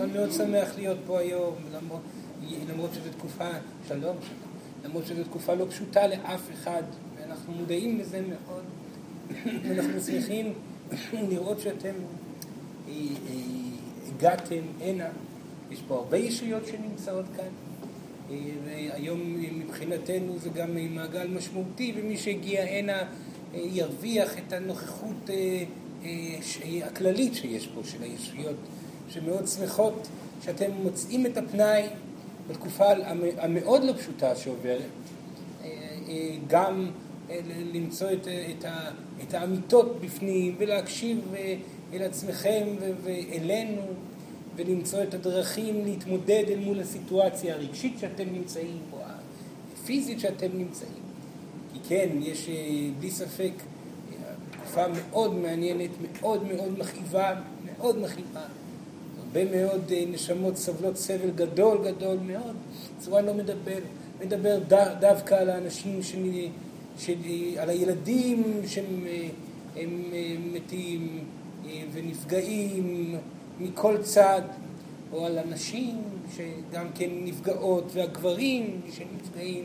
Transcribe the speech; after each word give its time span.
אני 0.00 0.12
מאוד 0.12 0.32
שמח 0.32 0.68
להיות 0.76 0.98
פה 1.06 1.18
היום, 1.18 1.54
למרות, 2.68 2.90
שזו 2.94 3.10
תקופה, 3.18 3.48
שלום, 3.88 4.16
למרות 4.84 5.06
שזו 5.06 5.24
תקופה 5.24 5.54
לא 5.54 5.66
פשוטה 5.70 6.06
לאף 6.06 6.50
אחד, 6.54 6.82
ואנחנו 7.16 7.52
מודעים 7.52 7.98
לזה 7.98 8.20
מאוד, 8.20 8.64
ואנחנו 9.68 10.00
שמחים 10.00 10.52
לראות 11.30 11.60
שאתם 11.60 11.94
אה, 12.88 12.92
אה, 12.92 13.34
הגעתם 14.08 14.62
הנה, 14.80 15.08
יש 15.70 15.82
פה 15.88 15.94
הרבה 15.94 16.16
ישויות 16.16 16.66
שנמצאות 16.66 17.24
כאן. 17.36 17.48
אה, 18.30 18.36
והיום 18.64 19.20
מבחינתנו 19.58 20.38
זה 20.38 20.48
גם 20.48 20.94
מעגל 20.94 21.26
משמעותי, 21.26 21.92
ומי 21.96 22.16
שהגיע 22.16 22.62
הנה 22.62 23.02
ירוויח 23.54 24.38
את 24.38 24.52
הנוכחות 24.52 25.30
הכללית 26.84 27.34
שיש 27.34 27.66
פה 27.66 27.80
של 27.84 28.02
הישויות, 28.02 28.56
שמאוד 29.08 29.46
שמחות 29.46 30.08
שאתם 30.44 30.70
מוצאים 30.82 31.26
את 31.26 31.36
הפנאי 31.36 31.82
בתקופה 32.50 32.84
המאוד 33.38 33.84
לא 33.84 33.92
פשוטה 33.92 34.36
שעוברת, 34.36 34.82
גם 36.48 36.90
למצוא 37.72 38.10
את, 38.12 38.28
את, 38.28 38.64
את 39.22 39.34
האמיתות 39.34 40.00
בפנים 40.00 40.54
ולהקשיב 40.58 41.34
אל 41.92 42.02
עצמכם 42.02 42.66
ואלינו 43.02 43.82
ולמצוא 44.56 45.02
את 45.02 45.14
הדרכים 45.14 45.84
להתמודד 45.84 46.44
אל 46.48 46.58
מול 46.58 46.80
הסיטואציה 46.80 47.54
הרגשית 47.54 47.98
שאתם 48.00 48.24
נמצאים 48.32 48.78
או 48.92 48.98
הפיזית 49.74 50.20
שאתם 50.20 50.48
נמצאים. 50.54 51.02
כי 51.72 51.78
כן, 51.88 52.08
יש 52.20 52.48
בלי 53.00 53.10
ספק 53.10 53.52
תקופה 54.50 54.84
מאוד 54.88 55.34
מעניינת, 55.34 55.90
מאוד 56.02 56.42
מאוד 56.44 56.78
מכאיבה, 56.78 57.34
מאוד 57.66 57.98
מכאיבה. 57.98 58.40
הרבה 59.26 59.56
מאוד 59.56 59.92
נשמות 60.08 60.56
סובלות 60.56 60.96
סבל 60.96 61.30
גדול 61.34 61.78
גדול 61.84 62.18
מאוד. 62.26 62.56
צורה 62.98 63.20
לא 63.20 63.34
מדבר, 63.34 63.78
מדבר 64.24 64.58
דווקא 65.00 65.34
על 65.34 65.50
האנשים, 65.50 66.02
שני, 66.02 66.48
שני, 66.98 67.58
על 67.58 67.70
הילדים 67.70 68.60
שהם 68.66 69.04
הם 69.76 70.02
מתים, 70.52 71.24
ונפגעים 71.92 73.14
מכל 73.60 74.02
צד, 74.02 74.42
או 75.12 75.26
על 75.26 75.38
הנשים 75.38 76.02
שגם 76.36 76.86
כן 76.94 77.10
נפגעות, 77.24 77.84
והגברים 77.92 78.80
שנפגעים, 78.92 79.64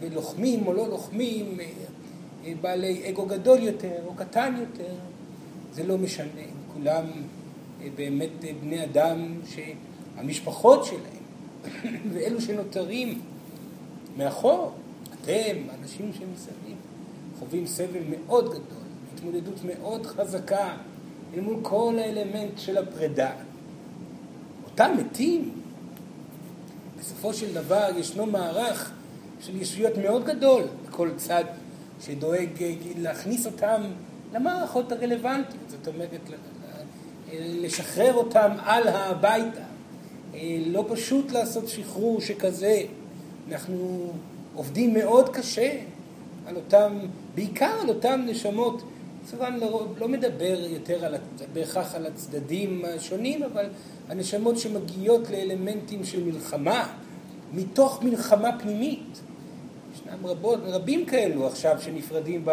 ולוחמים 0.00 0.66
או 0.66 0.72
לא 0.72 0.88
לוחמים, 0.88 1.58
בעלי 2.60 3.10
אגו 3.10 3.26
גדול 3.26 3.58
יותר 3.62 3.96
או 4.06 4.14
קטן 4.14 4.54
יותר, 4.60 4.94
זה 5.72 5.86
לא 5.86 5.98
משנה, 5.98 6.42
כולם 6.74 7.04
באמת 7.94 8.30
בני 8.60 8.84
אדם 8.84 9.34
שהמשפחות 9.46 10.84
שלהם 10.84 11.20
ואלו 12.12 12.40
שנותרים 12.40 13.20
מאחור, 14.16 14.72
אתם, 15.22 15.56
האנשים 15.70 16.12
שמסביב, 16.12 16.76
חווים 17.38 17.66
סבל 17.66 18.02
מאוד 18.10 18.48
גדול. 18.48 18.80
התמודדות 19.14 19.64
מאוד 19.64 20.06
חזקה 20.06 20.76
אל 21.34 21.40
מול 21.40 21.56
כל 21.62 21.94
האלמנט 21.98 22.58
של 22.58 22.78
הפרידה. 22.78 23.30
אותם 24.64 24.90
מתים, 24.98 25.50
בסופו 26.98 27.34
של 27.34 27.54
דבר 27.54 27.88
ישנו 27.96 28.26
מערך 28.26 28.92
של 29.40 29.62
ישויות 29.62 29.92
מאוד 29.98 30.24
גדול 30.24 30.62
בכל 30.88 31.10
צד 31.16 31.44
שדואג 32.00 32.48
להכניס 32.98 33.46
אותם 33.46 33.82
למערכות 34.32 34.92
הרלוונטיות, 34.92 35.70
זאת 35.70 35.88
אומרת 35.88 36.30
לשחרר 37.38 38.14
אותם 38.14 38.50
על 38.64 38.88
הביתה. 38.88 39.64
לא 40.66 40.84
פשוט 40.88 41.32
לעשות 41.32 41.68
שחרור 41.68 42.20
שכזה, 42.20 42.82
אנחנו 43.48 44.10
עובדים 44.54 44.94
מאוד 44.94 45.28
קשה 45.28 45.72
על 46.46 46.56
אותם, 46.56 46.98
בעיקר 47.34 47.74
על 47.82 47.88
אותם 47.88 48.20
נשמות 48.26 48.82
סורן 49.26 49.56
לא, 49.56 49.86
לא 49.98 50.08
מדבר 50.08 50.60
יותר 50.70 51.04
על, 51.04 51.14
בהכרח 51.52 51.94
על 51.94 52.06
הצדדים 52.06 52.84
השונים, 52.84 53.42
אבל 53.42 53.66
הנשמות 54.08 54.58
שמגיעות 54.58 55.30
לאלמנטים 55.30 56.04
של 56.04 56.24
מלחמה, 56.24 56.92
מתוך 57.52 58.02
מלחמה 58.02 58.58
פנימית. 58.58 59.20
ישנם 59.94 60.26
רבות, 60.26 60.58
רבים 60.62 61.06
כאלו 61.06 61.46
עכשיו 61.46 61.76
שנפרדים 61.80 62.44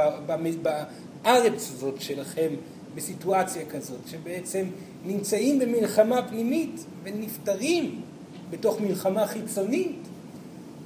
בארץ 0.61 1.71
הזאת 1.75 2.01
שלכם 2.01 2.49
בסיטואציה 2.97 3.65
כזאת, 3.65 3.99
שבעצם 4.07 4.65
נמצאים 5.05 5.59
במלחמה 5.59 6.27
פנימית 6.29 6.85
ונפטרים 7.03 8.01
בתוך 8.49 8.81
מלחמה 8.81 9.27
חיצונית. 9.27 9.99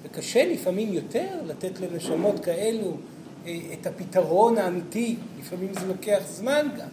וקשה 0.03 0.45
לפעמים 0.53 0.93
יותר 0.93 1.27
לתת 1.45 1.79
לנשמות 1.79 2.39
כאלו 2.39 2.97
את 3.43 3.87
הפתרון 3.87 4.57
האמיתי, 4.57 5.15
לפעמים 5.39 5.73
זה 5.73 5.87
לוקח 5.87 6.23
זמן 6.27 6.67
גם. 6.77 6.87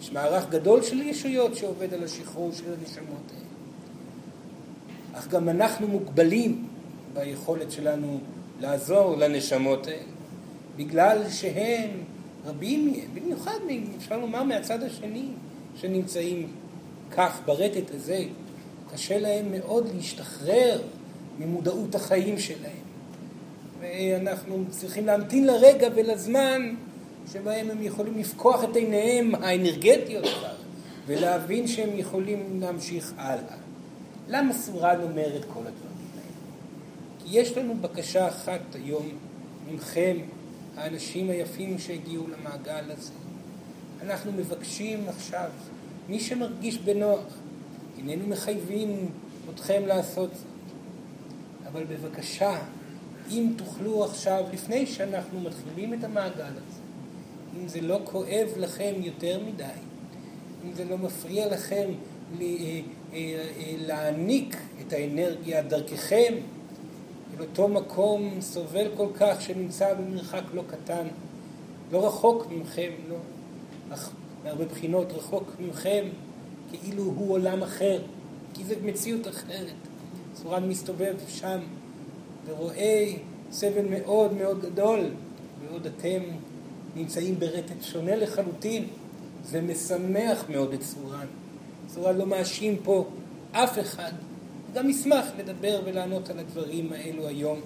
יש 0.00 0.12
מערך 0.12 0.50
גדול 0.50 0.82
של 0.82 1.00
ישויות 1.00 1.56
שעובד 1.56 1.94
על 1.94 2.04
השחרור 2.04 2.52
של 2.52 2.64
הנשמות 2.64 3.30
האלה. 3.30 3.46
אך 5.12 5.28
גם 5.28 5.48
אנחנו 5.48 5.88
מוגבלים 5.88 6.68
ביכולת 7.14 7.72
שלנו 7.72 8.20
לעזור 8.60 9.16
לנשמות 9.16 9.86
האלה, 9.86 10.02
בגלל 10.76 11.30
שהם, 11.30 11.90
רבים 12.46 12.92
מהם, 12.92 13.14
במיוחד, 13.14 13.58
אפשר 13.96 14.18
לומר, 14.18 14.42
מהצד 14.42 14.82
השני, 14.82 15.24
שנמצאים 15.76 16.48
כך 17.10 17.40
ברטט 17.44 17.94
הזה, 17.94 18.24
קשה 18.92 19.18
להם 19.18 19.52
מאוד 19.52 19.88
להשתחרר 19.94 20.82
ממודעות 21.38 21.94
החיים 21.94 22.38
שלהם. 22.38 22.86
ואנחנו 23.80 24.64
צריכים 24.70 25.06
להמתין 25.06 25.46
לרגע 25.46 25.88
ולזמן 25.94 26.74
שבהם 27.32 27.70
הם 27.70 27.82
יכולים 27.82 28.18
לפקוח 28.18 28.64
את 28.64 28.76
עיניהם 28.76 29.34
האנרגטיות 29.34 30.24
כבר 30.24 30.54
ולהבין 31.06 31.66
שהם 31.66 31.98
יכולים 31.98 32.60
להמשיך 32.60 33.12
הלאה. 33.16 33.56
למה 34.28 34.52
סורן 34.52 35.00
אומר 35.02 35.36
את 35.36 35.44
כל 35.44 35.60
הדברים 35.60 36.08
האלה? 36.14 36.32
כי 37.18 37.38
יש 37.40 37.56
לנו 37.56 37.74
בקשה 37.80 38.28
אחת 38.28 38.60
היום 38.74 39.08
ממכם, 39.70 40.16
האנשים 40.76 41.30
היפים 41.30 41.78
שהגיעו 41.78 42.24
למעגל 42.28 42.90
הזה. 42.90 43.12
אנחנו 44.02 44.32
מבקשים 44.32 45.08
עכשיו, 45.08 45.50
מי 46.08 46.20
שמרגיש 46.20 46.78
בנוח, 46.78 47.24
איננו 47.98 48.26
מחייבים 48.26 49.08
אתכם 49.54 49.82
לעשות 49.86 50.30
זאת, 50.34 50.46
אבל 51.66 51.84
בבקשה, 51.84 52.58
אם 53.30 53.52
תוכלו 53.56 54.04
עכשיו, 54.04 54.44
לפני 54.52 54.86
שאנחנו 54.86 55.40
מתחילים 55.40 55.94
את 55.94 56.04
המעגל 56.04 56.44
הזה, 56.44 56.80
אם 57.60 57.68
זה 57.68 57.80
לא 57.80 58.00
כואב 58.04 58.48
לכם 58.56 58.94
יותר 58.96 59.40
מדי, 59.44 59.64
אם 60.64 60.72
זה 60.72 60.84
לא 60.84 60.98
מפריע 60.98 61.46
לכם 61.46 61.88
אה, 62.40 62.46
אה, 62.46 62.80
אה, 63.12 63.74
להעניק 63.78 64.56
את 64.80 64.92
האנרגיה 64.92 65.62
דרככם 65.62 66.34
אותו 67.40 67.68
מקום 67.68 68.40
סובל 68.40 68.86
כל 68.96 69.08
כך 69.14 69.40
שנמצא 69.40 69.94
במרחק 69.94 70.42
לא 70.54 70.62
קטן, 70.70 71.06
לא 71.92 72.06
רחוק 72.06 72.46
מכם, 72.50 72.90
לא, 73.08 73.16
אך 73.94 74.10
מהרבה 74.44 74.64
בחינות 74.64 75.12
רחוק 75.12 75.52
מכם, 75.58 76.04
כאילו 76.70 77.02
הוא 77.02 77.32
עולם 77.32 77.62
אחר, 77.62 78.02
כי 78.54 78.64
זו 78.64 78.74
מציאות 78.82 79.28
אחרת. 79.28 79.74
צורן 80.34 80.68
מסתובב 80.68 81.14
שם 81.28 81.58
ורואה 82.46 83.12
סבל 83.50 83.88
מאוד 83.90 84.32
מאוד 84.32 84.62
גדול, 84.62 85.00
ועוד 85.60 85.86
אתם 85.86 86.20
נמצאים 86.96 87.38
ברטט 87.38 87.82
שונה 87.82 88.16
לחלוטין, 88.16 88.84
זה 89.44 89.60
משמח 89.60 90.44
מאוד 90.48 90.72
את 90.72 90.82
סורן. 90.82 91.26
סורן 91.88 92.16
לא 92.16 92.26
מאשים 92.26 92.76
פה 92.82 93.06
אף 93.52 93.78
אחד, 93.78 94.12
גם 94.76 94.90
ישמח 94.90 95.26
לדבר 95.38 95.80
ולענות 95.84 96.30
על 96.30 96.38
הדברים 96.38 96.92
האלו 96.92 97.28
היום. 97.28 97.60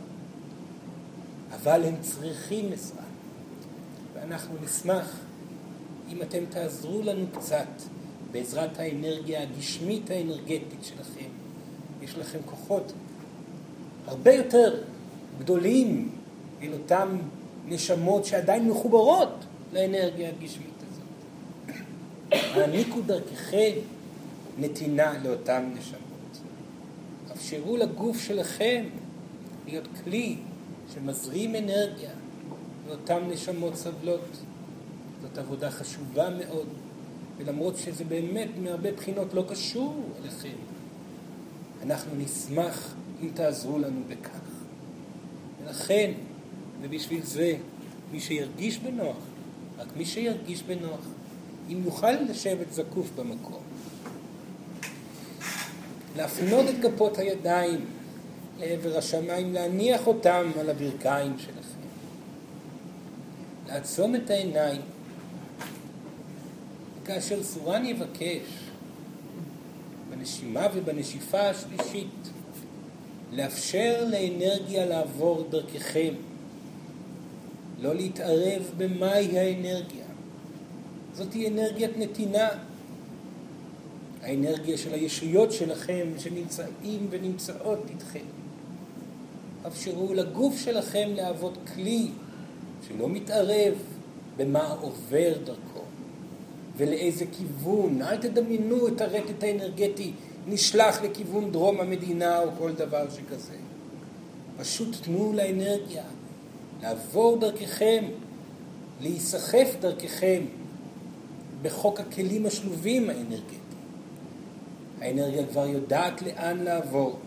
אבל 1.55 1.85
הם 1.85 1.95
צריכים 2.01 2.73
עזרה, 2.73 3.05
ואנחנו 4.15 4.55
נשמח 4.65 5.17
אם 6.12 6.23
אתם 6.23 6.45
תעזרו 6.51 7.03
לנו 7.03 7.27
קצת 7.33 7.67
בעזרת 8.31 8.79
האנרגיה 8.79 9.43
הגשמית 9.43 10.11
האנרגטית 10.11 10.83
שלכם. 10.83 11.29
יש 12.03 12.19
לכם 12.19 12.39
כוחות 12.47 12.93
הרבה 14.07 14.33
יותר 14.33 14.83
גדולים 15.39 16.12
אל 16.62 16.73
אותן 16.73 17.19
נשמות 17.67 18.25
שעדיין 18.25 18.69
מחוברות 18.69 19.45
לאנרגיה 19.73 20.29
הגשמית 20.29 20.75
הזאת. 20.91 21.05
העניקו 22.57 23.01
דרככם 23.01 23.73
נתינה 24.59 25.12
לאותן 25.25 25.71
נשמות. 25.79 26.00
אפשרו 27.41 27.77
לגוף 27.77 28.21
שלכם 28.21 28.85
להיות 29.67 29.89
כלי 30.05 30.37
שמזרים 30.95 31.55
אנרגיה 31.55 32.11
לאותן 32.89 33.19
נשמות 33.31 33.77
סבלות. 33.77 34.21
זאת 35.23 35.39
עבודה 35.39 35.71
חשובה 35.71 36.31
מאוד, 36.31 36.67
ולמרות 37.39 37.77
שזה 37.77 38.05
באמת 38.05 38.49
מהרבה 38.63 38.93
בחינות 38.93 39.35
לא 39.35 39.45
קשור 39.49 40.03
אליכם, 40.23 40.57
אנחנו 41.83 42.13
נשמח 42.17 42.95
אם 43.23 43.29
תעזרו 43.35 43.79
לנו 43.79 44.01
בכך. 44.09 44.41
ולכן, 45.65 46.13
ובשביל 46.83 47.23
זה, 47.23 47.57
מי 48.13 48.21
שירגיש 48.21 48.79
בנוח, 48.79 49.17
רק 49.79 49.89
מי 49.97 50.05
שירגיש 50.05 50.63
בנוח, 50.63 51.01
אם 51.69 51.83
יוכל 51.85 52.13
לשבת 52.13 52.73
זקוף 52.73 53.11
במקום, 53.17 53.63
להפנות 56.17 56.67
את 56.69 56.75
כפות 56.83 57.19
הידיים 57.19 57.85
לעבר 58.59 58.99
השמיים, 58.99 59.53
להניח 59.53 60.07
אותם 60.07 60.51
על 60.61 60.71
הברכיים 60.71 61.39
שלכם, 61.39 61.81
לעצום 63.69 64.15
את 64.15 64.31
העיניים, 64.31 64.81
וכאשר 67.03 67.43
סורן 67.43 67.85
יבקש, 67.85 68.49
בנשימה 70.11 70.67
ובנשיפה 70.75 71.41
השלישית, 71.41 72.29
לאפשר 73.33 74.05
לאנרגיה 74.11 74.87
לעבור 74.87 75.47
דרככם, 75.51 76.15
לא 77.81 77.95
להתערב 77.95 78.62
במהי 78.77 79.39
האנרגיה. 79.39 80.05
זאת 81.15 81.33
היא 81.33 81.49
אנרגיית 81.49 81.99
נתינה. 81.99 82.49
האנרגיה 84.23 84.79
של 84.79 84.95
הישויות 84.95 85.53
שלכם 85.53 86.09
שנמצאים 86.19 87.07
ונמצאות 87.11 87.79
איתכם. 87.91 88.25
אפשרו 89.67 90.15
לגוף 90.15 90.59
שלכם 90.59 91.09
להוות 91.15 91.59
כלי 91.75 92.09
שלא 92.89 93.09
מתערב 93.09 93.75
במה 94.37 94.69
עובר 94.81 95.33
דרכו 95.45 95.81
ולאיזה 96.77 97.25
כיוון. 97.33 98.03
אל 98.03 98.17
תדמיינו 98.17 98.89
את 98.89 99.01
הרטט 99.01 99.43
האנרגטי 99.43 100.13
נשלח 100.47 101.03
לכיוון 101.03 101.53
דרום 101.53 101.81
המדינה 101.81 102.41
או 102.41 102.49
כל 102.59 102.73
דבר 102.73 103.11
שכזה. 103.11 103.57
פשוט 104.59 104.97
תנו 105.03 105.33
לאנרגיה 105.33 106.05
לעבור 106.83 107.37
דרככם, 107.37 108.05
להיסחף 109.01 109.77
דרככם 109.81 110.43
בחוק 111.63 112.01
הכלים 112.01 112.47
השלובים 112.47 113.11
האנרגטיים. 113.11 113.60
האנרגיה 115.00 115.47
כבר 115.47 115.67
יודעת 115.67 116.23
לאן 116.23 116.58
לעבור. 116.58 117.19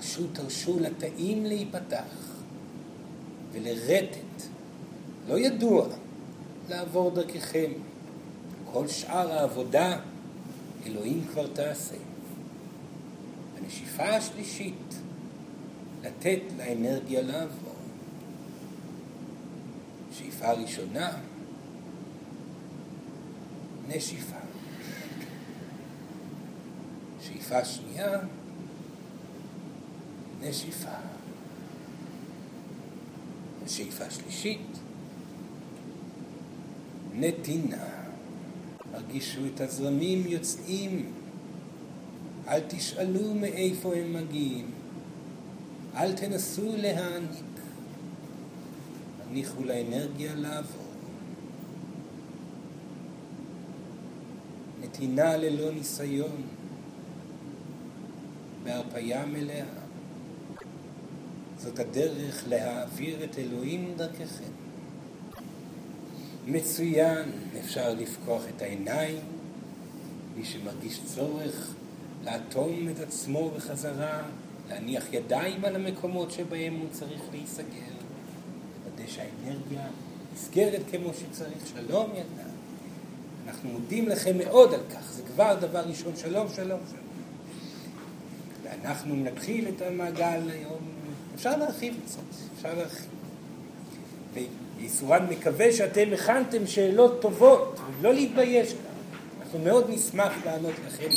פשוט 0.00 0.34
תרשו 0.34 0.80
לתאים 0.80 1.46
להיפתח 1.46 2.34
ולרטט, 3.52 4.42
לא 5.28 5.38
ידוע, 5.38 5.86
לעבור 6.68 7.10
דרככם. 7.10 7.72
כל 8.72 8.88
שאר 8.88 9.32
העבודה 9.32 9.98
אלוהים 10.86 11.24
כבר 11.32 11.46
תעשה. 11.46 11.96
הנשיפה 13.58 14.04
השלישית, 14.04 14.94
לתת 16.02 16.40
לאנרגיה 16.58 17.22
לעבור. 17.22 17.74
שאיפה 20.12 20.52
ראשונה, 20.52 21.12
נשיפה. 23.88 24.43
שאיפה 27.26 27.64
שנייה, 27.64 28.18
נשיפה. 30.40 30.88
שאיפה 33.66 34.10
שלישית, 34.10 34.66
נתינה. 37.14 38.04
הרגישו 38.92 39.40
את 39.54 39.60
הזרמים 39.60 40.26
יוצאים, 40.26 41.12
אל 42.48 42.60
תשאלו 42.68 43.34
מאיפה 43.34 43.94
הם 43.94 44.12
מגיעים, 44.12 44.70
אל 45.96 46.12
תנסו 46.12 46.72
להעניק, 46.76 47.60
הניחו 49.30 49.64
לאנרגיה 49.64 50.34
לעבור. 50.34 50.84
נתינה 54.82 55.36
ללא 55.36 55.72
ניסיון, 55.72 56.42
בהרפאיה 58.64 59.26
מלאה. 59.26 59.64
זאת 61.58 61.78
הדרך 61.78 62.44
להעביר 62.48 63.24
את 63.24 63.38
אלוהים 63.38 63.94
דרככם. 63.96 64.50
מצוין, 66.46 67.30
אפשר 67.60 67.94
לפקוח 67.94 68.42
את 68.56 68.62
העיניים, 68.62 69.20
מי 70.36 70.44
שמרגיש 70.44 71.00
צורך 71.14 71.74
לאטום 72.24 72.88
את 72.88 73.00
עצמו 73.00 73.50
בחזרה, 73.50 74.22
להניח 74.68 75.12
ידיים 75.12 75.64
על 75.64 75.76
המקומות 75.76 76.30
שבהם 76.30 76.74
הוא 76.74 76.88
צריך 76.90 77.22
להיסגר, 77.32 77.94
לוודא 78.84 79.10
שהאנרגיה 79.10 79.86
נסגרת 80.34 80.80
כמו 80.90 81.10
שצריך. 81.14 81.66
שלום 81.66 82.10
ילדה. 82.10 82.50
אנחנו 83.46 83.68
מודים 83.68 84.08
לכם 84.08 84.38
מאוד 84.38 84.74
על 84.74 84.80
כך, 84.94 85.12
זה 85.12 85.22
כבר 85.22 85.56
דבר 85.60 85.80
ראשון. 85.80 86.12
שלום, 86.16 86.48
שלום, 86.48 86.80
שלום. 86.90 87.03
ואנחנו 88.64 89.14
נתחיל 89.16 89.68
את 89.68 89.82
המעגל 89.82 90.40
היום, 90.52 90.78
אפשר 91.34 91.56
להרחיב 91.56 91.94
קצת, 92.06 92.20
אפשר 92.56 92.74
להרחיב. 92.74 93.06
יסורן 94.80 95.26
מקווה 95.30 95.72
שאתם 95.72 96.12
הכנתם 96.12 96.66
שאלות 96.66 97.20
טובות, 97.20 97.80
ולא 98.00 98.14
להתבייש 98.14 98.72
כאן. 98.72 98.78
אנחנו 99.42 99.58
מאוד 99.58 99.84
נשמח 99.88 100.32
לענות 100.46 100.72
לכם 100.86 101.08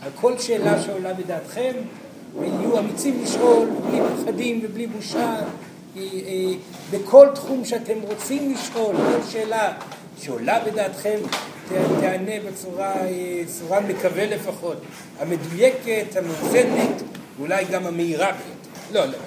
על 0.00 0.10
כל 0.20 0.38
שאלה 0.38 0.82
שעולה 0.82 1.14
בדעתכם, 1.14 1.72
ויהיו 2.38 2.78
אמיצים 2.78 3.22
לשאול, 3.22 3.68
בלי 3.90 4.00
פחדים 4.22 4.60
ובלי 4.62 4.86
בושה, 4.86 5.36
אה, 5.96 6.02
אה, 6.02 6.52
בכל 6.90 7.28
תחום 7.34 7.64
שאתם 7.64 8.00
רוצים 8.02 8.52
לשאול, 8.52 8.96
כל 8.96 9.30
שאלה 9.30 9.72
שעולה 10.18 10.64
בדעתכם, 10.64 11.18
תענה 11.68 12.32
בצורה, 12.48 12.94
אה, 12.96 13.42
סורן 13.46 13.86
מקווה 13.86 14.26
לפחות, 14.26 14.76
המדויקת, 15.18 16.16
המאוזנת, 16.16 17.02
ואולי 17.36 17.64
גם 17.64 17.86
המהירה 17.86 18.32
ביותר. 18.32 18.80
לא, 18.92 19.04
לא. 19.04 19.18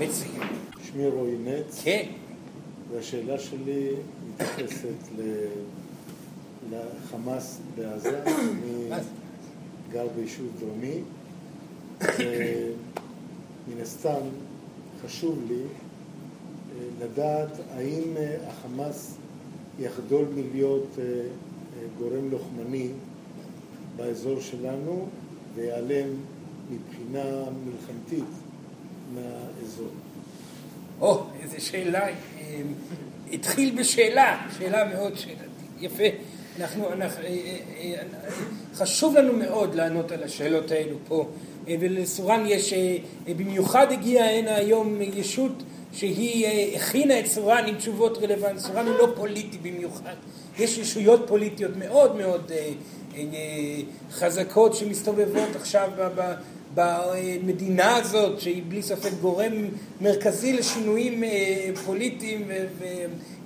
מצוין. 0.00 0.48
שמי 0.82 1.06
רועי 1.06 1.36
נץ. 1.44 1.80
כן. 1.84 2.06
והשאלה 2.92 3.38
שלי 3.38 3.88
מתייחסת 4.28 5.22
לחמאס 6.70 7.58
בעזה. 7.76 8.22
אני 8.26 8.96
גר 9.92 10.06
ביישוב 10.16 10.46
דרומי, 10.60 11.00
ומן 12.02 13.80
הסתם 13.82 14.20
חשוב 15.04 15.38
לי 15.48 15.62
אה, 15.62 17.04
לדעת 17.04 17.50
האם 17.74 18.16
אה, 18.16 18.36
החמאס 18.48 19.14
יחדול 19.80 20.24
מלהיות 20.34 20.86
אה, 20.98 21.04
גורם 21.98 22.30
לוחמני 22.30 22.88
באזור 23.96 24.40
שלנו 24.40 25.08
ויעלם 25.54 26.08
מבחינה 26.70 27.44
מלחמתית 27.64 28.24
מהאזור. 29.14 29.88
או, 31.00 31.22
איזה 31.42 31.60
שאלה. 31.60 32.08
אמ, 32.08 32.14
התחיל 33.32 33.80
בשאלה, 33.80 34.46
שאלה 34.58 34.94
מאוד 34.94 35.16
שאלתית. 35.16 35.40
יפה. 35.80 36.04
אנחנו, 36.60 36.92
אנחנו, 36.92 37.24
אה, 37.24 37.28
אה, 37.28 37.94
אה, 38.02 38.30
חשוב 38.74 39.16
לנו 39.16 39.32
מאוד 39.32 39.74
לענות 39.74 40.12
על 40.12 40.22
השאלות 40.22 40.70
האלו 40.70 40.96
פה. 41.08 41.28
ולסורן 41.80 42.44
יש, 42.46 42.74
במיוחד 43.36 43.92
הגיעה 43.92 44.38
הנה 44.38 44.54
היום 44.54 44.98
ישות 45.00 45.62
שהיא 45.92 46.76
הכינה 46.76 47.20
את 47.20 47.26
סורן 47.26 47.64
עם 47.66 47.74
תשובות 47.74 48.18
רלוונטיות. 48.18 48.58
סורן 48.58 48.86
הוא 48.86 48.96
לא 48.96 49.12
פוליטי 49.16 49.58
במיוחד. 49.58 50.14
יש 50.58 50.78
ישויות 50.78 51.24
פוליטיות 51.28 51.76
מאוד 51.76 52.16
מאוד 52.16 52.52
חזקות 54.10 54.74
שמסתובבות 54.74 55.56
עכשיו 55.56 55.90
במדינה 56.74 57.96
הזאת, 57.96 58.40
שהיא 58.40 58.62
בלי 58.68 58.82
ספק 58.82 59.10
גורם 59.20 59.52
מרכזי 60.00 60.52
לשינויים 60.52 61.24
אה, 61.24 61.70
פוליטיים 61.86 62.48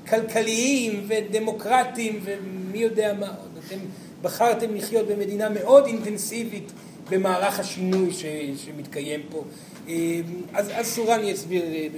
וכלכליים 0.05 1.07
ודמוקרטיים 1.09 2.21
ומי 2.25 2.79
יודע 2.79 3.13
מה 3.21 3.29
עוד. 3.29 3.65
אתם 3.67 3.79
בחרתם 4.23 4.75
לחיות 4.75 5.07
במדינה 5.07 5.49
מאוד 5.49 5.87
אינטנסיבית 5.87 6.73
במערך 7.11 7.61
השינוי 7.61 8.11
שמתקיים 8.57 9.21
פה. 9.31 9.45
אה, 9.89 10.21
אז, 10.53 10.71
אז 10.75 10.87
סורן 10.87 11.25
יסביר 11.25 11.63
אה, 11.65 11.89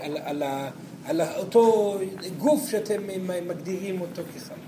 על, 0.00 0.16
על, 0.24 0.42
על, 0.42 1.20
על 1.20 1.20
אותו 1.36 1.94
גוף 2.38 2.70
שאתם 2.70 3.02
מגדירים 3.48 4.00
אותו 4.00 4.22
כחמאס. 4.34 4.58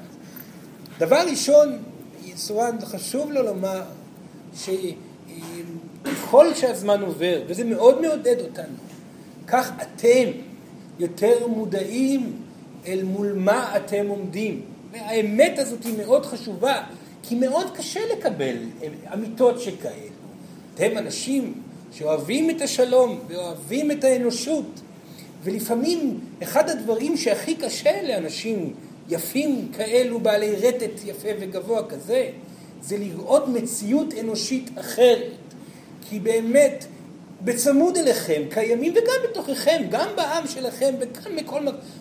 דבר 0.98 1.22
ראשון, 1.30 1.78
סורן, 2.36 2.76
חשוב 2.84 3.30
לו 3.30 3.42
לומר 3.42 3.82
ש... 4.56 4.68
ככל 6.04 6.54
שהזמן 6.54 7.00
עובר, 7.02 7.42
וזה 7.46 7.64
מאוד 7.64 8.00
מעודד 8.00 8.40
אותנו, 8.40 8.76
כך 9.46 9.72
אתם 9.82 10.30
יותר 10.98 11.46
מודעים 11.46 12.32
אל 12.86 13.02
מול 13.04 13.32
מה 13.32 13.76
אתם 13.76 14.06
עומדים. 14.08 14.62
והאמת 14.92 15.58
הזאת 15.58 15.84
היא 15.84 15.98
מאוד 15.98 16.26
חשובה, 16.26 16.82
כי 17.22 17.34
מאוד 17.34 17.66
קשה 17.76 18.00
לקבל 18.12 18.56
אמיתות 19.14 19.60
שכאלו. 19.60 19.94
אתם 20.74 20.98
אנשים 20.98 21.62
שאוהבים 21.92 22.50
את 22.50 22.62
השלום 22.62 23.20
ואוהבים 23.28 23.90
את 23.90 24.04
האנושות, 24.04 24.80
ולפעמים 25.44 26.20
אחד 26.42 26.70
הדברים 26.70 27.16
שהכי 27.16 27.54
קשה 27.54 28.02
לאנשים 28.02 28.75
יפים 29.09 29.68
כאלו, 29.76 30.20
בעלי 30.20 30.56
רטט 30.56 31.04
יפה 31.06 31.28
וגבוה 31.40 31.87
כזה, 31.88 32.28
זה 32.82 32.97
לראות 32.97 33.49
מציאות 33.49 34.14
אנושית 34.20 34.70
אחרת. 34.78 35.32
כי 36.09 36.18
באמת, 36.18 36.85
בצמוד 37.44 37.97
אליכם, 37.97 38.42
קיימים, 38.50 38.92
וגם 38.92 39.30
בתוככם, 39.30 39.82
גם 39.90 40.09
בעם 40.16 40.47
שלכם, 40.47 40.94
וגם 41.00 41.37
בכל 41.37 41.61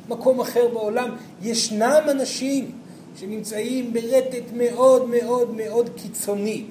מקום 0.09 0.39
אחר 0.39 0.67
בעולם, 0.67 1.15
ישנם 1.41 2.01
אנשים 2.11 2.71
שנמצאים 3.19 3.93
ברטט 3.93 4.51
מאוד 4.53 5.09
מאוד 5.09 5.55
מאוד 5.55 5.89
קיצוני. 5.95 6.63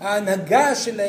ההנהגה 0.00 0.74
של, 0.74 1.00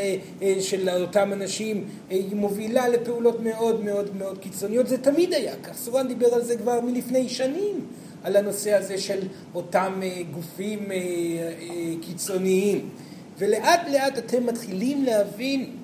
של 0.59 0.89
אותם 0.89 1.33
אנשים 1.33 1.87
היא 2.09 2.35
מובילה 2.35 2.89
לפעולות 2.89 3.39
מאוד 3.39 3.83
מאוד 3.83 4.15
מאוד 4.17 4.37
קיצוניות, 4.37 4.87
זה 4.87 4.97
תמיד 4.97 5.33
היה 5.33 5.55
כך. 5.63 5.77
סורן 5.77 6.07
דיבר 6.07 6.33
על 6.33 6.43
זה 6.43 6.57
כבר 6.57 6.81
מלפני 6.81 7.29
שנים. 7.29 7.85
על 8.23 8.35
הנושא 8.35 8.73
הזה 8.73 8.97
של 8.97 9.19
אותם 9.55 9.99
אה, 10.03 10.21
גופים 10.33 10.91
אה, 10.91 10.95
אה, 10.97 11.93
קיצוניים. 12.01 12.89
ולאט 13.37 13.81
לאט 13.91 14.17
אתם 14.17 14.45
מתחילים 14.45 15.03
להבין 15.03 15.75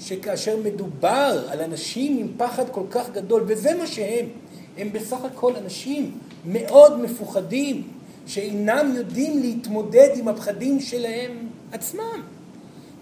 שכאשר 0.00 0.56
מדובר 0.64 1.44
על 1.48 1.60
אנשים 1.60 2.18
עם 2.18 2.28
פחד 2.36 2.64
כל 2.70 2.84
כך 2.90 3.10
גדול, 3.10 3.44
וזה 3.46 3.74
מה 3.74 3.86
שהם, 3.86 4.26
הם 4.78 4.92
בסך 4.92 5.24
הכל 5.24 5.56
אנשים 5.56 6.18
מאוד 6.44 7.00
מפוחדים, 7.00 7.88
שאינם 8.26 8.92
יודעים 8.96 9.42
להתמודד 9.42 10.08
עם 10.14 10.28
הפחדים 10.28 10.80
שלהם 10.80 11.48
עצמם. 11.72 12.22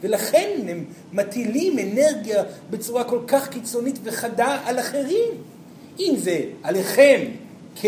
ולכן 0.02 0.50
הם 0.68 0.84
מטילים 1.12 1.78
אנרגיה 1.78 2.42
בצורה 2.70 3.04
כל 3.04 3.20
כך 3.26 3.48
קיצונית 3.48 3.98
וחדה 4.04 4.60
על 4.64 4.78
אחרים. 4.78 5.30
אם 5.98 6.14
זה 6.18 6.40
עליכם 6.62 7.20
כ... 7.76 7.87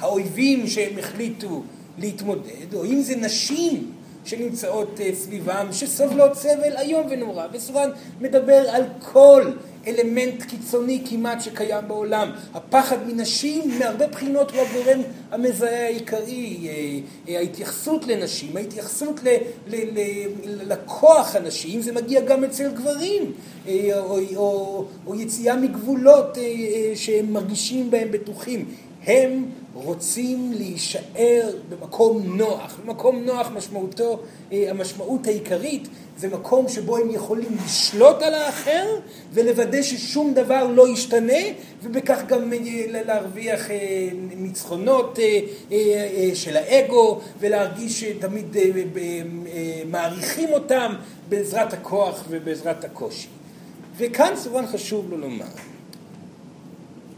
האויבים 0.00 0.66
שהם 0.66 0.98
החליטו 0.98 1.62
להתמודד, 1.98 2.74
או 2.74 2.84
אם 2.84 3.02
זה 3.02 3.16
נשים 3.16 3.92
שנמצאות 4.24 5.00
אה, 5.00 5.10
סביבם, 5.14 5.66
שסובלות 5.72 6.34
סבל 6.34 6.76
איום 6.78 7.06
ונורא. 7.10 7.46
וסורן 7.52 7.90
מדבר 8.20 8.64
על 8.70 8.82
כל 9.12 9.42
אלמנט 9.86 10.42
קיצוני 10.42 11.02
כמעט 11.10 11.40
שקיים 11.40 11.88
בעולם. 11.88 12.30
הפחד 12.54 12.96
מנשים 13.06 13.78
מהרבה 13.78 14.06
בחינות 14.06 14.50
הוא 14.50 14.60
הגורם 14.60 15.00
המזהה 15.30 15.86
העיקרי. 15.86 16.68
אה, 16.68 16.98
אה, 17.28 17.38
ההתייחסות 17.38 18.06
לנשים, 18.06 18.56
ההתייחסות 18.56 19.20
ל, 19.24 19.28
ל, 19.68 19.74
ל, 19.74 20.72
לכוח 20.72 21.36
הנשי, 21.36 21.76
אם 21.76 21.80
זה 21.80 21.92
מגיע 21.92 22.20
גם 22.20 22.44
אצל 22.44 22.70
גברים, 22.70 23.32
או, 23.68 24.18
או, 24.36 24.84
או 25.06 25.14
יציאה 25.14 25.56
מגבולות 25.56 26.38
שהם 26.94 27.32
מרגישים 27.32 27.90
בהם 27.90 28.08
בטוחים. 28.10 28.64
הם 29.06 29.44
רוצים 29.74 30.52
להישאר 30.56 31.50
במקום 31.68 32.36
נוח. 32.36 32.80
במקום 32.84 33.24
נוח 33.24 33.50
משמעותו, 33.54 34.20
אה, 34.52 34.70
המשמעות 34.70 35.26
העיקרית 35.26 35.88
זה 36.20 36.28
מקום 36.28 36.68
שבו 36.68 36.96
הם 36.96 37.10
יכולים 37.10 37.56
לשלוט 37.64 38.22
על 38.22 38.34
האחר 38.34 38.86
ולוודא 39.32 39.82
ששום 39.82 40.34
דבר 40.34 40.66
לא 40.66 40.88
ישתנה 40.88 41.42
ובכך 41.82 42.20
גם 42.26 42.52
אה, 42.52 43.02
להרוויח 43.04 43.70
אה, 43.70 44.08
ניצחונות 44.36 45.18
של 46.34 46.56
האגו 46.56 47.20
ולהרגיש 47.40 48.00
שתמיד 48.00 48.56
מעריכים 49.86 50.48
אותם 50.52 50.94
בעזרת 51.28 51.72
הכוח 51.72 52.24
ובעזרת 52.28 52.84
הקושי. 52.84 53.28
וכאן 53.96 54.32
סורן 54.36 54.66
חשוב 54.66 55.10
לו 55.10 55.18
לומר 55.18 55.44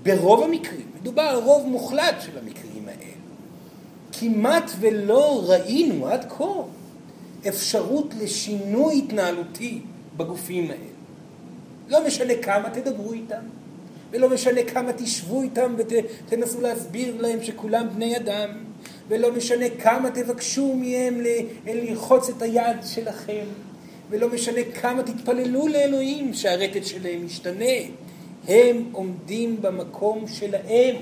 ברוב 0.03 0.43
המקרים, 0.43 0.87
מדובר 1.01 1.23
על 1.23 1.37
רוב 1.37 1.67
מוחלט 1.67 2.15
של 2.21 2.39
המקרים 2.39 2.89
האלה, 2.89 3.13
כמעט 4.13 4.71
ולא 4.81 5.43
ראינו 5.47 6.07
עד 6.07 6.25
כה 6.29 6.45
אפשרות 7.49 8.15
לשינוי 8.21 8.99
התנהלותי 8.99 9.81
בגופים 10.17 10.71
האלה. 10.71 10.93
לא 11.89 12.07
משנה 12.07 12.35
כמה 12.43 12.71
תדברו 12.71 13.13
איתם, 13.13 13.43
ולא 14.11 14.29
משנה 14.29 14.63
כמה 14.63 14.93
תשבו 14.93 15.43
איתם 15.43 15.75
ותנסו 15.79 16.61
להסביר 16.61 17.21
להם 17.21 17.43
שכולם 17.43 17.87
בני 17.95 18.17
אדם, 18.17 18.49
ולא 19.09 19.33
משנה 19.33 19.67
כמה 19.83 20.11
תבקשו 20.11 20.75
מהם 20.75 21.21
ללחוץ 21.67 22.29
את 22.29 22.43
היד 22.43 22.77
שלכם, 22.87 23.45
ולא 24.11 24.29
משנה 24.29 24.61
כמה 24.81 25.03
תתפללו 25.03 25.69
לאלוהים 25.69 26.35
שהרטט 26.35 26.85
שלהם 26.85 27.27
ישתנה. 27.27 27.75
הם 28.49 28.85
עומדים 28.93 29.63
במקום 29.63 30.25
שלהם. 30.29 30.97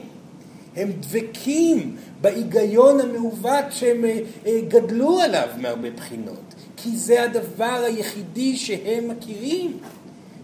הם 0.76 0.92
דבקים 1.00 1.96
בהיגיון 2.20 3.00
המעוות 3.00 3.64
שהם 3.70 4.04
אה, 4.04 4.18
אה, 4.46 4.60
גדלו 4.68 5.20
עליו 5.20 5.48
מהרבה 5.58 5.90
בחינות, 5.90 6.54
כי 6.76 6.96
זה 6.96 7.22
הדבר 7.22 7.82
היחידי 7.86 8.56
שהם 8.56 9.08
מכירים. 9.08 9.78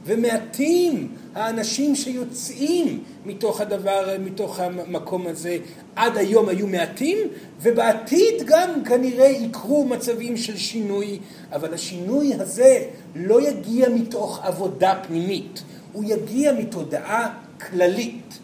ומעטים 0.06 1.08
האנשים 1.34 1.94
שיוצאים 1.94 3.04
מתוך 3.26 3.60
הדבר, 3.60 4.16
מתוך 4.20 4.60
המקום 4.60 5.26
הזה. 5.26 5.58
עד 5.96 6.16
היום 6.16 6.48
היו 6.48 6.66
מעטים, 6.66 7.18
ובעתיד 7.62 8.34
גם 8.46 8.84
כנראה 8.84 9.26
יקרו 9.26 9.84
מצבים 9.84 10.36
של 10.36 10.56
שינוי, 10.56 11.18
אבל 11.52 11.74
השינוי 11.74 12.34
הזה 12.34 12.82
לא 13.14 13.48
יגיע 13.48 13.88
מתוך 13.88 14.40
עבודה 14.42 14.94
פנימית. 15.06 15.62
הוא 15.92 16.04
יגיע 16.06 16.52
מתודעה 16.52 17.34
כללית, 17.68 18.38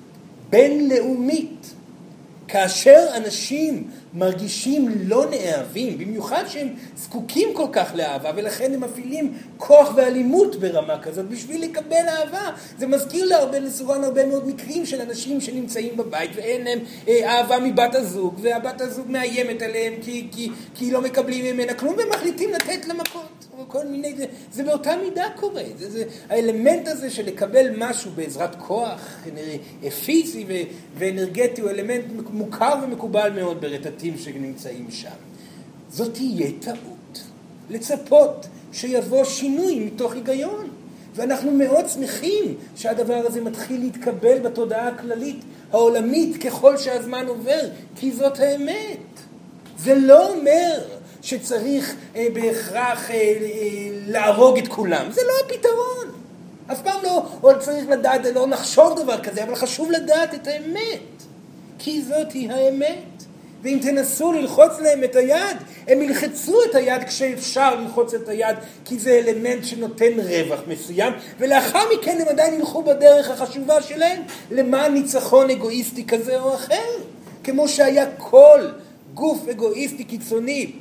בינלאומית. 0.53 1.75
כאשר 2.49 3.07
אנשים 3.17 3.91
מרגישים 4.15 4.89
לא 5.07 5.27
נאהבים, 5.31 5.99
במיוחד 5.99 6.45
שהם 6.49 6.69
זקוקים 6.97 7.49
כל 7.55 7.67
כך 7.73 7.93
לאהבה, 7.95 8.31
ולכן 8.37 8.75
הם 8.75 8.81
מפעילים 8.81 9.35
כוח 9.57 9.93
ואלימות 9.97 10.57
ברמה 10.57 10.99
כזאת 11.03 11.29
בשביל 11.29 11.65
לקבל 11.65 12.09
אהבה. 12.09 12.51
זה 12.79 12.87
מזכיר 12.87 13.25
להרבה, 13.25 13.59
לסורן 13.59 14.05
הרבה 14.05 14.27
מאוד 14.27 14.49
מקרים 14.49 14.87
של 14.87 15.01
אנשים 15.01 15.41
שנמצאים 15.41 15.97
בבית 15.97 16.31
ואין 16.35 16.65
להם 16.65 16.79
אה, 17.09 17.39
אהבה 17.39 17.59
מבת 17.59 17.95
הזוג, 17.95 18.39
והבת 18.43 18.81
הזוג 18.81 19.07
מאיימת 19.11 19.63
עליהם 19.63 19.95
כי, 20.03 20.29
כי, 20.33 20.51
כי 20.75 20.91
לא 20.91 21.01
מקבלים 21.01 21.55
ממנה 21.55 21.75
כלום, 21.75 21.97
ומחליטים 21.99 22.51
לתת 22.51 22.87
לה 22.87 22.95
מכות. 22.95 23.42
כל 23.69 23.87
מיני, 23.87 24.15
זה, 24.17 24.25
זה 24.53 24.65
באותה 24.65 24.97
מידה 25.05 25.25
קורה. 25.37 25.63
זה, 25.79 25.91
זה, 25.91 26.05
האלמנט 26.29 26.89
הזה 26.89 27.11
של 27.11 27.27
לקבל 27.27 27.67
משהו 27.77 28.11
בעזרת 28.15 28.55
כוח 28.55 29.19
פיזי 30.05 30.47
ואנרגטי 30.99 31.61
הוא 31.61 31.71
אלמנט 31.71 32.05
מוכר 32.31 32.75
ומקובל 32.85 33.31
מאוד 33.35 33.61
ברטטים 33.61 34.19
שנמצאים 34.19 34.91
שם. 34.91 35.09
זאת 35.91 36.15
תהיה 36.15 36.51
טעות. 36.61 37.23
לצפות 37.71 38.47
שיבוא 38.73 39.25
שינוי 39.25 39.81
מתוך 39.81 40.13
היגיון. 40.13 40.71
ואנחנו 41.15 41.51
מאוד 41.51 41.89
שמחים 41.89 42.55
שהדבר 42.77 43.23
הזה 43.27 43.41
מתחיל 43.41 43.81
להתקבל 43.81 44.39
בתודעה 44.39 44.89
הכללית 44.89 45.41
העולמית 45.73 46.43
ככל 46.43 46.77
שהזמן 46.77 47.27
עובר, 47.27 47.61
כי 47.97 48.13
זאת 48.13 48.39
האמת. 48.39 48.99
זה 49.79 49.95
לא 49.95 50.33
אומר 50.35 50.81
שצריך 51.23 51.95
אה, 52.17 52.27
בהכרח 52.33 53.11
אה, 53.11 53.15
אה, 53.15 53.89
להרוג 54.07 54.59
את 54.59 54.69
כולם. 54.69 55.07
זה 55.11 55.21
לא 55.27 55.33
הפתרון. 55.47 56.23
אף 56.73 56.83
פעם 56.83 57.01
לא, 57.03 57.23
או 57.43 57.59
צריך 57.59 57.89
לדעת, 57.89 58.21
לא 58.35 58.47
נחשוב 58.47 59.03
דבר 59.03 59.21
כזה, 59.21 59.45
אבל 59.45 59.55
חשוב 59.55 59.91
לדעת 59.91 60.35
את 60.35 60.47
האמת. 60.47 61.01
כי 61.79 62.03
זאת 62.03 62.33
היא 62.33 62.51
האמת. 62.51 62.99
ואם 63.63 63.79
תנסו 63.83 64.33
ללחוץ 64.33 64.81
להם 64.81 65.05
את 65.05 65.17
היד, 65.17 65.57
הם 65.89 66.03
ילחצו 66.03 66.65
את 66.71 66.75
היד 66.75 67.03
כשאפשר 67.05 67.75
ללחוץ 67.75 68.15
את 68.15 68.29
היד, 68.29 68.57
כי 68.85 68.99
זה 68.99 69.11
אלמנט 69.11 69.65
שנותן 69.65 70.21
רווח 70.21 70.61
מסוים, 70.67 71.13
ולאחר 71.39 71.85
מכן 71.95 72.19
הם 72.21 72.29
עדיין 72.29 72.55
ילכו 72.55 72.83
בדרך 72.83 73.31
החשובה 73.31 73.83
שלהם 73.83 74.23
למען 74.51 74.95
ניצחון 74.95 75.51
אגואיסטי 75.51 76.07
כזה 76.07 76.41
או 76.41 76.55
אחר. 76.55 76.91
כמו 77.45 77.69
שהיה 77.69 78.07
כל 78.19 78.61
גוף 79.15 79.49
אגואיסטי 79.49 80.05
קיצוני 80.05 80.73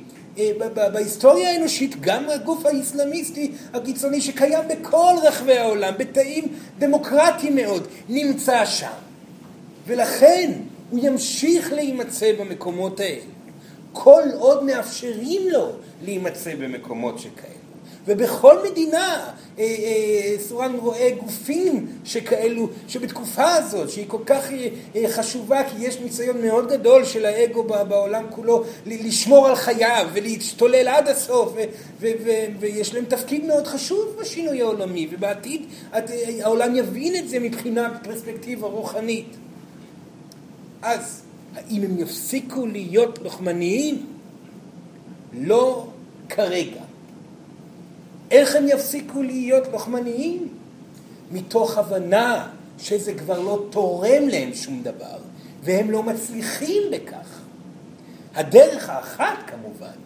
בהיסטוריה 0.92 1.50
האנושית, 1.50 2.00
גם 2.00 2.30
הגוף 2.30 2.66
האסלאמיסטי 2.66 3.52
הקיצוני 3.74 4.20
שקיים 4.20 4.68
בכל 4.68 5.14
רחבי 5.22 5.58
העולם, 5.58 5.94
בתאים 5.98 6.44
דמוקרטיים 6.78 7.56
מאוד, 7.56 7.88
נמצא 8.08 8.64
שם. 8.64 8.86
ולכן 9.86 10.52
הוא 10.90 11.00
ימשיך 11.02 11.72
להימצא 11.72 12.32
במקומות 12.40 13.00
האלה, 13.00 13.20
כל 13.92 14.22
עוד 14.38 14.64
מאפשרים 14.64 15.42
לו 15.50 15.72
להימצא 16.02 16.54
במקומות 16.54 17.18
שכאלה. 17.18 17.51
ובכל 18.06 18.56
מדינה 18.70 19.32
אה, 19.58 19.64
אה, 19.64 20.34
סורן 20.38 20.74
רואה 20.74 21.10
גופים 21.20 21.86
שכאלו, 22.04 22.68
שבתקופה 22.88 23.54
הזאת, 23.54 23.90
שהיא 23.90 24.04
כל 24.08 24.22
כך 24.26 24.48
אה, 24.96 25.04
חשובה, 25.08 25.60
כי 25.64 25.84
יש 25.84 25.98
ניסיון 25.98 26.42
מאוד 26.42 26.68
גדול 26.72 27.04
של 27.04 27.24
האגו 27.24 27.64
בעולם 27.64 28.24
כולו 28.30 28.64
לשמור 28.86 29.46
על 29.48 29.54
חייו 29.54 30.06
ולהשתולל 30.12 30.88
עד 30.88 31.08
הסוף, 31.08 31.54
ויש 32.60 32.94
להם 32.94 33.04
תפקיד 33.04 33.44
מאוד 33.44 33.66
חשוב 33.66 34.16
בשינוי 34.20 34.62
העולמי, 34.62 35.08
ובעתיד 35.10 35.62
העולם 36.42 36.76
יבין 36.76 37.16
את 37.16 37.28
זה 37.28 37.38
מבחינת 37.38 37.92
פרספקטיבה 38.02 38.66
רוחנית. 38.66 39.36
אז 40.82 41.22
האם 41.54 41.82
הם 41.82 41.98
יפסיקו 41.98 42.66
להיות 42.66 43.18
לוחמניים? 43.22 44.06
לא 45.32 45.86
כרגע. 46.28 46.91
איך 48.32 48.56
הם 48.56 48.68
יפסיקו 48.68 49.22
להיות 49.22 49.68
לוחמניים? 49.72 50.48
מתוך 51.32 51.78
הבנה 51.78 52.48
שזה 52.78 53.14
כבר 53.14 53.40
לא 53.40 53.64
תורם 53.70 54.28
להם 54.28 54.54
שום 54.54 54.82
דבר, 54.82 55.18
והם 55.62 55.90
לא 55.90 56.02
מצליחים 56.02 56.82
בכך. 56.92 57.40
הדרך 58.34 58.88
האחת 58.88 59.36
כמובן, 59.46 59.98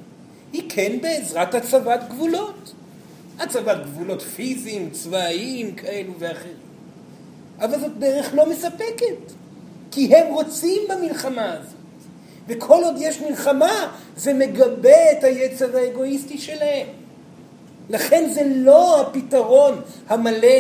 היא 0.52 0.62
כן 0.68 0.98
בעזרת 1.02 1.54
הצבת 1.54 2.00
גבולות. 2.08 2.72
הצבת 3.38 3.76
גבולות 3.84 4.22
פיזיים, 4.22 4.90
צבאיים, 4.90 5.74
כאלו 5.74 6.12
ואחרים. 6.18 6.56
אבל 7.58 7.80
זאת 7.80 7.98
דרך 7.98 8.34
לא 8.34 8.50
מספקת, 8.50 9.32
כי 9.90 10.16
הם 10.16 10.34
רוצים 10.34 10.82
במלחמה 10.88 11.52
הזאת. 11.52 11.72
וכל 12.48 12.84
עוד 12.84 12.94
יש 12.98 13.20
מלחמה, 13.20 13.92
זה 14.16 14.34
מגבה 14.34 15.12
את 15.12 15.24
היצר 15.24 15.76
האגואיסטי 15.76 16.38
שלהם. 16.38 17.05
לכן 17.90 18.30
זה 18.34 18.42
לא 18.54 19.00
הפתרון 19.00 19.80
המלא, 20.08 20.58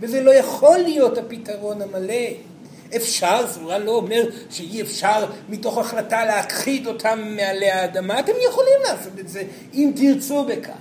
וזה 0.00 0.20
לא 0.20 0.30
יכול 0.30 0.78
להיות 0.78 1.18
הפתרון 1.18 1.82
המלא. 1.82 2.24
אפשר, 2.96 3.44
אולי 3.62 3.84
לא 3.84 3.90
אומר 3.90 4.22
שאי 4.50 4.82
אפשר 4.82 5.26
מתוך 5.48 5.78
החלטה 5.78 6.24
להכחיד 6.24 6.86
אותם 6.86 7.36
מעלי 7.36 7.70
האדמה, 7.70 8.20
אתם 8.20 8.32
יכולים 8.48 8.78
לעשות 8.84 9.18
את 9.20 9.28
זה 9.28 9.42
אם 9.74 9.92
תרצו 9.96 10.44
בכך. 10.44 10.72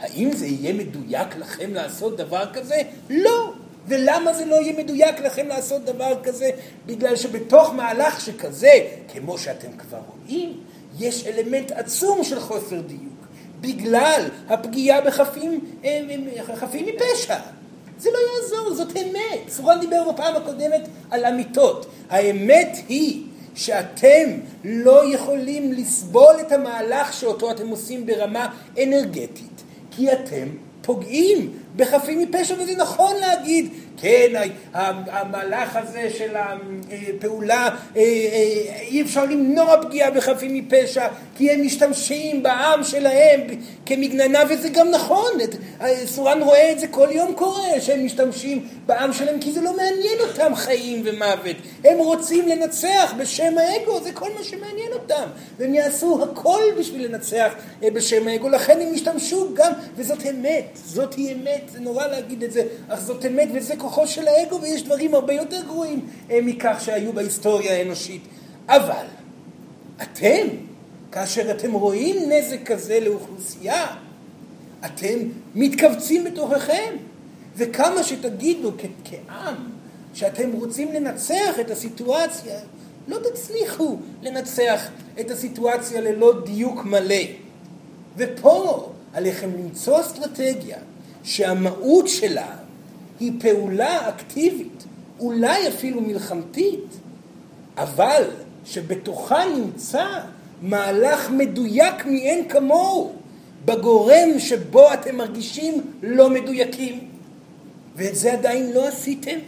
האם 0.00 0.32
זה 0.32 0.46
יהיה 0.46 0.72
מדויק 0.72 1.36
לכם 1.36 1.74
לעשות 1.74 2.16
דבר 2.16 2.44
כזה? 2.52 2.82
לא. 3.10 3.52
ולמה 3.88 4.32
זה 4.32 4.44
לא 4.44 4.54
יהיה 4.54 4.72
מדויק 4.78 5.20
לכם 5.20 5.48
לעשות 5.48 5.84
דבר 5.84 6.14
כזה? 6.22 6.50
בגלל 6.86 7.16
שבתוך 7.16 7.70
מהלך 7.74 8.20
שכזה, 8.20 8.72
כמו 9.12 9.38
שאתם 9.38 9.68
כבר 9.78 9.98
רואים, 10.06 10.60
יש 10.98 11.26
אלמנט 11.26 11.72
עצום 11.72 12.24
של 12.24 12.40
חוסר 12.40 12.80
דיוק. 12.80 13.17
בגלל 13.60 14.22
הפגיעה 14.48 15.00
בחפים 15.00 15.60
אה, 15.84 16.00
חפים 16.56 16.86
מפשע. 16.86 17.36
זה 17.98 18.10
לא 18.10 18.18
יעזור, 18.18 18.74
זאת 18.74 18.96
אמת. 18.96 19.48
סורן 19.48 19.80
דיבר 19.80 20.10
בפעם 20.12 20.36
הקודמת 20.36 20.88
על 21.10 21.24
אמיתות. 21.24 21.86
האמת 22.10 22.76
היא 22.88 23.22
שאתם 23.54 24.30
לא 24.64 25.14
יכולים 25.14 25.72
לסבול 25.72 26.34
את 26.40 26.52
המהלך 26.52 27.12
שאותו 27.12 27.50
אתם 27.50 27.68
עושים 27.68 28.06
ברמה 28.06 28.54
אנרגטית, 28.82 29.62
כי 29.90 30.12
אתם 30.12 30.48
פוגעים 30.82 31.52
בחפים 31.76 32.18
מפשע, 32.18 32.54
וזה 32.54 32.76
נכון 32.76 33.16
להגיד, 33.16 33.70
כן, 34.00 34.48
המהלך 34.74 35.76
הזה 35.76 36.10
של 36.18 36.36
הפעולה, 36.36 37.68
אה, 37.96 38.02
אה, 38.02 38.80
אי 38.80 39.02
אפשר 39.02 39.24
למנוע 39.24 39.82
פגיעה 39.82 40.10
בחפים 40.10 40.54
מפשע, 40.54 41.08
כי 41.36 41.50
הם 41.50 41.62
משתמשים 41.62 42.42
בעם 42.42 42.84
שלהם 42.84 43.40
כמגננה, 43.86 44.40
וזה 44.48 44.68
גם 44.68 44.90
נכון, 44.90 45.32
סורן 46.04 46.42
רואה 46.42 46.72
את 46.72 46.80
זה 46.80 46.86
כל 46.86 47.08
יום 47.10 47.34
קורה, 47.34 47.80
שהם 47.80 48.04
משתמשים 48.04 48.68
בעם 48.86 49.12
שלהם, 49.12 49.40
כי 49.40 49.52
זה 49.52 49.60
לא 49.60 49.76
מעניין 49.76 50.18
אותם 50.20 50.54
חיים 50.54 51.02
ומוות. 51.04 51.56
הם 51.84 51.98
רוצים 51.98 52.48
לנצח 52.48 53.14
בשם 53.18 53.58
האגו, 53.58 54.00
זה 54.00 54.12
כל 54.12 54.28
מה 54.38 54.44
שמעניין 54.44 54.92
אותם. 54.92 55.28
והם 55.58 55.74
יעשו 55.74 56.24
הכל 56.24 56.62
בשביל 56.78 57.06
לנצח 57.06 57.52
אה, 57.82 57.90
בשם 57.90 58.28
האגו, 58.28 58.48
לכן 58.48 58.80
הם 58.80 58.94
ישתמשו 58.94 59.54
גם, 59.54 59.72
וזאת 59.96 60.26
אמת, 60.30 60.78
זאת 60.86 61.14
היא 61.14 61.34
אמת, 61.34 61.62
זה 61.72 61.80
נורא 61.80 62.06
להגיד 62.06 62.42
את 62.42 62.52
זה, 62.52 62.62
אך 62.88 63.00
זאת 63.00 63.26
אמת 63.26 63.48
וזה 63.54 63.76
כוחו 63.88 64.06
של 64.06 64.28
האגו, 64.28 64.60
ויש 64.62 64.82
דברים 64.82 65.14
הרבה 65.14 65.32
יותר 65.32 65.62
גרועים 65.66 66.06
אה, 66.30 66.38
מכך 66.42 66.76
שהיו 66.80 67.12
בהיסטוריה 67.12 67.72
האנושית. 67.72 68.22
אבל 68.68 69.06
אתם, 70.02 70.46
כאשר 71.12 71.50
אתם 71.50 71.72
רואים 71.72 72.30
נזק 72.30 72.66
כזה 72.66 73.00
לאוכלוסייה, 73.00 73.86
אתם 74.86 75.18
מתכווצים 75.54 76.24
בתוככם. 76.24 76.96
וכמה 77.56 78.02
שתגידו 78.02 78.72
כעם 79.04 79.54
שאתם 80.14 80.52
רוצים 80.52 80.92
לנצח 80.92 81.60
את 81.60 81.70
הסיטואציה, 81.70 82.58
לא 83.08 83.18
תצליחו 83.30 83.96
לנצח 84.22 84.88
את 85.20 85.30
הסיטואציה 85.30 86.00
ללא 86.00 86.32
דיוק 86.44 86.84
מלא. 86.84 87.24
ופה 88.16 88.88
עליכם 89.12 89.50
למצוא 89.58 90.00
אסטרטגיה 90.00 90.78
שהמהות 91.22 92.08
שלה 92.08 92.67
היא 93.20 93.32
פעולה 93.40 94.08
אקטיבית, 94.08 94.84
אולי 95.20 95.68
אפילו 95.68 96.00
מלחמתית, 96.00 96.84
אבל 97.76 98.24
שבתוכה 98.64 99.44
נמצא 99.56 100.06
מהלך 100.62 101.30
מדויק 101.30 102.06
מאין 102.06 102.48
כמוהו, 102.48 103.12
בגורם 103.64 104.38
שבו 104.38 104.92
אתם 104.92 105.16
מרגישים 105.16 105.82
לא 106.02 106.30
מדויקים. 106.30 107.08
ואת 107.96 108.16
זה 108.16 108.32
עדיין 108.32 108.72
לא 108.72 108.88
עשיתם. 108.88 109.38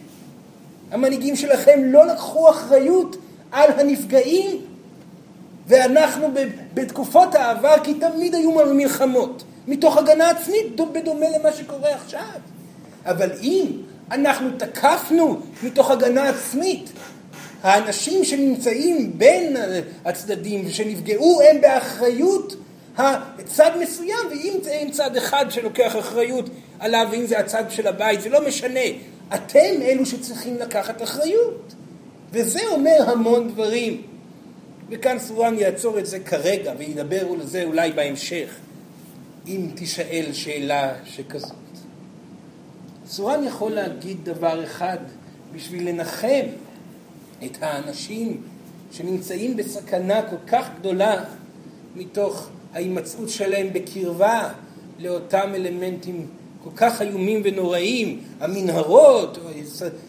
המנהיגים 0.90 1.37
שלכם 1.37 1.80
לא 1.85 2.06
לקחו 2.06 2.50
אחריות 2.50 3.16
על 3.52 3.70
הנפגעים, 3.72 4.61
ואנחנו 5.66 6.28
בתקופות 6.74 7.35
העבר, 7.35 7.74
כי 7.85 7.94
תמיד 7.94 8.35
היו 8.35 8.74
מלחמות, 8.74 9.44
מתוך 9.68 9.96
הגנה 9.96 10.30
עצמית, 10.30 10.80
בדומה 10.92 11.26
למה 11.38 11.52
שקורה 11.52 11.94
עכשיו. 11.94 12.20
אבל 13.07 13.31
אם 13.43 13.67
אנחנו 14.11 14.49
תקפנו 14.59 15.41
מתוך 15.63 15.91
הגנה 15.91 16.29
עצמית, 16.29 16.91
האנשים 17.63 18.25
שנמצאים 18.25 19.13
בין 19.19 19.57
הצדדים 20.05 20.67
ושנפגעו 20.67 21.41
הם 21.51 21.61
באחריות 21.61 22.57
הצד 22.97 23.71
מסוים, 23.81 24.27
ואם 24.31 24.53
זה 24.63 24.71
אין 24.71 24.91
צד 24.91 25.17
אחד 25.17 25.47
שלוקח 25.51 25.97
אחריות 25.99 26.51
עליו, 26.79 27.09
ואם 27.11 27.27
זה 27.27 27.39
הצד 27.39 27.65
של 27.71 27.87
הבית, 27.87 28.21
זה 28.21 28.29
לא 28.29 28.49
משנה. 28.49 28.81
אתם 29.35 29.83
אלו 29.83 30.07
שצריכים 30.07 30.57
לקחת 30.57 31.03
אחריות. 31.03 31.75
וזה 32.33 32.61
אומר 32.71 33.11
המון 33.11 33.49
דברים. 33.49 34.03
וכאן 34.91 35.19
סורן 35.19 35.59
יעצור 35.59 35.99
את 35.99 36.07
זה 36.07 36.21
כרגע 36.21 36.73
וידבר 36.79 37.27
על 37.33 37.47
זה 37.47 37.65
אולי 37.65 37.93
בהמשך, 37.93 38.49
אם 39.47 39.67
תישאל 39.75 40.27
שאלה 40.33 40.95
שכזאת. 41.05 41.60
סורן 43.11 43.44
יכול 43.44 43.73
להגיד 43.73 44.25
דבר 44.25 44.64
אחד 44.64 44.99
בשביל 45.55 45.88
לנחם 45.88 46.46
את 47.44 47.59
האנשים 47.61 48.42
שנמצאים 48.92 49.57
בסכנה 49.57 50.23
כל 50.31 50.37
כך 50.46 50.68
גדולה 50.79 51.25
מתוך 51.96 52.49
ההימצאות 52.73 53.29
שלהם 53.29 53.73
בקרבה 53.73 54.53
לאותם 54.99 55.51
אלמנטים 55.55 56.27
כל 56.64 56.70
כך 56.77 57.03
איומים 57.03 57.40
ונוראים, 57.44 58.20
המנהרות, 58.40 59.38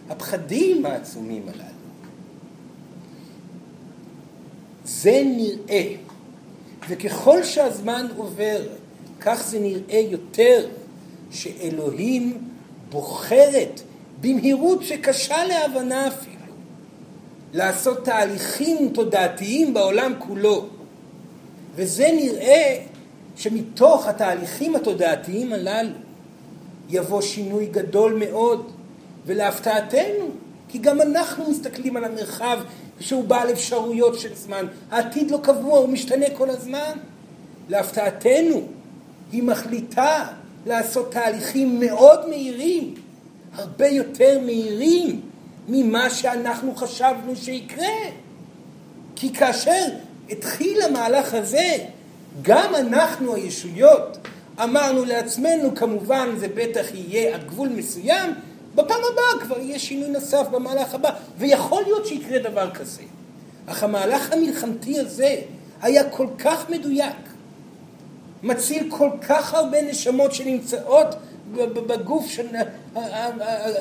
הפחדים 0.09 0.85
העצומים 0.85 1.43
הללו. 1.47 1.63
זה 4.85 5.23
נראה, 5.25 5.93
וככל 6.89 7.43
שהזמן 7.43 8.07
עובר, 8.17 8.61
כך 9.19 9.43
זה 9.47 9.59
נראה 9.59 9.99
יותר, 9.99 10.67
שאלוהים 11.31 12.50
בוחרת 12.91 13.81
במהירות 14.21 14.83
שקשה 14.83 15.45
להבנה 15.45 16.07
אפילו, 16.07 16.53
לעשות 17.53 18.05
תהליכים 18.05 18.89
תודעתיים 18.93 19.73
בעולם 19.73 20.13
כולו. 20.19 20.65
וזה 21.75 22.09
נראה 22.15 22.79
שמתוך 23.35 24.07
התהליכים 24.07 24.75
התודעתיים 24.75 25.53
הללו 25.53 25.89
יבוא 26.89 27.21
שינוי 27.21 27.65
גדול 27.65 28.13
מאוד, 28.13 28.71
ולהפתעתנו, 29.25 30.25
כי 30.69 30.77
גם 30.77 31.01
אנחנו 31.01 31.51
מסתכלים 31.51 31.97
על 31.97 32.03
המרחב 32.03 32.59
שהוא 32.99 33.23
בעל 33.23 33.51
אפשרויות 33.51 34.19
של 34.19 34.35
זמן. 34.35 34.65
העתיד 34.91 35.31
לא 35.31 35.39
קבוע, 35.43 35.79
הוא 35.79 35.89
משתנה 35.89 36.25
כל 36.37 36.49
הזמן. 36.49 36.97
להפתעתנו, 37.69 38.61
היא 39.31 39.43
מחליטה 39.43 40.27
לעשות 40.65 41.11
תהליכים 41.11 41.79
מאוד 41.79 42.29
מהירים, 42.29 42.93
הרבה 43.55 43.87
יותר 43.87 44.39
מהירים 44.45 45.21
ממה 45.67 46.09
שאנחנו 46.09 46.75
חשבנו 46.75 47.35
שיקרה. 47.35 47.87
כי 49.15 49.33
כאשר 49.33 49.85
התחיל 50.29 50.81
המהלך 50.81 51.33
הזה, 51.33 51.77
גם 52.41 52.75
אנחנו 52.75 53.35
הישויות 53.35 54.17
אמרנו 54.63 55.05
לעצמנו, 55.05 55.75
כמובן 55.75 56.29
זה 56.37 56.47
בטח 56.55 56.85
יהיה 56.93 57.35
עד 57.35 57.47
גבול 57.47 57.69
מסוים, 57.69 58.33
בפעם 58.75 59.01
הבאה 59.13 59.45
כבר 59.45 59.59
יהיה 59.59 59.79
שינוי 59.79 60.09
נוסף 60.09 60.47
במהלך 60.51 60.93
הבא, 60.93 61.09
ויכול 61.37 61.83
להיות 61.83 62.05
שיקרה 62.05 62.39
דבר 62.39 62.71
כזה. 62.71 63.01
אך 63.65 63.83
המהלך 63.83 64.33
המלחמתי 64.33 64.99
הזה 64.99 65.35
היה 65.81 66.09
כל 66.09 66.27
כך 66.37 66.69
מדויק, 66.69 67.15
מציל 68.43 68.87
כל 68.89 69.09
כך 69.27 69.53
הרבה 69.53 69.81
נשמות 69.81 70.33
שנמצאות 70.33 71.15
בגוף 71.55 72.27
של, 72.27 72.47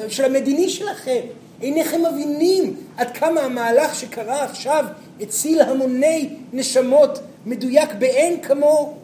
של 0.09 0.25
המדיני 0.25 0.69
שלכם. 0.69 1.21
אינכם 1.63 2.01
מבינים 2.13 2.77
עד 2.97 3.11
כמה 3.11 3.41
המהלך 3.41 3.95
שקרה 3.95 4.45
עכשיו 4.45 4.85
הציל 5.21 5.61
המוני 5.61 6.29
נשמות 6.53 7.19
מדויק 7.47 7.95
באין 7.99 8.41
כמוהו. 8.41 8.97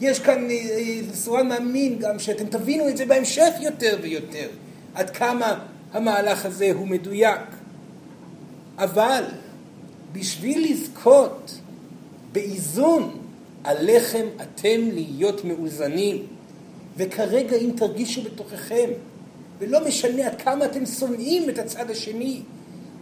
יש 0.00 0.18
כאן 0.18 0.48
סורן 1.14 1.48
מאמין 1.48 1.98
גם 1.98 2.18
שאתם 2.18 2.46
תבינו 2.46 2.88
את 2.88 2.96
זה 2.96 3.06
בהמשך 3.06 3.52
יותר 3.60 3.98
ויותר, 4.02 4.48
עד 4.94 5.10
כמה 5.10 5.58
המהלך 5.92 6.46
הזה 6.46 6.70
הוא 6.74 6.88
מדויק. 6.88 7.40
אבל 8.78 9.24
בשביל 10.12 10.70
לזכות 10.70 11.54
באיזון 12.32 13.21
עליכם 13.64 14.26
אתם 14.42 14.80
להיות 14.92 15.44
מאוזנים. 15.44 16.26
וכרגע 16.96 17.56
אם 17.56 17.70
תרגישו 17.76 18.22
בתוככם, 18.22 18.90
ולא 19.58 19.88
משנה 19.88 20.26
עד 20.26 20.42
כמה 20.42 20.64
אתם 20.64 20.86
שונאים 20.86 21.50
את 21.50 21.58
הצד 21.58 21.90
השני, 21.90 22.42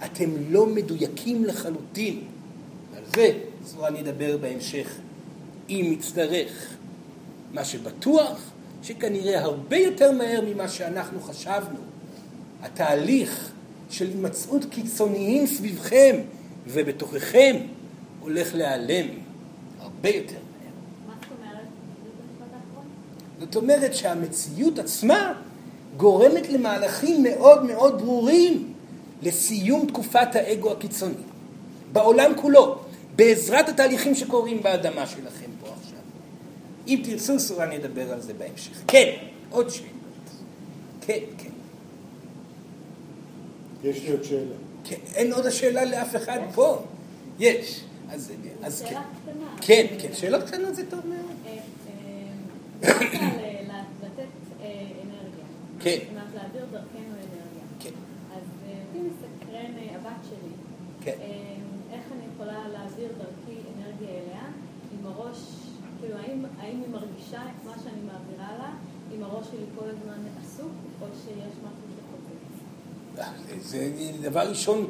אתם 0.04 0.30
לא 0.50 0.66
מדויקים 0.66 1.44
לחלוטין. 1.44 2.20
על 2.96 3.02
זה 3.14 3.32
אני 3.86 4.00
אדבר 4.00 4.36
בהמשך, 4.36 4.98
אם 5.68 5.90
יצטרך. 5.92 6.76
מה 7.52 7.64
שבטוח, 7.64 8.50
שכנראה 8.82 9.40
הרבה 9.40 9.76
יותר 9.76 10.12
מהר 10.12 10.40
ממה 10.54 10.68
שאנחנו 10.68 11.20
חשבנו, 11.20 11.78
התהליך 12.62 13.50
של 13.90 14.06
הימצאות 14.06 14.64
קיצוניים 14.64 15.46
סביבכם 15.46 16.16
ובתוככם 16.66 17.56
הולך 18.20 18.54
להיעלם 18.54 19.06
הרבה 19.80 20.08
יותר 20.08 20.34
מהר. 20.34 20.72
מה 21.06 21.14
זאת 21.20 21.30
אומרת? 21.38 21.66
זאת 23.40 23.56
אומרת 23.56 23.94
שהמציאות 23.94 24.78
עצמה 24.78 25.34
גורמת 25.96 26.48
למהלכים 26.48 27.22
מאוד 27.22 27.64
מאוד 27.64 28.02
ברורים 28.02 28.72
לסיום 29.22 29.86
תקופת 29.86 30.34
האגו 30.34 30.72
הקיצוני. 30.72 31.14
בעולם 31.92 32.32
כולו, 32.36 32.78
בעזרת 33.16 33.68
התהליכים 33.68 34.14
שקורים 34.14 34.62
באדמה 34.62 35.06
שלכם 35.06 35.50
פה 35.60 35.66
עכשיו. 35.80 35.98
אם 36.88 37.02
תרצו, 37.04 37.40
סורה 37.40 37.64
אני 37.64 37.76
אדבר 37.76 38.12
על 38.12 38.20
זה 38.20 38.34
בהמשך. 38.34 38.82
כן, 38.88 39.12
עוד 39.50 39.70
שאלות. 39.70 39.90
כן, 41.00 41.18
כן. 41.38 41.50
יש 43.84 44.02
לי 44.02 44.10
עוד 44.10 44.24
שאלה. 44.24 44.54
כן, 44.84 44.96
אין 45.14 45.32
עוד 45.32 45.46
השאלה 45.46 45.84
לאף 45.84 46.16
אחד 46.16 46.38
פה. 46.54 46.82
יש. 47.38 47.80
אז, 48.10 48.32
אז 48.62 48.82
כן. 48.82 48.88
שאלה 48.88 49.02
קטנה. 49.22 49.56
כן, 49.60 49.86
כן, 49.98 50.08
שאלות 50.14 50.42
קטנות 50.42 50.74
זה 50.74 50.82
טוב 50.90 51.00
מאוד. 51.06 51.29
כן. 55.80 55.98
זאת 55.98 56.08
אומרת, 56.10 56.34
להעביר 56.34 56.64
דרכנו 56.72 57.14
אנרגיה. 57.14 57.64
כן. 57.80 57.90
אז 58.32 58.44
אותי 58.88 58.98
מסקרן 58.98 59.72
אה, 59.78 59.96
הבת 59.96 60.24
שלי. 60.28 60.52
כן. 61.00 61.16
אה, 61.20 61.54
איך 61.92 62.04
אני 62.12 62.22
יכולה 62.34 62.68
להעביר 62.72 63.08
דרכי 63.18 63.58
אנרגיה 63.76 64.08
אליה, 64.08 64.44
עם 64.92 65.06
הראש, 65.06 65.38
כאילו, 66.00 66.16
האם 66.16 66.44
האם 66.60 66.80
היא 66.80 66.92
מרגישה 66.92 67.42
את 67.42 67.64
מה 67.66 67.72
שאני 67.84 68.00
מעבירה 68.00 68.58
לה, 68.58 68.70
אם 69.16 69.22
הראש 69.22 69.46
שלי 69.46 69.64
כל 69.78 69.84
הזמן 69.84 70.22
עסוק, 70.42 70.72
או 71.02 71.06
שיש 71.24 71.54
משהו 71.64 71.86
שחוצץ? 71.96 73.70
זה 73.70 73.90
דבר 74.22 74.48
ראשון, 74.48 74.86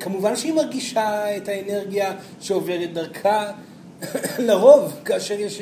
כמובן 0.00 0.36
שהיא 0.36 0.54
מרגישה 0.54 1.36
את 1.36 1.48
האנרגיה 1.48 2.16
שעוברת 2.40 2.92
דרכה, 2.92 3.52
לרוב, 4.48 4.92
כאשר 5.04 5.40
יש 5.40 5.60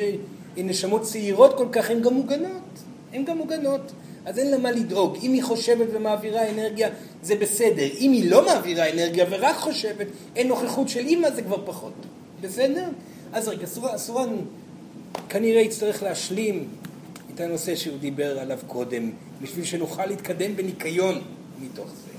נשמות 0.63 1.01
צעירות 1.01 1.57
כל 1.57 1.67
כך, 1.71 1.89
הן 1.89 2.01
גם 2.01 2.13
מוגנות, 2.13 2.79
הן 3.13 3.25
גם 3.25 3.37
מוגנות. 3.37 3.91
אז 4.25 4.39
אין 4.39 4.51
לה 4.51 4.57
מה 4.57 4.71
לדאוג. 4.71 5.17
אם 5.21 5.33
היא 5.33 5.43
חושבת 5.43 5.87
ומעבירה 5.93 6.49
אנרגיה, 6.49 6.89
זה 7.23 7.35
בסדר. 7.35 7.87
אם 7.99 8.11
היא 8.11 8.31
לא 8.31 8.45
מעבירה 8.45 8.89
אנרגיה 8.89 9.25
ורק 9.29 9.55
חושבת, 9.55 10.07
אין 10.35 10.47
נוכחות 10.47 10.89
של 10.89 10.99
אימא, 10.99 11.29
זה 11.29 11.41
כבר 11.41 11.65
פחות. 11.65 11.93
בסדר? 12.41 12.87
אז 13.33 13.47
רגע, 13.47 13.65
סורן, 13.97 14.35
כנראה 15.29 15.61
יצטרך 15.61 16.03
להשלים 16.03 16.67
את 17.33 17.39
הנושא 17.39 17.75
שהוא 17.75 17.97
דיבר 17.97 18.39
עליו 18.39 18.59
קודם, 18.67 19.11
בשביל 19.41 19.65
שנוכל 19.65 20.05
להתקדם 20.05 20.55
בניקיון 20.55 21.21
מתוך 21.61 21.87
זה. 21.87 22.09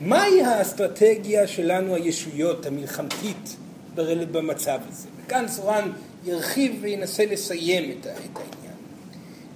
מהי 0.00 0.42
האסטרטגיה 0.42 1.46
שלנו, 1.46 1.94
הישויות, 1.94 2.66
המלחמתית, 2.66 3.56
במצב 3.94 4.78
הזה? 4.88 5.08
וכאן 5.26 5.48
סורן 5.48 5.92
ירחיב 6.24 6.78
וינסה 6.80 7.24
לסיים 7.26 7.90
את 7.90 8.06
העניין. 8.06 8.76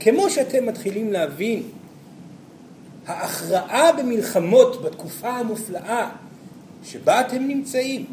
כמו 0.01 0.31
שאתם 0.31 0.67
מתחילים 0.67 1.13
להבין, 1.13 1.63
ההכרעה 3.07 3.93
במלחמות 3.93 4.83
בתקופה 4.83 5.29
המופלאה 5.29 6.11
שבה 6.85 7.21
אתם 7.21 7.47
נמצאים, 7.49 8.05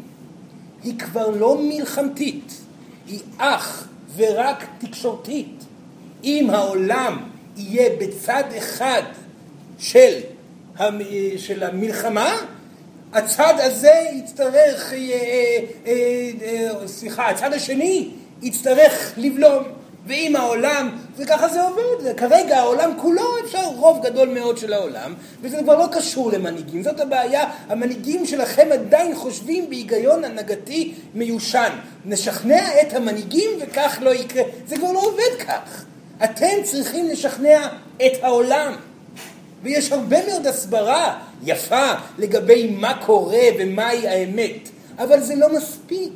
היא 0.82 0.98
כבר 0.98 1.30
לא 1.30 1.58
מלחמתית, 1.62 2.60
היא 3.06 3.20
אך 3.38 3.88
ורק 4.16 4.64
תקשורתית. 4.78 5.64
אם 6.24 6.50
העולם 6.52 7.18
יהיה 7.56 7.90
בצד 8.00 8.44
אחד 8.58 9.02
של, 9.78 10.18
המ- 10.76 11.00
של 11.36 11.62
המלחמה, 11.62 12.36
הצד 13.12 13.54
הזה 13.58 13.92
יצטרך, 14.12 14.92
אה, 14.92 14.98
אה, 15.86 16.30
אה, 16.42 16.88
סליחה, 16.88 17.30
הצד 17.30 17.52
השני 17.52 18.10
יצטרך 18.44 19.12
לבלום. 19.16 19.64
ואם 20.06 20.36
העולם, 20.36 20.90
וככה 21.16 21.48
זה 21.48 21.62
עובד, 21.62 22.16
כרגע 22.16 22.58
העולם 22.58 22.90
כולו 22.96 23.22
אפשר 23.44 23.66
רוב 23.66 24.06
גדול 24.06 24.28
מאוד 24.28 24.58
של 24.58 24.72
העולם, 24.72 25.14
וזה 25.42 25.58
כבר 25.62 25.78
לא 25.78 25.86
קשור 25.92 26.32
למנהיגים, 26.32 26.82
זאת 26.82 27.00
הבעיה, 27.00 27.50
המנהיגים 27.68 28.26
שלכם 28.26 28.68
עדיין 28.72 29.14
חושבים 29.14 29.70
בהיגיון 29.70 30.24
הנהגתי 30.24 30.94
מיושן. 31.14 31.70
נשכנע 32.04 32.80
את 32.80 32.92
המנהיגים 32.94 33.50
וכך 33.60 33.98
לא 34.02 34.14
יקרה, 34.14 34.42
זה 34.66 34.76
כבר 34.76 34.92
לא 34.92 35.00
עובד 35.00 35.38
כך. 35.46 35.84
אתם 36.24 36.62
צריכים 36.64 37.08
לשכנע 37.08 37.68
את 37.96 38.12
העולם. 38.22 38.74
ויש 39.62 39.92
הרבה 39.92 40.26
מאוד 40.26 40.46
הסברה 40.46 41.18
יפה 41.44 41.92
לגבי 42.18 42.76
מה 42.76 43.02
קורה 43.06 43.42
ומהי 43.58 44.08
האמת, 44.08 44.68
אבל 44.98 45.20
זה 45.20 45.34
לא 45.34 45.56
מספיק. 45.56 46.12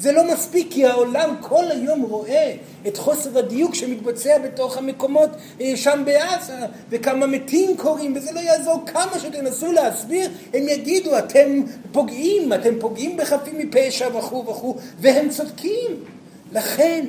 זה 0.00 0.12
לא 0.12 0.32
מספיק 0.32 0.66
כי 0.70 0.86
העולם 0.86 1.36
כל 1.40 1.64
היום 1.70 2.02
רואה 2.02 2.54
את 2.86 2.96
חוסר 2.96 3.38
הדיוק 3.38 3.74
שמתבצע 3.74 4.38
בתוך 4.38 4.78
המקומות 4.78 5.30
אה, 5.60 5.76
שם 5.76 6.02
בעזה 6.04 6.56
וכמה 6.90 7.26
מתים 7.26 7.76
קורים 7.76 8.16
וזה 8.16 8.32
לא 8.32 8.40
יעזור 8.40 8.82
כמה 8.86 9.18
שתנסו 9.18 9.72
להסביר 9.72 10.30
הם 10.54 10.68
יגידו 10.68 11.18
אתם 11.18 11.62
פוגעים, 11.92 12.52
אתם 12.52 12.74
פוגעים 12.80 13.16
בחפים 13.16 13.58
מפשע 13.58 14.16
וכו' 14.16 14.46
וכו' 14.46 14.76
והם 15.00 15.28
צודקים 15.28 16.04
לכן 16.52 17.06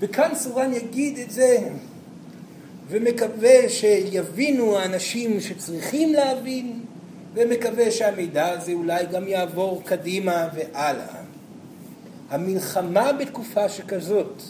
וכאן 0.00 0.30
סורן 0.34 0.72
יגיד 0.72 1.18
את 1.18 1.30
זה 1.30 1.58
ומקווה 2.88 3.68
שיבינו 3.68 4.78
האנשים 4.78 5.40
שצריכים 5.40 6.12
להבין, 6.12 6.80
ומקווה 7.34 7.90
שהמידע 7.90 8.48
הזה 8.48 8.72
אולי 8.72 9.06
גם 9.12 9.28
יעבור 9.28 9.82
קדימה 9.84 10.48
והלאה. 10.54 11.17
המלחמה 12.30 13.12
בתקופה 13.12 13.68
שכזאת 13.68 14.42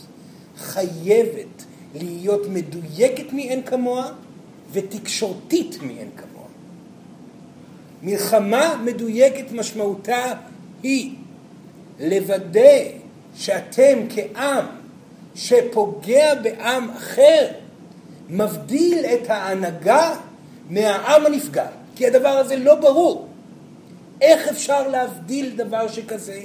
חייבת 0.59 1.65
להיות 1.95 2.47
מדויקת 2.49 3.33
מאין 3.33 3.63
כמוה 3.63 4.13
ותקשורתית 4.73 5.79
מאין 5.83 6.11
כמוה. 6.17 6.47
מלחמה 8.03 8.83
מדויקת 8.85 9.53
משמעותה 9.53 10.35
היא 10.83 11.15
לוודא 12.01 12.79
שאתם 13.35 13.99
כעם 14.11 14.65
שפוגע 15.35 16.35
בעם 16.35 16.91
אחר 16.91 17.47
מבדיל 18.29 19.05
את 19.05 19.31
ההנהגה 19.31 20.15
מהעם 20.71 21.27
הנפגע, 21.27 21.67
כי 21.97 22.07
הדבר 22.07 22.29
הזה 22.29 22.57
לא 22.57 22.75
ברור. 22.75 23.29
איך 24.21 24.49
אפשר 24.49 24.89
להבדיל 24.89 25.57
דבר 25.57 25.89
שכזה? 25.89 26.41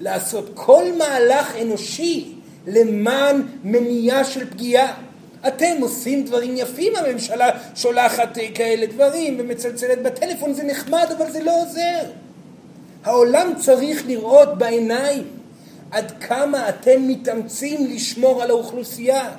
לעשות 0.00 0.50
כל 0.54 0.84
מהלך 0.98 1.56
אנושי 1.62 2.32
למען 2.66 3.42
מניעה 3.64 4.24
של 4.24 4.50
פגיעה. 4.50 4.94
אתם 5.48 5.76
עושים 5.80 6.24
דברים 6.24 6.56
יפים, 6.56 6.96
הממשלה 6.96 7.50
שולחת 7.74 8.38
אה, 8.38 8.48
כאלה 8.54 8.86
דברים 8.86 9.36
ומצלצלת 9.38 10.02
בטלפון, 10.02 10.54
זה 10.54 10.64
נחמד, 10.64 11.06
אבל 11.16 11.30
זה 11.30 11.42
לא 11.42 11.62
עוזר. 11.62 12.10
העולם 13.04 13.52
צריך 13.60 14.06
לראות 14.06 14.58
בעיניים. 14.58 15.24
עד 15.90 16.12
כמה 16.20 16.68
אתם 16.68 17.08
מתאמצים 17.08 17.86
לשמור 17.90 18.42
על 18.42 18.50
האוכלוסייה. 18.50 19.30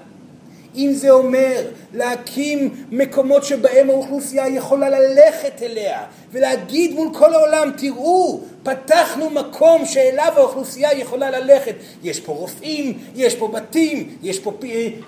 אם 0.78 0.94
זה 0.94 1.12
אומר 1.12 1.62
להקים 1.94 2.86
מקומות 2.92 3.44
שבהם 3.44 3.90
האוכלוסייה 3.90 4.48
יכולה 4.48 4.90
ללכת 4.90 5.62
אליה 5.62 6.04
ולהגיד 6.32 6.94
מול 6.94 7.10
כל 7.13 7.34
העולם, 7.34 7.72
תראו, 7.78 8.42
פתחנו 8.63 9.30
מקום 9.30 9.86
שאליו 9.86 10.34
האוכלוסייה 10.36 10.94
יכולה 10.94 11.32
ללכת. 11.32 11.76
יש 12.04 12.20
פה 12.20 12.32
רופאים, 12.32 12.98
יש 13.16 13.36
פה 13.36 13.48
בתים, 13.48 14.18
יש 14.24 14.40
פה 14.40 14.52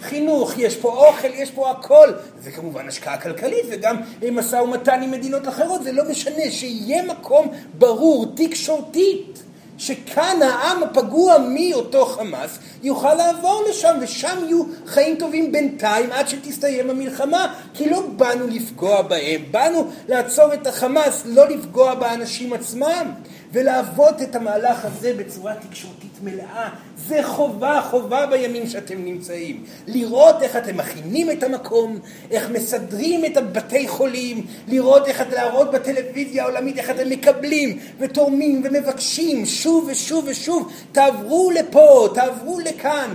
חינוך, 0.01 0.57
יש 0.57 0.75
פה 0.75 1.07
אוכל, 1.07 1.33
יש 1.33 1.51
פה 1.51 1.69
הכל. 1.69 2.09
זה 2.43 2.51
כמובן 2.51 2.87
השקעה 2.87 3.17
כלכלית 3.17 3.65
וגם 3.69 3.95
משא 4.31 4.55
ומתן 4.55 5.01
עם 5.03 5.11
מדינות 5.11 5.47
אחרות, 5.47 5.83
זה 5.83 5.91
לא 5.91 6.03
משנה, 6.09 6.51
שיהיה 6.51 7.03
מקום 7.03 7.47
ברור, 7.77 8.25
תקשורתית. 8.35 9.48
שכאן 9.79 10.39
העם 10.41 10.83
הפגוע 10.83 11.35
מאותו 11.37 12.05
חמאס 12.05 12.59
יוכל 12.83 13.13
לעבור 13.13 13.63
לשם 13.69 13.97
ושם 14.01 14.37
יהיו 14.45 14.63
חיים 14.85 15.15
טובים 15.15 15.51
בינתיים 15.51 16.11
עד 16.11 16.27
שתסתיים 16.27 16.89
המלחמה 16.89 17.55
כי 17.73 17.89
לא 17.89 18.01
באנו 18.17 18.47
לפגוע 18.47 19.01
בהם, 19.01 19.41
באנו 19.51 19.91
לעצור 20.07 20.53
את 20.53 20.67
החמאס, 20.67 21.23
לא 21.25 21.49
לפגוע 21.49 21.95
באנשים 21.95 22.53
עצמם 22.53 23.11
ולעבוד 23.51 24.21
את 24.21 24.35
המהלך 24.35 24.85
הזה 24.85 25.13
בצורה 25.17 25.53
תקשורתית 25.55 26.08
מלאה. 26.23 26.69
זה 27.07 27.19
חובה, 27.23 27.81
חובה 27.89 28.25
בימים 28.25 28.67
שאתם 28.67 29.05
נמצאים. 29.05 29.63
לראות 29.87 30.41
איך 30.41 30.55
אתם 30.55 30.77
מכינים 30.77 31.31
את 31.31 31.43
המקום, 31.43 31.99
איך 32.31 32.49
מסדרים 32.49 33.25
את 33.25 33.37
הבתי 33.37 33.87
חולים, 33.87 34.45
לראות 34.67 35.07
איך 35.07 35.21
אתם, 35.21 35.31
להראות 35.31 35.71
בטלוויזיה 35.71 36.43
העולמית 36.43 36.77
איך 36.77 36.89
אתם 36.89 37.09
מקבלים 37.09 37.79
ותורמים 37.99 38.61
ומבקשים 38.65 39.45
שוב 39.45 39.87
ושוב 39.91 40.25
ושוב, 40.27 40.71
תעברו 40.91 41.51
לפה, 41.51 42.09
תעברו 42.13 42.59
לכאן, 42.59 43.13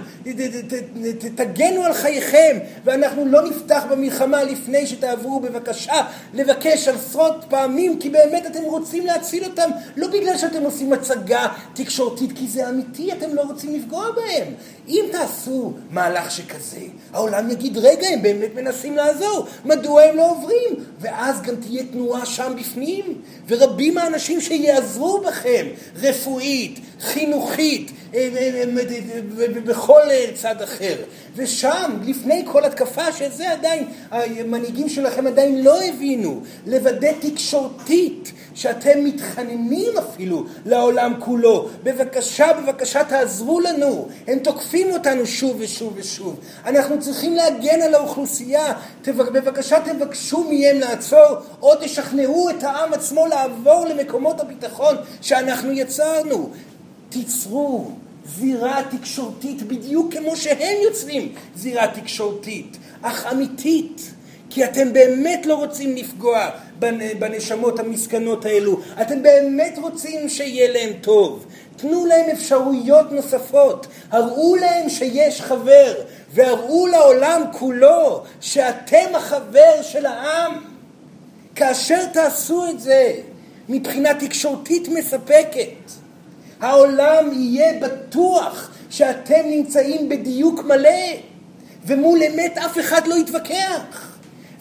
תגנו 1.34 1.84
על 1.84 1.92
חייכם, 1.92 2.58
ואנחנו 2.84 3.26
לא 3.26 3.48
נפתח 3.48 3.84
במלחמה 3.90 4.44
לפני 4.44 4.86
שתעברו 4.86 5.40
בבקשה 5.40 5.94
לבקש 6.34 6.88
עשרות 6.88 7.44
פעמים, 7.48 7.98
כי 7.98 8.10
באמת 8.10 8.46
אתם 8.46 8.62
רוצים 8.62 9.06
להציל 9.06 9.44
אותם, 9.44 9.70
לא 9.96 10.08
בגלל 10.08 10.38
שאתם 10.38 10.62
עושים 10.62 10.92
הצגה 10.92 11.46
תקשורתית, 11.74 12.30
כי 12.34 12.46
זה 12.48 12.68
אמיתי, 12.68 12.93
אתם 13.12 13.34
לא 13.34 13.42
רוצים 13.42 13.74
לפגוע 13.74 14.06
בהם. 14.16 14.54
אם 14.88 15.04
תעשו 15.12 15.72
מהלך 15.90 16.30
שכזה, 16.30 16.80
העולם 17.12 17.50
יגיד, 17.50 17.78
רגע, 17.78 18.06
הם 18.08 18.22
באמת 18.22 18.54
מנסים 18.54 18.96
לעזור, 18.96 19.46
מדוע 19.64 20.02
הם 20.02 20.16
לא 20.16 20.30
עוברים? 20.30 20.84
ואז 21.00 21.42
גם 21.42 21.54
תהיה 21.56 21.84
תנועה 21.92 22.26
שם 22.26 22.52
בפנים, 22.60 23.22
ורבים 23.48 23.98
האנשים 23.98 24.40
שיעזרו 24.40 25.20
בכם, 25.20 25.66
רפואית, 25.96 26.80
חינוכית, 27.00 27.90
אה, 28.14 28.28
אה, 28.36 28.64
אה, 29.40 29.60
בכל 29.64 30.00
צד 30.34 30.62
אחר. 30.62 30.96
ושם, 31.36 31.98
לפני 32.04 32.44
כל 32.52 32.64
התקפה, 32.64 33.12
שזה 33.12 33.50
עדיין, 33.50 33.84
המנהיגים 34.10 34.88
שלכם 34.88 35.26
עדיין 35.26 35.64
לא 35.64 35.82
הבינו, 35.82 36.42
לוודא 36.66 37.12
תקשורתית, 37.20 38.32
שאתם 38.54 39.04
מתחננים 39.04 39.98
אפילו 39.98 40.44
לעולם 40.66 41.12
כולו. 41.18 41.68
בבקשה, 41.82 42.46
בבקשה 42.52 43.04
תעזרו 43.04 43.60
לנו. 43.60 44.08
הם 44.26 44.38
תוקפים 44.38 44.92
אותנו 44.92 45.26
שוב 45.26 45.56
ושוב 45.58 45.92
ושוב. 45.96 46.40
אנחנו 46.66 47.00
צריכים 47.00 47.34
להגן 47.34 47.82
על 47.82 47.94
האוכלוסייה. 47.94 48.72
בבקשה 49.06 49.76
תבקשו 49.80 50.44
מהם 50.50 50.80
לעצור, 50.80 51.36
או 51.62 51.74
תשכנעו 51.80 52.50
את 52.50 52.62
העם 52.62 52.92
עצמו 52.92 53.26
לעבור 53.26 53.86
למקומות 53.86 54.40
הביטחון 54.40 54.96
שאנחנו 55.20 55.72
יצרנו. 55.72 56.50
תיצרו 57.08 57.90
זירה 58.26 58.82
תקשורתית 58.90 59.62
בדיוק 59.62 60.14
כמו 60.14 60.36
שהם 60.36 60.82
יוצרים 60.84 61.32
זירה 61.56 61.86
תקשורתית, 61.94 62.76
אך 63.02 63.26
אמיתית. 63.32 64.13
כי 64.54 64.64
אתם 64.64 64.92
באמת 64.92 65.46
לא 65.46 65.54
רוצים 65.54 65.96
לפגוע 65.96 66.48
בנשמות 67.18 67.80
המסכנות 67.80 68.44
האלו, 68.44 68.80
אתם 69.02 69.22
באמת 69.22 69.78
רוצים 69.82 70.28
שיהיה 70.28 70.72
להם 70.72 70.92
טוב. 71.00 71.46
תנו 71.76 72.06
להם 72.06 72.30
אפשרויות 72.30 73.12
נוספות, 73.12 73.86
הראו 74.10 74.56
להם 74.56 74.88
שיש 74.88 75.40
חבר, 75.40 75.94
והראו 76.30 76.86
לעולם 76.86 77.42
כולו 77.52 78.22
שאתם 78.40 79.14
החבר 79.14 79.82
של 79.82 80.06
העם. 80.06 80.64
כאשר 81.54 82.06
תעשו 82.06 82.66
את 82.70 82.80
זה 82.80 83.12
מבחינה 83.68 84.14
תקשורתית 84.14 84.88
מספקת, 84.88 85.90
העולם 86.60 87.30
יהיה 87.32 87.80
בטוח 87.80 88.70
שאתם 88.90 89.42
נמצאים 89.44 90.08
בדיוק 90.08 90.64
מלא, 90.64 91.12
ומול 91.86 92.18
אמת 92.22 92.58
אף 92.58 92.78
אחד 92.78 93.06
לא 93.06 93.14
יתווכח. 93.14 94.13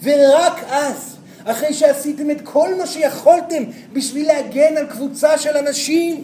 ורק 0.04 0.64
אז, 0.70 1.16
אחרי 1.46 1.74
שעשיתם 1.74 2.32
את 2.32 2.42
כל 2.44 2.76
מה 2.76 2.88
שיכולתם 2.88 3.64
בשביל 3.94 4.28
להגן 4.28 4.78
על 4.78 4.86
קבוצה 4.86 5.38
של 5.38 5.58
אנשים, 5.58 6.24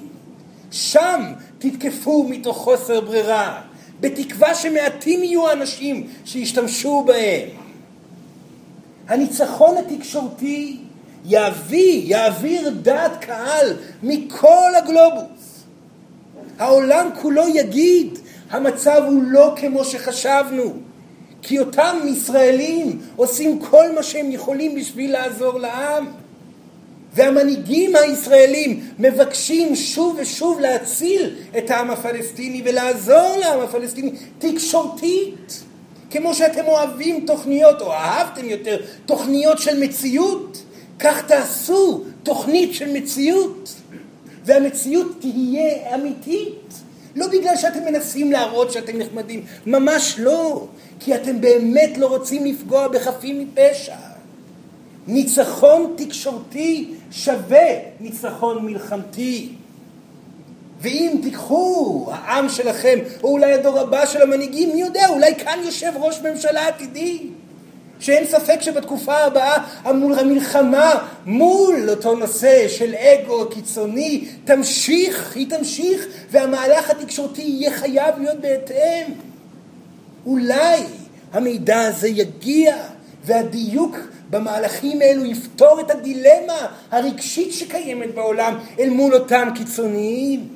שם 0.71 1.21
תתקפו 1.59 2.23
מתוך 2.29 2.57
חוסר 2.57 3.01
ברירה, 3.01 3.61
בתקווה 3.99 4.55
שמעטים 4.55 5.23
יהיו 5.23 5.49
האנשים 5.49 6.07
שישתמשו 6.25 7.03
בהם. 7.07 7.49
הניצחון 9.07 9.75
התקשורתי 9.77 10.77
יביא, 11.25 12.01
יעביר 12.05 12.69
דעת 12.81 13.25
קהל 13.25 13.73
מכל 14.03 14.71
הגלובוס. 14.77 15.63
העולם 16.59 17.09
כולו 17.21 17.47
יגיד, 17.47 18.19
המצב 18.49 19.03
הוא 19.07 19.23
לא 19.23 19.53
כמו 19.55 19.85
שחשבנו. 19.85 20.88
כי 21.41 21.59
אותם 21.59 21.97
ישראלים 22.05 22.99
עושים 23.15 23.59
כל 23.59 23.91
מה 23.95 24.03
שהם 24.03 24.31
יכולים 24.31 24.75
בשביל 24.75 25.11
לעזור 25.11 25.59
לעם. 25.59 26.05
והמנהיגים 27.13 27.95
הישראלים 27.95 28.79
מבקשים 28.99 29.75
שוב 29.75 30.17
ושוב 30.21 30.59
להציל 30.59 31.35
את 31.57 31.71
העם 31.71 31.91
הפלסטיני 31.91 32.61
ולעזור 32.65 33.37
לעם 33.39 33.59
הפלסטיני 33.59 34.11
תקשורתית. 34.39 35.63
כמו 36.11 36.33
שאתם 36.33 36.65
אוהבים 36.65 37.25
תוכניות, 37.25 37.81
או 37.81 37.93
אהבתם 37.93 38.49
יותר, 38.49 38.81
תוכניות 39.05 39.59
של 39.59 39.79
מציאות, 39.79 40.63
כך 40.99 41.25
תעשו 41.25 42.03
תוכנית 42.23 42.73
של 42.73 42.93
מציאות. 42.93 43.73
והמציאות 44.45 45.07
תהיה 45.19 45.95
אמיתית. 45.95 46.73
לא 47.15 47.27
בגלל 47.27 47.55
שאתם 47.55 47.85
מנסים 47.85 48.31
להראות 48.31 48.71
שאתם 48.71 48.97
נחמדים, 48.97 49.45
ממש 49.65 50.15
לא. 50.19 50.67
כי 50.99 51.15
אתם 51.15 51.41
באמת 51.41 51.97
לא 51.97 52.07
רוצים 52.07 52.45
לפגוע 52.45 52.87
בחפים 52.87 53.39
מפשע. 53.39 53.95
ניצחון 55.07 55.93
תקשורתי 55.97 56.93
שווה 57.11 57.67
ניצחון 57.99 58.65
מלחמתי. 58.65 59.49
ואם 60.81 61.19
תיקחו, 61.21 62.07
העם 62.11 62.49
שלכם, 62.49 62.99
או 63.23 63.29
אולי 63.29 63.53
הדור 63.53 63.79
הבא 63.79 64.05
של 64.05 64.21
המנהיגים, 64.21 64.69
מי 64.73 64.81
יודע, 64.81 65.09
אולי 65.09 65.35
כאן 65.35 65.59
יושב 65.65 65.91
ראש 65.95 66.19
ממשלה 66.19 66.67
עתידי. 66.67 67.27
שאין 67.99 68.27
ספק 68.27 68.61
שבתקופה 68.61 69.17
הבאה 69.17 69.63
מול 69.93 70.19
המלחמה, 70.19 71.07
מול 71.25 71.89
אותו 71.89 72.15
נושא 72.15 72.67
של 72.67 72.95
אגו 72.95 73.49
קיצוני, 73.49 74.25
תמשיך, 74.45 75.35
היא 75.35 75.49
תמשיך, 75.49 76.05
והמהלך 76.31 76.89
התקשורתי 76.89 77.41
יהיה 77.41 77.71
חייב 77.71 78.19
להיות 78.19 78.39
בהתאם. 78.39 79.13
אולי 80.25 80.83
המידע 81.33 81.81
הזה 81.81 82.07
יגיע 82.07 82.75
והדיוק 83.25 83.97
במהלכים 84.29 85.01
האלו 85.01 85.25
יפתור 85.25 85.79
את 85.79 85.91
הדילמה 85.91 86.67
הרגשית 86.91 87.53
שקיימת 87.53 88.15
בעולם 88.15 88.57
אל 88.79 88.89
מול 88.89 89.13
אותם 89.13 89.49
קיצוניים. 89.55 90.47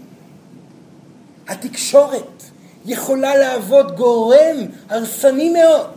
התקשורת 1.47 2.43
יכולה 2.85 3.37
להוות 3.37 3.95
גורם 3.95 4.57
הרסני 4.89 5.49
מאוד, 5.49 5.87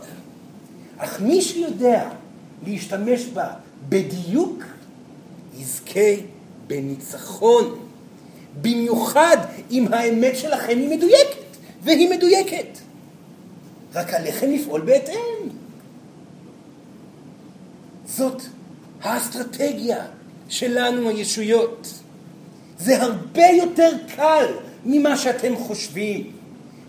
אך 0.97 1.21
מי 1.21 1.41
שיודע 1.41 2.09
להשתמש 2.67 3.25
בה 3.25 3.47
בדיוק, 3.89 4.63
יזכה 5.57 6.13
בניצחון. 6.67 7.79
במיוחד 8.61 9.37
אם 9.71 9.93
האמת 9.93 10.37
שלכם 10.37 10.77
היא 10.77 10.89
מדויקת, 10.89 11.57
והיא 11.83 12.09
מדויקת. 12.09 12.77
רק 13.93 14.13
עליכם 14.13 14.51
לפעול 14.51 14.81
בהתאם. 14.81 15.49
זאת 18.07 18.41
האסטרטגיה 19.01 20.05
שלנו 20.49 21.09
הישויות. 21.09 21.93
זה 22.79 23.01
הרבה 23.01 23.47
יותר 23.47 23.91
קל 24.15 24.45
ממה 24.85 25.17
שאתם 25.17 25.55
חושבים, 25.55 26.31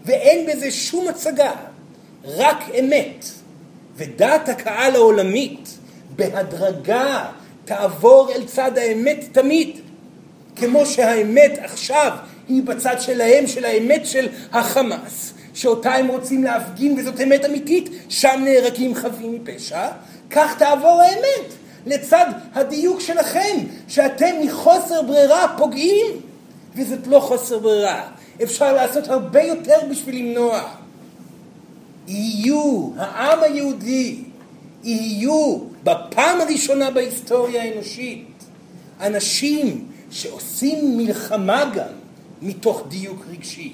ואין 0.04 0.46
בזה 0.46 0.70
שום 0.70 1.08
הצגה, 1.08 1.52
רק 2.24 2.64
אמת. 2.80 3.24
ודעת 3.98 4.48
הקהל 4.48 4.94
העולמית 4.94 5.78
בהדרגה 6.16 7.26
תעבור 7.64 8.30
אל 8.34 8.44
צד 8.44 8.78
האמת 8.78 9.24
תמיד, 9.32 9.80
כמו 10.56 10.86
שהאמת 10.86 11.58
עכשיו 11.62 12.12
היא 12.48 12.62
בצד 12.62 12.96
שלהם, 13.00 13.46
של 13.46 13.64
האמת 13.64 14.06
של 14.06 14.28
החמאס, 14.52 15.34
שאותה 15.54 15.94
הם 15.94 16.08
רוצים 16.08 16.44
להפגין 16.44 16.98
וזאת 16.98 17.20
אמת 17.20 17.44
אמיתית, 17.44 17.90
שם 18.08 18.40
נהרגים 18.44 18.94
חפים 18.94 19.32
מפשע, 19.32 19.88
כך 20.30 20.58
תעבור 20.58 21.00
האמת, 21.00 21.52
לצד 21.86 22.26
הדיוק 22.54 23.00
שלכם, 23.00 23.58
שאתם 23.88 24.34
מחוסר 24.42 25.02
ברירה 25.02 25.54
פוגעים, 25.58 26.06
וזאת 26.76 27.06
לא 27.06 27.20
חוסר 27.20 27.58
ברירה, 27.58 28.02
אפשר 28.42 28.72
לעשות 28.72 29.08
הרבה 29.08 29.42
יותר 29.42 29.78
בשביל 29.90 30.16
למנוע. 30.16 30.77
יהיו, 32.08 32.90
העם 32.96 33.38
היהודי, 33.42 34.16
יהיו 34.84 35.58
בפעם 35.84 36.40
הראשונה 36.40 36.90
בהיסטוריה 36.90 37.62
האנושית 37.62 38.26
אנשים 39.00 39.86
שעושים 40.10 40.96
מלחמה 40.96 41.70
גם 41.74 41.92
מתוך 42.42 42.84
דיוק 42.88 43.24
רגשי 43.30 43.72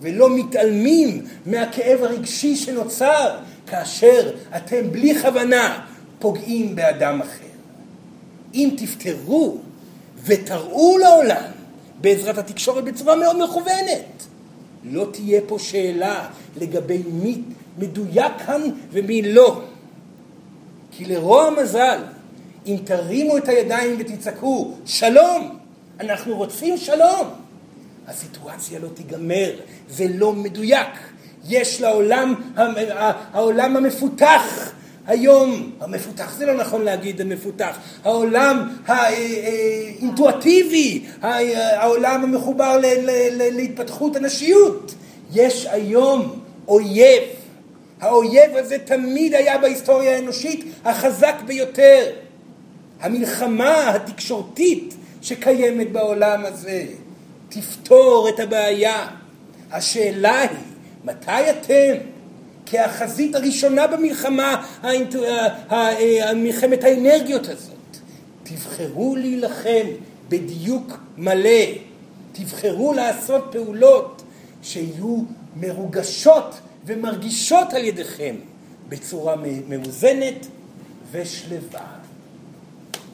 ולא 0.00 0.36
מתעלמים 0.36 1.24
מהכאב 1.46 2.02
הרגשי 2.02 2.56
שנוצר 2.56 3.38
כאשר 3.66 4.30
אתם 4.56 4.92
בלי 4.92 5.22
כוונה 5.22 5.86
פוגעים 6.18 6.74
באדם 6.74 7.20
אחר. 7.20 7.52
אם 8.54 8.74
תפתרו 8.76 9.58
ותראו 10.24 10.98
לעולם 10.98 11.50
בעזרת 12.00 12.38
התקשורת 12.38 12.84
בצורה 12.84 13.16
מאוד 13.16 13.44
מכוונת, 13.44 14.26
לא 14.84 15.06
תהיה 15.12 15.40
פה 15.46 15.58
שאלה 15.58 16.28
לגבי 16.56 17.02
מי 17.12 17.42
מדויק 17.78 18.32
כאן 18.46 18.62
ומי 18.92 19.22
לא. 19.22 19.60
כי 20.90 21.04
לרוע 21.04 21.46
המזל, 21.46 21.98
אם 22.66 22.76
תרימו 22.84 23.36
את 23.36 23.48
הידיים 23.48 23.96
ותצעקו 23.98 24.74
שלום, 24.86 25.58
אנחנו 26.00 26.36
רוצים 26.36 26.76
שלום, 26.76 27.28
הסיטואציה 28.08 28.78
לא 28.78 28.88
תיגמר, 28.94 29.50
זה 29.88 30.06
לא 30.14 30.32
מדויק. 30.32 30.88
יש 31.48 31.80
לעולם, 31.80 32.34
העולם 33.32 33.76
המפותח 33.76 34.72
היום, 35.06 35.70
המפותח 35.80 36.34
זה 36.38 36.46
לא 36.46 36.54
נכון 36.54 36.82
להגיד 36.82 37.20
המפותח, 37.20 37.78
העולם 38.04 38.68
האינטואטיבי, 38.86 40.26
העולם 41.22 42.24
המחובר 42.24 42.78
להתפתחות 43.52 44.16
הנשיות, 44.16 44.94
יש 45.32 45.66
היום 45.70 46.40
אויב 46.68 47.22
האויב 48.02 48.56
הזה 48.56 48.78
תמיד 48.78 49.34
היה 49.34 49.58
בהיסטוריה 49.58 50.16
האנושית 50.16 50.64
החזק 50.84 51.34
ביותר. 51.46 52.10
המלחמה 53.00 53.90
התקשורתית 53.90 54.94
שקיימת 55.22 55.92
בעולם 55.92 56.44
הזה 56.44 56.84
תפתור 57.48 58.28
את 58.28 58.40
הבעיה. 58.40 59.06
השאלה 59.72 60.40
היא, 60.40 60.58
מתי 61.04 61.50
אתם, 61.50 62.06
כהחזית 62.66 63.34
הראשונה 63.34 63.86
במלחמה, 63.86 64.66
מלחמת 66.36 66.84
האנרגיות 66.84 67.48
הזאת, 67.48 67.96
תבחרו 68.42 69.16
להילחם 69.16 69.86
בדיוק 70.28 70.98
מלא, 71.18 71.64
תבחרו 72.32 72.92
לעשות 72.92 73.48
פעולות 73.52 74.22
שיהיו 74.62 75.16
מרוגשות 75.56 76.54
ומרגישות 76.86 77.72
על 77.72 77.84
ידיכם 77.84 78.34
בצורה 78.88 79.34
מאוזנת 79.68 80.46
ושלווה. 81.10 81.86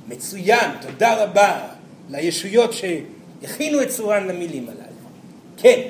מצוין, 0.09 0.71
תודה 0.81 1.25
רבה 1.25 1.69
לישויות 2.11 2.71
שהכינו 2.73 3.83
את 3.83 3.89
צורן 3.89 4.27
למילים 4.27 4.69
הללו. 4.69 4.83
כן, 5.57 5.89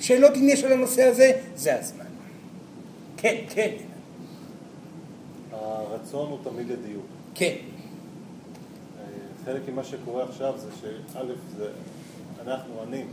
שאלות 0.00 0.36
אם 0.36 0.48
יש 0.48 0.64
על 0.64 0.72
הנושא 0.72 1.02
הזה, 1.02 1.32
זה 1.56 1.78
הזמן. 1.78 2.04
כן, 3.16 3.36
כן. 3.48 3.70
הרצון 5.52 6.30
הוא 6.30 6.38
תמיד 6.44 6.66
לדיוק. 6.66 7.06
כן. 7.34 7.54
חלק 9.44 9.68
ממה 9.68 9.84
שקורה 9.84 10.24
עכשיו 10.24 10.54
זה 10.58 10.68
שא' 10.80 11.22
זה 11.56 11.68
אנחנו, 12.46 12.82
אני, 12.88 13.04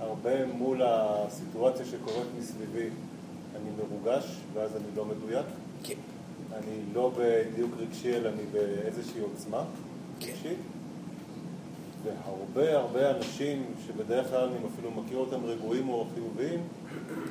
הרבה 0.00 0.46
מול 0.46 0.82
הסיטואציה 0.84 1.86
שקורית 1.86 2.28
מסביבי, 2.38 2.88
אני 3.56 3.70
מרוגש 3.78 4.24
ואז 4.54 4.76
אני 4.76 4.96
לא 4.96 5.04
מדויק. 5.04 5.46
כן. 5.82 5.94
אני 6.52 6.80
לא 6.94 7.12
בדיוק 7.18 7.70
רגשי, 7.78 8.16
אלא 8.16 8.28
אני 8.28 8.42
באיזושהי 8.52 9.20
עוצמה 9.20 9.64
כן. 10.20 10.26
רגשית. 10.26 10.58
והרבה 12.04 12.76
הרבה 12.76 13.10
אנשים 13.10 13.64
שבדרך 13.86 14.28
כלל 14.30 14.48
אני 14.48 14.66
אפילו 14.74 14.90
מכיר 14.90 15.16
אותם 15.16 15.44
רגועים 15.44 15.88
או 15.88 16.06
חיוביים, 16.14 16.60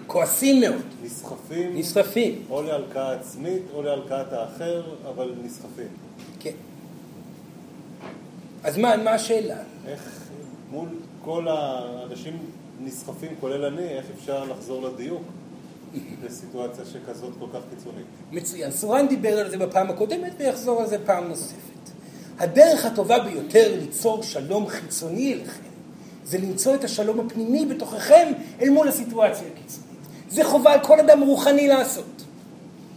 כועסים 0.08 0.62
מאוד, 0.62 0.82
נסחפים, 1.04 1.78
נסחפים. 1.78 2.44
או 2.50 2.62
להלקאה 2.62 3.12
עצמית 3.14 3.62
או 3.74 3.82
להלקאת 3.82 4.34
האחר, 4.34 4.84
אבל 5.10 5.34
נסחפים. 5.44 5.88
כן. 6.40 6.52
אז 8.64 8.78
מה, 8.78 8.98
מה 8.98 9.12
השאלה? 9.12 9.58
איך 9.88 10.30
מול 10.72 10.88
כל 11.22 11.48
האנשים 11.48 12.38
נסחפים, 12.80 13.32
כולל 13.40 13.66
אני, 13.66 13.90
איך 13.90 14.06
אפשר 14.20 14.44
לחזור 14.44 14.82
לדיוק 14.88 15.22
בסיטואציה 16.24 16.86
שכזאת 16.86 17.34
כל 17.40 17.46
כך 17.54 17.60
קיצונית? 17.70 18.06
מצוין. 18.32 18.72
סורן 18.72 19.08
דיבר 19.08 19.40
על 19.40 19.50
זה 19.50 19.58
בפעם 19.58 19.90
הקודמת 19.90 20.32
ויחזור 20.38 20.82
על 20.82 20.88
זה 20.88 20.98
פעם 21.06 21.28
נוספת. 21.28 21.56
הדרך 22.40 22.86
הטובה 22.86 23.20
ביותר 23.20 23.76
ליצור 23.80 24.24
שלום 24.24 24.68
חיצוני 24.68 25.34
אליכם 25.34 25.62
זה 26.26 26.38
למצוא 26.38 26.76
את 26.76 26.84
השלום 26.84 27.20
הפנימי 27.20 27.66
בתוככם 27.66 28.32
אל 28.62 28.70
מול 28.70 28.88
הסיטואציה 28.88 29.48
הקיצונית. 29.48 29.86
זה 30.30 30.44
חובה 30.44 30.74
על 30.74 30.80
כל 30.84 31.00
אדם 31.00 31.22
רוחני 31.22 31.68
לעשות. 31.68 32.15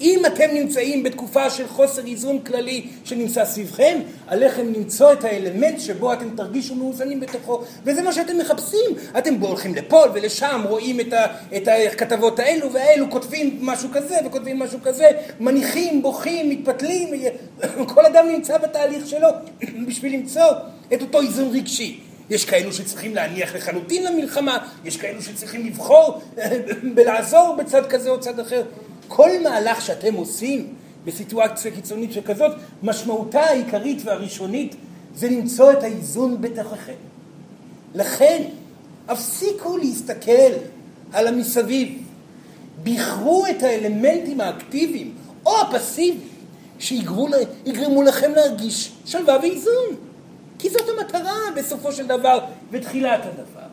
אם 0.01 0.23
אתם 0.27 0.49
נמצאים 0.53 1.03
בתקופה 1.03 1.51
של 1.51 1.69
חוסר 1.69 2.07
איזון 2.07 2.39
כללי 2.39 2.87
שנמצא 3.05 3.45
סביבכם, 3.45 3.99
עליכם 4.27 4.73
למצוא 4.73 5.13
את 5.13 5.25
האלמנט 5.25 5.81
שבו 5.81 6.13
אתם 6.13 6.31
תרגישו 6.37 6.75
מאוזנים 6.75 7.21
בתוכו, 7.21 7.63
וזה 7.85 8.03
מה 8.03 8.13
שאתם 8.13 8.39
מחפשים. 8.39 8.91
אתם 9.19 9.35
הולכים 9.35 9.75
לפה 9.75 10.05
ולשם, 10.15 10.61
רואים 10.69 11.01
את, 11.01 11.13
ה, 11.13 11.27
את 11.57 11.69
הכתבות 11.93 12.39
האלו 12.39 12.73
והאלו, 12.73 13.11
כותבים 13.11 13.59
משהו 13.63 13.89
כזה 13.93 14.17
וכותבים 14.27 14.59
משהו 14.59 14.79
כזה, 14.83 15.07
מניחים, 15.41 16.03
בוכים, 16.03 16.51
מתפתלים, 16.51 17.09
כל 17.95 18.07
אדם 18.07 18.29
נמצא 18.29 18.59
בתהליך 18.59 19.07
שלו 19.07 19.29
בשביל 19.89 20.13
למצוא 20.13 20.51
את 20.95 21.03
אותו 21.03 21.21
איזון 21.21 21.51
רגשי. 21.53 22.01
יש 22.31 22.45
כאלו 22.45 22.73
שצריכים 22.73 23.15
להניח 23.15 23.55
לחלוטין 23.55 24.05
למלחמה, 24.05 24.59
יש 24.85 24.97
כאלו 24.97 25.23
שצריכים 25.23 25.67
לבחור 25.67 26.21
ולעזור 26.97 27.57
בצד 27.59 27.87
כזה 27.87 28.11
או 28.11 28.21
צד 28.21 28.41
אחר. 28.41 28.63
כל 29.09 29.31
מהלך 29.43 29.83
שאתם 29.83 30.15
עושים 30.15 30.75
בסיטואציה 31.05 31.71
קיצונית 31.71 32.13
שכזאת, 32.13 32.53
משמעותה 32.83 33.41
העיקרית 33.41 34.03
והראשונית 34.05 34.75
זה 35.15 35.29
למצוא 35.29 35.73
את 35.73 35.83
האיזון 35.83 36.41
בתוככם. 36.41 36.93
לכן, 37.95 38.43
הפסיקו 39.09 39.77
להסתכל 39.77 40.53
על 41.13 41.27
המסביב. 41.27 42.03
בחרו 42.85 43.47
את 43.51 43.63
האלמנטים 43.63 44.41
האקטיביים 44.41 45.15
או 45.47 45.61
הפסיביים 45.61 46.29
שיגרמו 46.79 48.03
לכם 48.03 48.33
להרגיש 48.33 48.93
שלווה 49.05 49.39
ואיזון. 49.43 49.97
כי 50.59 50.71
זאת 50.71 50.83
המטרה 50.99 51.39
בסופו 51.57 51.93
של 51.93 52.07
דבר 52.07 52.39
ותחילת 52.71 53.21
הדבר. 53.25 53.69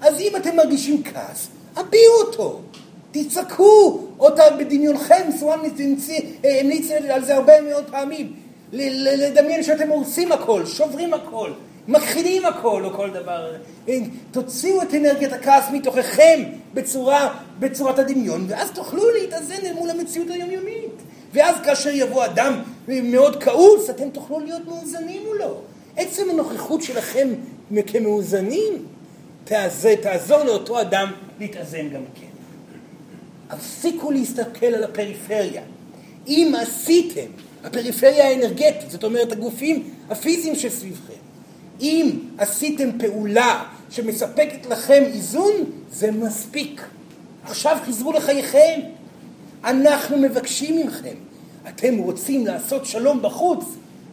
אז 0.00 0.20
אם 0.20 0.36
אתם 0.36 0.56
מרגישים 0.56 1.02
כעס, 1.04 1.48
הביעו 1.76 2.14
אותו. 2.26 2.60
תצעקו 3.10 4.00
אותה 4.18 4.42
בדמיונכם, 4.58 5.28
סואן 5.38 5.58
המליץ 6.44 6.90
על 7.10 7.24
זה 7.24 7.34
הרבה 7.34 7.60
מאוד 7.60 7.84
פעמים. 7.90 8.32
לדמיין 8.72 9.62
שאתם 9.62 9.88
הורסים 9.88 10.32
הכל, 10.32 10.66
שוברים 10.66 11.14
הכל, 11.14 11.50
מכחילים 11.88 12.46
הכל 12.46 12.84
או 12.84 12.90
כל 12.90 13.10
דבר. 13.10 13.52
תוציאו 14.30 14.82
את 14.82 14.94
אנרגיית 14.94 15.32
הכעס 15.32 15.64
מתוככם 15.72 16.42
בצורה, 16.74 17.34
בצורת 17.58 17.98
הדמיון, 17.98 18.46
ואז 18.48 18.70
תוכלו 18.70 19.10
להתאזן 19.10 19.66
אל 19.66 19.74
מול 19.74 19.90
המציאות 19.90 20.30
היומיומית. 20.30 21.02
ואז 21.32 21.56
כאשר 21.64 21.90
יבוא 21.92 22.24
אדם 22.24 22.62
מאוד 22.88 23.42
כעוס, 23.42 23.90
אתם 23.90 24.10
תוכלו 24.10 24.40
להיות 24.40 24.62
מאוזנים 24.66 25.22
מולו. 25.26 25.60
עצם 25.96 26.30
הנוכחות 26.30 26.82
שלכם 26.82 27.28
כמאוזנים 27.86 28.86
תעזור 30.02 30.42
לאותו 30.44 30.80
אדם 30.80 31.12
להתאזן 31.40 31.88
גם 31.88 32.02
כן. 32.14 32.29
הפסיקו 33.50 34.10
להסתכל 34.10 34.66
על 34.66 34.84
הפריפריה. 34.84 35.62
אם 36.26 36.54
עשיתם, 36.58 37.26
הפריפריה 37.64 38.28
האנרגטית, 38.28 38.90
זאת 38.90 39.04
אומרת 39.04 39.32
הגופים 39.32 39.88
הפיזיים 40.10 40.56
שסביבכם, 40.56 41.12
אם 41.80 42.10
עשיתם 42.38 42.88
פעולה 42.98 43.64
שמספקת 43.90 44.66
לכם 44.66 45.02
איזון, 45.06 45.52
זה 45.92 46.12
מספיק. 46.12 46.82
עכשיו 47.44 47.78
חזרו 47.86 48.12
לחייכם. 48.12 48.80
אנחנו 49.64 50.18
מבקשים 50.18 50.86
מכם. 50.86 51.14
אתם 51.68 51.96
רוצים 51.98 52.46
לעשות 52.46 52.86
שלום 52.86 53.22
בחוץ, 53.22 53.64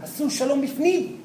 עשו 0.03 0.29
שלום 0.29 0.61
בפנים. 0.61 1.15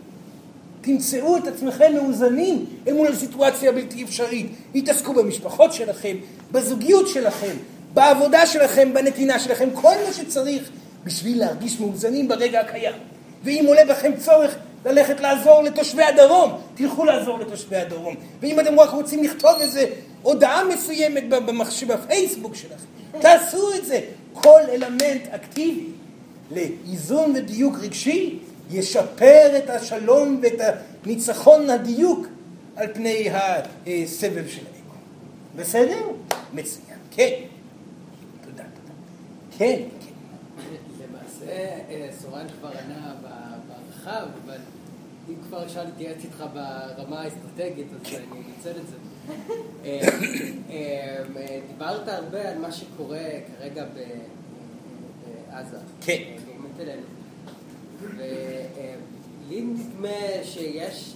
תמצאו 0.80 1.36
את 1.36 1.46
עצמכם 1.46 1.92
מאוזנים 1.94 2.64
אל 2.88 2.92
מול 2.92 3.06
הסיטואציה 3.06 3.70
הבלתי 3.70 4.04
אפשרית. 4.04 4.46
התעסקו 4.74 5.14
במשפחות 5.14 5.72
שלכם, 5.72 6.16
בזוגיות 6.52 7.08
שלכם, 7.08 7.56
בעבודה 7.94 8.46
שלכם, 8.46 8.94
בנתינה 8.94 9.38
שלכם, 9.38 9.68
כל 9.74 9.94
מה 10.06 10.12
שצריך 10.12 10.70
בשביל 11.04 11.38
להרגיש 11.38 11.80
מאוזנים 11.80 12.28
ברגע 12.28 12.60
הקיים. 12.60 12.94
ואם 13.44 13.64
עולה 13.68 13.84
בכם 13.84 14.12
צורך 14.18 14.56
ללכת 14.86 15.20
לעזור 15.20 15.62
לתושבי 15.62 16.02
הדרום, 16.02 16.58
תלכו 16.74 17.04
לעזור 17.04 17.38
לתושבי 17.38 17.76
הדרום. 17.76 18.14
ואם 18.40 18.60
אתם 18.60 18.80
רק 18.80 18.90
רוצים 18.90 19.24
לכתוב 19.24 19.60
איזה 19.60 19.86
הודעה 20.22 20.64
מסוימת 20.64 21.28
במחשב, 21.28 21.92
בפייסבוק 21.92 22.54
שלכם, 22.54 23.20
תעשו 23.20 23.74
את 23.74 23.84
זה. 23.84 24.00
כל 24.32 24.60
אלמנט 24.72 25.28
אקטיבי 25.30 25.86
לאיזון 26.50 27.32
ודיוק 27.36 27.76
רגשי 27.82 28.38
ישפר 28.70 29.58
את 29.58 29.70
השלום 29.70 30.40
ואת 30.42 30.60
הניצחון 31.04 31.70
הדיוק 31.70 32.26
על 32.76 32.86
פני 32.94 33.28
הסבב 33.86 34.48
של 34.48 34.62
האגו. 34.66 34.94
בסדר? 35.56 36.00
מצוין. 36.54 36.98
כן. 37.10 37.30
כן, 39.58 39.82
כן. 40.00 40.12
למעשה, 41.04 41.52
אה, 41.88 42.08
סורן 42.20 42.46
כבר 42.60 42.68
ענה 42.68 43.14
בהרחב, 43.68 44.26
אבל 44.44 44.58
אם 45.28 45.34
כבר 45.48 45.64
אפשר 45.64 45.84
להתייעץ 45.84 46.24
איתך 46.24 46.44
ברמה 46.54 47.20
האסטרטגית, 47.20 47.86
אז 48.00 48.14
אני 48.14 48.42
אנצל 48.56 48.80
את 48.80 48.86
זה. 48.88 48.96
אה, 49.84 50.00
אה, 50.70 51.24
דיברת 51.68 52.08
הרבה 52.08 52.50
על 52.50 52.58
מה 52.58 52.72
שקורה 52.72 53.28
כרגע 53.58 53.84
בעזה. 55.50 55.76
כן. 56.00 56.22
ולי 58.16 59.62
נדמה 59.62 60.42
שיש 60.42 61.14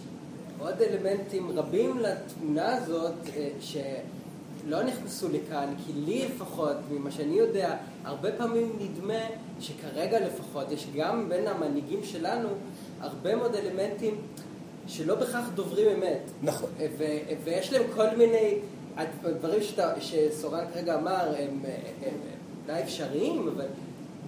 עוד 0.59 0.82
אלמנטים 0.82 1.51
רבים 1.51 1.99
לתמונה 1.99 2.76
הזאת 2.76 3.14
שלא 3.61 4.82
נכנסו 4.82 5.28
לכאן, 5.28 5.74
כי 5.87 5.93
לי 5.93 6.24
לפחות, 6.24 6.76
ממה 6.91 7.11
שאני 7.11 7.34
יודע, 7.34 7.76
הרבה 8.07 8.32
פעמים 8.32 8.78
נדמה 8.80 9.18
שכרגע 9.61 10.20
לפחות 10.20 10.72
יש 10.72 10.86
גם 10.96 11.28
בין 11.28 11.46
המנהיגים 11.46 12.00
שלנו 12.04 12.48
הרבה 13.00 13.36
מאוד 13.36 13.54
אלמנטים 13.54 14.14
שלא 14.86 15.14
בהכרח 15.14 15.48
דוברים 15.54 15.88
אמת. 15.88 16.20
נכון. 16.42 16.70
ויש 17.44 17.72
להם 17.72 17.82
כל 17.94 18.16
מיני, 18.16 18.59
הדברים 18.96 19.61
שסורן 20.00 20.64
כרגע 20.74 20.94
אמר 20.94 21.34
הם 21.38 21.64
אולי 22.68 22.82
אפשריים, 22.82 23.48
אבל 23.48 23.66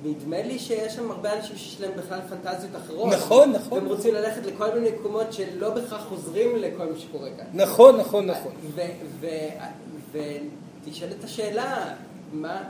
נדמה 0.05 0.43
לי 0.43 0.59
שיש 0.59 0.95
שם 0.95 1.11
הרבה 1.11 1.37
אנשים 1.37 1.57
שיש 1.57 1.81
להם 1.81 1.93
בכלל 1.97 2.19
פנטזיות 2.29 2.77
אחרות. 2.77 3.13
נכון, 3.13 3.53
נכון. 3.53 3.79
והם 3.79 3.89
רוצים 3.89 4.15
ללכת 4.15 4.47
לכל 4.47 4.75
מיני 4.75 4.91
מקומות 4.91 5.33
שלא 5.33 5.71
בהכרח 5.71 6.05
חוזרים 6.09 6.57
לכל 6.57 6.85
מה 6.93 6.99
שקורה 6.99 7.29
כאן. 7.37 7.47
נכון, 7.55 7.97
נכון, 7.97 8.27
נכון. 8.27 8.53
ותשאל 10.85 11.09
את 11.19 11.25
השאלה, 11.25 11.95
מה... 12.33 12.63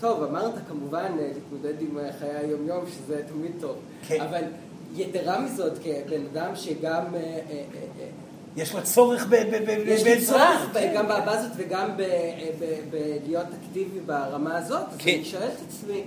טוב, 0.00 0.22
אמרת 0.22 0.54
כמובן 0.68 1.12
להתמודד 1.16 1.80
עם 1.80 1.98
חיי 2.18 2.30
היום-יום, 2.30 2.84
שזה 2.86 3.22
תמיד 3.28 3.52
טוב. 3.60 3.76
כן. 4.08 4.20
אבל 4.20 4.42
יתרה 4.94 5.40
מזאת, 5.40 5.72
כבן 5.78 6.26
אדם 6.32 6.56
שגם... 6.56 7.14
אה, 7.14 7.20
אה, 7.20 7.62
אה, 8.00 8.06
יש 8.56 8.74
לו 8.74 8.82
צורך 8.82 9.26
בעזרה. 9.26 9.72
יש 9.86 10.04
לי 10.04 10.24
צורך 10.24 10.76
גם 10.94 11.08
בהבא 11.08 11.32
הזאת 11.32 11.52
וגם 11.56 11.90
בלהיות 12.90 13.46
אקטיבי 13.62 14.00
ברמה 14.00 14.56
הזאת. 14.58 14.82
אז 14.92 14.96
כן. 14.98 15.10
אני 15.14 15.24
שואל 15.24 15.48
את 15.48 15.68
עצמי, 15.68 16.02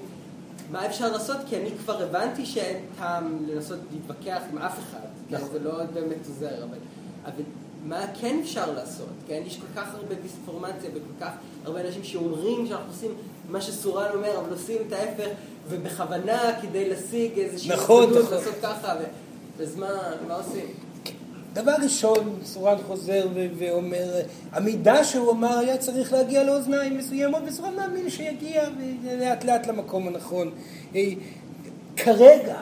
מה 0.72 0.86
אפשר 0.86 1.12
לעשות? 1.12 1.38
כי 1.50 1.58
אני 1.58 1.70
כבר 1.78 2.04
הבנתי 2.04 2.46
שאין 2.46 2.78
טעם 2.98 3.46
לנסות 3.48 3.80
להתווכח 3.92 4.42
עם 4.52 4.58
אף 4.58 4.80
אחד. 4.80 5.08
נכון. 5.30 5.50
זה 5.52 5.60
לא 5.60 5.84
באמת 5.94 6.28
עוזר, 6.28 6.64
אבל, 6.64 6.78
אבל 7.26 7.44
מה 7.86 8.06
כן 8.22 8.40
אפשר 8.44 8.72
לעשות? 8.72 9.10
כן, 9.28 9.42
יש 9.46 9.58
כל 9.58 9.82
כך 9.82 9.96
הרבה 9.96 10.16
דיספורמציה 10.16 10.90
וכל 10.90 11.26
כך 11.26 11.32
הרבה 11.66 11.82
אנשים 11.82 12.04
שאומרים 12.04 12.68
שאנחנו 12.68 12.92
עושים 12.92 13.12
מה 13.50 13.62
שסורן 13.62 14.08
אומר, 14.14 14.40
אבל 14.40 14.52
עושים 14.52 14.78
את 14.88 14.94
ההפך, 14.94 15.30
ובכוונה 15.70 16.54
כדי 16.62 16.90
להשיג 16.90 17.40
איזושהי 17.40 17.72
נכון, 17.72 18.10
נכון. 18.10 18.34
לעשות 18.38 18.56
ככה, 18.62 18.96
ו... 19.00 19.04
אז 19.64 19.76
מה, 19.76 19.88
מה 20.28 20.36
עושים? 20.36 20.66
דבר 21.54 21.76
ראשון, 21.84 22.40
סורן 22.46 22.78
חוזר 22.88 23.28
ו- 23.34 23.48
ואומר, 23.58 24.22
המידע 24.52 25.04
שהוא 25.04 25.32
אמר 25.32 25.58
היה 25.58 25.78
צריך 25.78 26.14
להגיע 26.14 26.44
לאוזניים 26.44 26.98
מסוימות, 26.98 27.42
וסורן 27.48 27.76
מאמין 27.76 28.10
שיגיע 28.10 28.64
לאט 29.20 29.44
לאט 29.44 29.68
למקום 29.68 30.08
הנכון. 30.08 30.52
אה, 30.96 31.02
כרגע, 31.98 32.58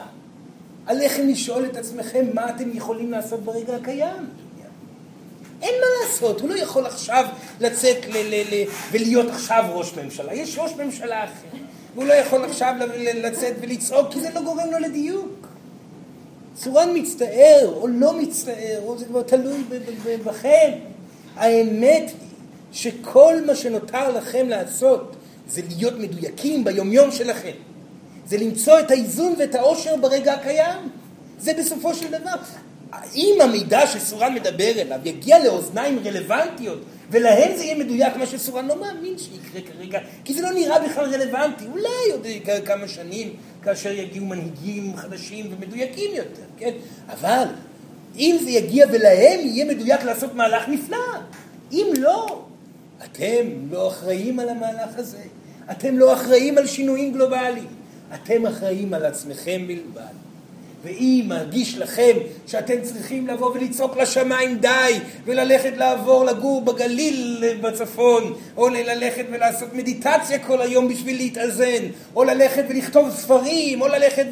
עליכם 0.86 1.28
לשאול 1.28 1.64
את 1.64 1.76
עצמכם 1.76 2.26
מה 2.34 2.50
אתם 2.50 2.76
יכולים 2.76 3.10
לעשות 3.10 3.40
ברגע 3.40 3.76
הקיים. 3.76 4.28
אין 5.62 5.74
מה 5.80 5.86
לעשות, 6.06 6.40
הוא 6.40 6.48
לא 6.48 6.54
יכול 6.54 6.86
עכשיו 6.86 7.24
לצאת 7.60 7.96
ולהיות 8.92 9.26
עכשיו 9.28 9.64
ראש 9.72 9.92
ממשלה. 9.94 10.34
יש 10.34 10.58
ראש 10.58 10.72
ממשלה 10.72 11.24
אחר, 11.24 11.58
והוא 11.94 12.06
לא 12.06 12.14
יכול 12.14 12.44
עכשיו 12.44 12.74
לצאת 12.98 13.54
ולצעוק, 13.60 14.12
כי 14.12 14.20
זה 14.20 14.30
לא 14.34 14.42
גורם 14.42 14.70
לו 14.70 14.78
לדיוק. 14.78 15.48
סורן 16.56 16.88
מצטער 16.94 17.72
או 17.76 17.88
לא 17.88 18.20
מצטער, 18.20 18.80
או 18.84 18.98
זה 18.98 19.04
כבר 19.04 19.22
תלוי 19.22 19.64
בכם. 20.24 20.70
האמת 21.36 22.10
היא 22.10 22.28
שכל 22.72 23.34
מה 23.46 23.54
שנותר 23.54 24.10
לכם 24.16 24.48
לעשות 24.48 25.16
זה 25.48 25.62
להיות 25.68 25.94
מדויקים 25.98 26.64
ביומיום 26.64 27.10
שלכם. 27.10 27.52
זה 28.26 28.36
למצוא 28.36 28.80
את 28.80 28.90
האיזון 28.90 29.34
ואת 29.38 29.54
העושר 29.54 29.96
ברגע 29.96 30.32
הקיים. 30.32 30.88
זה 31.38 31.52
בסופו 31.58 31.94
של 31.94 32.10
דבר. 32.10 32.34
אם 33.14 33.38
המידע 33.40 33.86
שסורן 33.86 34.34
מדבר 34.34 34.70
אליו 34.80 34.98
יגיע 35.04 35.44
לאוזניים 35.44 35.98
רלוונטיות 36.04 36.78
ולהם 37.10 37.56
זה 37.56 37.64
יהיה 37.64 37.78
מדויק 37.78 38.16
מה 38.16 38.26
שסורן 38.26 38.66
לא 38.66 38.80
מאמין 38.80 39.18
שיקרה 39.18 39.60
כרגע, 39.60 39.98
כי 40.24 40.34
זה 40.34 40.42
לא 40.42 40.50
נראה 40.50 40.88
בכלל 40.88 41.14
רלוונטי. 41.14 41.64
אולי 41.66 42.12
עוד 42.12 42.26
כמה 42.64 42.88
שנים 42.88 43.36
כאשר 43.62 43.92
יגיעו 43.92 44.26
מנהיגים 44.26 44.96
חדשים 44.96 45.46
ומדויקים 45.50 46.14
יותר, 46.14 46.42
כן? 46.56 46.70
אבל 47.08 47.44
אם 48.16 48.36
זה 48.44 48.50
יגיע 48.50 48.86
ולהם 48.92 49.40
יהיה 49.40 49.64
מדויק 49.64 50.02
לעשות 50.02 50.34
מהלך 50.34 50.68
נפלא. 50.68 50.98
אם 51.72 51.86
לא, 51.98 52.42
אתם 53.04 53.46
לא 53.70 53.88
אחראים 53.88 54.40
על 54.40 54.48
המהלך 54.48 54.98
הזה. 54.98 55.22
אתם 55.70 55.98
לא 55.98 56.12
אחראים 56.12 56.58
על 56.58 56.66
שינויים 56.66 57.12
גלובליים. 57.12 57.66
אתם 58.14 58.46
אחראים 58.46 58.94
על 58.94 59.04
עצמכם 59.04 59.66
בלבד. 59.66 60.27
ואם 60.82 61.24
מרגיש 61.28 61.78
לכם 61.78 62.12
שאתם 62.46 62.74
צריכים 62.82 63.26
לבוא 63.26 63.50
ולצעוק 63.54 63.96
לשמיים 63.96 64.58
די, 64.58 64.98
וללכת 65.24 65.72
לעבור 65.76 66.24
לגור 66.24 66.60
בגליל 66.60 67.44
בצפון, 67.60 68.34
או 68.56 68.68
ללכת 68.68 69.24
ולעשות 69.30 69.74
מדיטציה 69.74 70.38
כל 70.38 70.60
היום 70.60 70.88
בשביל 70.88 71.16
להתאזן, 71.16 71.84
או 72.16 72.24
ללכת 72.24 72.64
ולכתוב 72.68 73.10
ספרים, 73.10 73.80
או 73.80 73.88
ללכת 73.88 74.26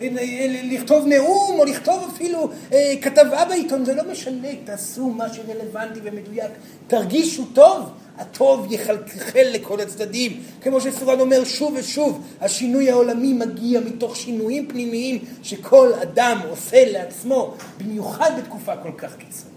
ולכתוב 0.00 1.06
נאום, 1.06 1.58
או 1.58 1.64
לכתוב 1.64 2.10
אפילו 2.14 2.50
אה, 2.72 2.94
כתבה 3.02 3.44
בעיתון, 3.44 3.84
זה 3.84 3.94
לא 3.94 4.02
משנה, 4.12 4.48
תעשו 4.64 5.06
מה 5.06 5.24
שרלוונטי 5.34 6.00
ומדויק, 6.02 6.50
תרגישו 6.86 7.44
טוב. 7.52 7.90
הטוב 8.18 8.72
יחלחל 8.72 9.46
לכל 9.52 9.80
הצדדים. 9.80 10.42
כמו 10.62 10.80
שסורן 10.80 11.20
אומר 11.20 11.44
שוב 11.44 11.74
ושוב, 11.76 12.20
השינוי 12.40 12.90
העולמי 12.90 13.32
מגיע 13.32 13.80
מתוך 13.80 14.16
שינויים 14.16 14.68
פנימיים 14.68 15.18
שכל 15.42 15.92
אדם 16.02 16.38
עושה 16.48 16.92
לעצמו, 16.92 17.54
במיוחד 17.80 18.30
בתקופה 18.38 18.76
כל 18.76 18.92
כך 18.98 19.16
קיצונית. 19.16 19.56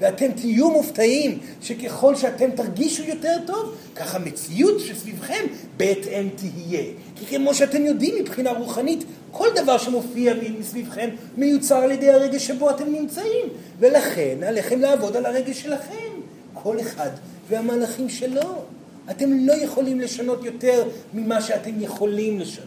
ואתם 0.00 0.32
תהיו 0.32 0.70
מופתעים 0.70 1.38
שככל 1.62 2.16
שאתם 2.16 2.50
תרגישו 2.50 3.02
יותר 3.02 3.36
טוב, 3.46 3.74
כך 3.96 4.14
המציאות 4.14 4.80
שסביבכם 4.80 5.44
בהתאם 5.76 6.28
תהיה. 6.36 6.84
כי 7.16 7.36
כמו 7.36 7.54
שאתם 7.54 7.86
יודעים 7.86 8.14
מבחינה 8.20 8.50
רוחנית, 8.50 9.04
כל 9.30 9.48
דבר 9.56 9.78
שמופיע 9.78 10.34
מסביבכם 10.58 11.08
מיוצר 11.36 11.76
על 11.76 11.90
ידי 11.90 12.10
הרגש 12.10 12.46
שבו 12.46 12.70
אתם 12.70 12.92
נמצאים. 12.92 13.48
ולכן 13.78 14.36
עליכם 14.46 14.80
לעבוד 14.80 15.16
על 15.16 15.26
הרגש 15.26 15.62
שלכם. 15.62 16.20
כל 16.54 16.80
אחד 16.80 17.10
והמהלכים 17.48 18.08
שלו. 18.08 18.64
אתם 19.10 19.46
לא 19.46 19.52
יכולים 19.52 20.00
לשנות 20.00 20.44
יותר 20.44 20.88
ממה 21.14 21.42
שאתם 21.42 21.80
יכולים 21.80 22.40
לשנות. 22.40 22.66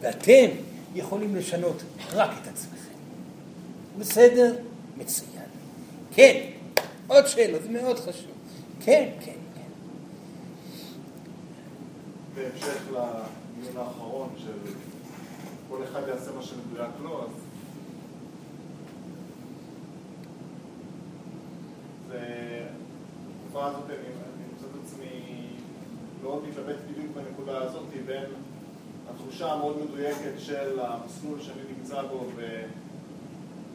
ואתם 0.00 0.46
יכולים 0.94 1.36
לשנות 1.36 1.82
רק 2.12 2.30
את 2.42 2.48
עצמכם. 2.48 2.78
בסדר? 3.98 4.56
מצוין. 4.96 5.42
כן, 6.14 6.50
עוד 7.06 7.26
שאלה, 7.26 7.58
זה 7.62 7.68
מאוד 7.68 7.98
חשוב. 7.98 8.32
כן, 8.80 9.08
כן, 9.20 9.32
כן. 9.54 9.60
בהמשך 12.34 12.82
לדיון 12.90 13.76
האחרון 13.76 14.28
של 14.36 14.72
כל 15.68 15.84
אחד 15.84 16.00
יעשה 16.08 16.30
מה 16.36 16.42
שמדויק 16.42 16.90
לו, 17.02 17.22
אז 17.22 17.30
זה... 22.08 22.67
בתקופה 23.48 23.66
הזאת 23.66 23.84
אני 23.90 24.44
מוצא 24.52 24.66
את 24.66 24.84
עצמי 24.84 25.20
מאוד 26.22 26.42
מתלבט 26.48 26.76
בדיוק 26.90 27.06
בנקודה 27.14 27.58
הזאת 27.58 27.84
בין 28.06 28.24
התחושה 29.10 29.52
המאוד 29.52 29.76
מדויקת 29.84 30.32
של 30.38 30.80
המסלול 30.80 31.40
שאני 31.40 31.62
נמצא 31.78 32.02
בו 32.02 32.26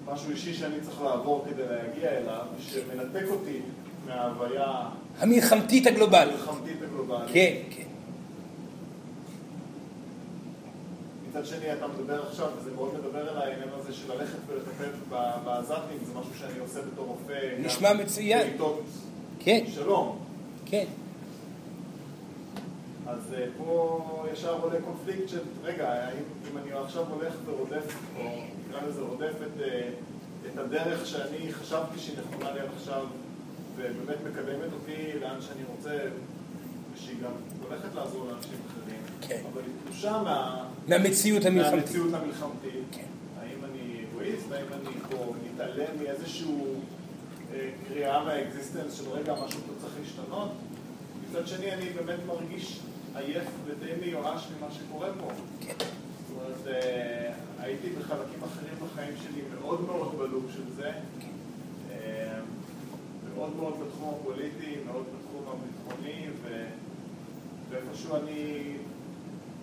משהו 0.06 0.32
אישי 0.32 0.54
שאני 0.54 0.76
צריך 0.82 1.02
לעבור 1.02 1.46
כדי 1.50 1.64
להגיע 1.66 2.10
אליו, 2.10 2.46
שמנתק 2.60 3.26
אותי 3.30 3.62
מההוויה 4.08 4.90
המלחמתית 5.20 5.88
הגלובלית. 5.88 6.34
המלחמתית 6.34 6.82
הגלובלית. 6.82 7.30
כן, 7.34 7.56
כן. 7.70 7.84
מצד 11.30 11.46
שני, 11.46 11.74
אתה 11.74 11.88
מדבר 11.88 12.28
עכשיו, 12.28 12.48
וזה 12.60 12.72
מאוד 12.76 12.94
מדבר 12.94 13.32
אליי, 13.32 13.52
העניין 13.52 13.70
הזה 13.80 13.94
של 13.94 14.14
ללכת 14.14 14.38
ולטפל 14.48 15.16
בעזתים, 15.46 15.98
זה 16.06 16.20
משהו 16.20 16.32
שאני 16.40 16.60
עושה 16.60 16.80
בתור 16.82 17.06
רופא. 17.06 17.56
נשמע 17.60 17.94
מצוין. 17.94 18.48
בעיתות 18.48 18.84
כן, 19.44 19.64
שלום. 19.74 20.18
כן. 20.66 20.86
אז 23.08 23.34
אה, 23.34 23.46
פה 23.58 24.26
ישר 24.34 24.62
עולה 24.62 24.82
קונפליקט 24.82 25.30
של, 25.30 25.40
רגע, 25.64 25.94
האם 25.94 26.24
אם 26.52 26.58
אני 26.58 26.72
עכשיו 26.72 27.04
הולך 27.10 27.34
ורודף, 27.46 27.98
או 28.18 28.24
נקרא 28.68 28.88
לזה 28.88 29.02
רודף 29.02 29.34
את, 29.42 29.62
אה, 29.62 29.90
את 30.54 30.58
הדרך 30.58 31.06
שאני 31.06 31.54
חשבתי 31.54 32.00
שהיא 32.00 32.16
נכונה 32.18 32.52
לי 32.52 32.60
עד 32.60 32.68
עכשיו, 32.76 33.06
ובאמת 33.76 34.18
מקדמת 34.32 34.74
אותי 34.74 35.20
לאן 35.22 35.42
שאני 35.42 35.64
רוצה, 35.76 36.00
ושהיא 36.94 37.18
גם 37.24 37.32
הולכת 37.70 37.96
לעזור 37.96 38.28
לאנשים 38.32 38.60
אחרים, 38.68 39.02
כן. 39.22 39.42
אבל 39.54 39.62
היא 39.62 39.74
תלושה 39.86 40.22
מה... 40.24 40.66
מהמציאות 40.88 41.46
המלחמתית. 41.46 41.80
מהמציאות 41.80 42.14
המלחמתית. 42.14 42.84
כן. 42.92 43.06
האם 43.40 43.58
אני 43.72 44.04
אגואיסט, 44.10 44.52
האם 44.52 44.66
אני 44.74 44.96
פה 45.10 45.34
מתעלם 45.46 46.04
מאיזשהו 46.04 46.82
אה, 47.54 47.70
קריאה 47.88 48.24
מה 48.24 48.36
existence 48.36 48.94
של 48.94 49.10
רגע, 49.10 49.34
משהו 49.34 49.60
פה 49.62 49.74
צריך 49.82 49.94
להשתנות? 50.00 50.50
מצד 51.30 51.48
שני, 51.48 51.74
אני 51.74 51.90
באמת 51.90 52.20
מרגיש 52.28 52.80
עייף 53.16 53.48
ודי 53.66 53.92
מיואש 54.06 54.48
ממה 54.58 54.72
שקורה 54.72 55.10
פה. 55.20 55.28
כן. 55.62 55.74
זאת 55.78 56.38
אומרת, 56.38 56.68
אה, 56.68 57.34
הייתי 57.60 57.90
בחלקים 57.90 58.44
אחרים 58.44 58.74
בחיים 58.86 59.14
שלי 59.24 59.42
מאוד 59.60 59.82
מאוד 59.82 60.18
בלופ 60.18 60.44
של 60.54 60.74
זה. 60.76 60.92
אה, 61.92 62.40
מאוד 63.36 63.56
מאוד 63.56 63.74
בתחום 63.74 64.16
הפוליטי, 64.20 64.76
מאוד 64.86 65.04
בתחום 65.04 65.44
הביטחוני, 65.48 66.28
ואיפשהו 67.70 68.16
אני 68.16 68.74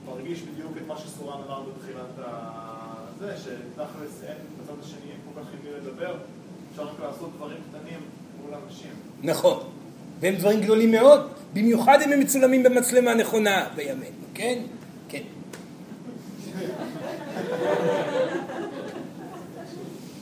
מרגיש 0.07 0.43
בדיוק 0.43 0.73
את 0.77 0.87
מה 0.87 0.99
שסורן 0.99 1.43
אמר 1.47 1.63
בתחילת 1.63 2.19
ה... 2.19 2.61
זה, 3.19 3.37
שתכלס 3.37 4.25
אין 4.25 4.37
בצד 4.63 4.73
השני 4.81 5.11
אין 5.11 5.21
כל 5.25 5.41
כך 5.41 5.49
עם 5.53 5.59
מי 5.65 5.71
לדבר, 5.71 6.17
אפשר 6.71 6.83
רק 6.83 7.01
לעשות 7.03 7.31
דברים 7.37 7.57
קטנים 7.71 8.01
מול 8.43 8.55
אנשים. 8.67 8.91
נכון. 9.23 9.63
והם 10.21 10.35
דברים 10.35 10.61
גדולים 10.61 10.91
מאוד, 10.91 11.21
במיוחד 11.53 11.99
אם 12.07 12.13
הם 12.13 12.21
מצולמים 12.21 12.63
במצלמה 12.63 13.15
נכונה 13.15 13.65
בימינו, 13.77 14.17
כן? 14.35 14.59
כן. 15.09 15.23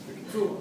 בקיצור, 0.09 0.57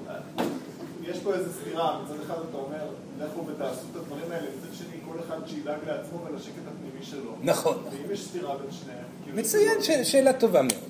יש 1.02 1.18
פה 1.18 1.34
איזו 1.34 1.50
סתירה, 1.60 2.00
מצד 2.04 2.14
אחד 2.26 2.34
אתה 2.50 2.56
אומר, 2.56 2.86
לכו 3.20 3.46
ותעשו 3.46 3.80
את 3.92 3.96
הדברים 3.96 4.32
האלה, 4.32 4.46
מצד 4.58 4.74
שני 4.74 4.96
כל 5.08 5.18
אחד 5.26 5.36
שידאג 5.46 5.78
לעצמו 5.86 6.18
ולשקט 6.24 6.52
הפנימי 6.66 7.04
שלו. 7.06 7.32
נכון. 7.42 7.76
ואם 7.90 8.12
יש 8.12 8.24
סתירה 8.24 8.56
בין 8.56 8.70
שניהם, 8.70 9.04
כאילו... 9.24 9.38
מצוין, 9.38 9.82
ש- 9.82 10.12
שאלה 10.12 10.32
טובה 10.32 10.62
מאוד. 10.62 10.87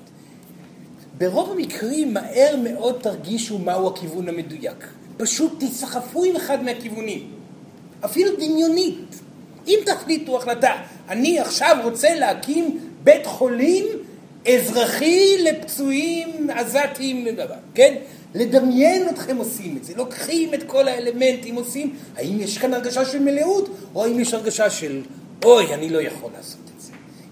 ברוב 1.19 1.51
המקרים 1.51 2.13
מהר 2.13 2.55
מאוד 2.63 2.99
תרגישו 3.01 3.57
מהו 3.57 3.87
הכיוון 3.87 4.29
המדויק. 4.29 4.87
פשוט 5.17 5.63
תסחפו 5.63 6.23
עם 6.23 6.35
אחד 6.35 6.63
מהכיוונים, 6.63 7.31
אפילו 8.05 8.31
דמיונית. 8.35 9.19
אם 9.67 9.79
תחליטו 9.85 10.37
החלטה, 10.37 10.71
אני 11.09 11.39
עכשיו 11.39 11.77
רוצה 11.83 12.15
להקים 12.15 12.79
בית 13.03 13.25
חולים 13.25 13.85
אזרחי 14.47 15.37
לפצועים 15.43 16.49
עזתים, 16.49 17.27
כן? 17.73 17.95
לדמיין 18.35 19.09
אתכם 19.09 19.37
עושים 19.37 19.77
את 19.77 19.83
זה, 19.83 19.93
לוקחים 19.97 20.53
את 20.53 20.63
כל 20.63 20.87
האלמנטים, 20.87 21.55
עושים, 21.55 21.95
האם 22.15 22.39
יש 22.39 22.57
כאן 22.57 22.73
הרגשה 22.73 23.05
של 23.05 23.19
מלאות, 23.19 23.69
או 23.95 24.05
האם 24.05 24.19
יש 24.19 24.33
הרגשה 24.33 24.69
של, 24.69 25.01
אוי, 25.45 25.73
אני 25.73 25.89
לא 25.89 26.01
יכול 26.01 26.31
לעשות. 26.37 26.68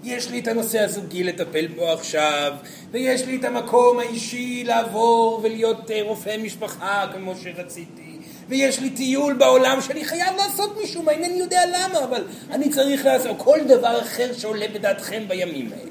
יש 0.08 0.30
לי 0.30 0.38
את 0.38 0.48
הנושא 0.48 0.80
הזוגי 0.80 1.24
לטפל 1.24 1.66
בו 1.66 1.88
עכשיו, 1.88 2.52
ויש 2.90 3.26
לי 3.26 3.36
את 3.36 3.44
המקום 3.44 3.98
האישי 3.98 4.64
לעבור 4.66 5.40
ולהיות 5.42 5.90
אה, 5.90 6.02
רופא 6.02 6.36
משפחה 6.42 7.06
כמו 7.14 7.34
שרציתי, 7.42 8.18
ויש 8.48 8.80
לי 8.80 8.90
טיול 8.90 9.34
בעולם 9.34 9.80
שאני 9.80 10.04
חייב 10.04 10.36
לעשות 10.36 10.78
משום 10.84 11.04
מה, 11.04 11.12
אינני 11.12 11.38
יודע 11.38 11.60
למה, 11.66 12.04
אבל 12.04 12.24
אני 12.50 12.68
צריך 12.68 13.04
לעשות, 13.04 13.36
כל 13.38 13.58
דבר 13.68 14.02
אחר 14.02 14.32
שעולה 14.32 14.66
בדעתכם 14.74 15.22
בימים 15.28 15.70
האלה. 15.72 15.90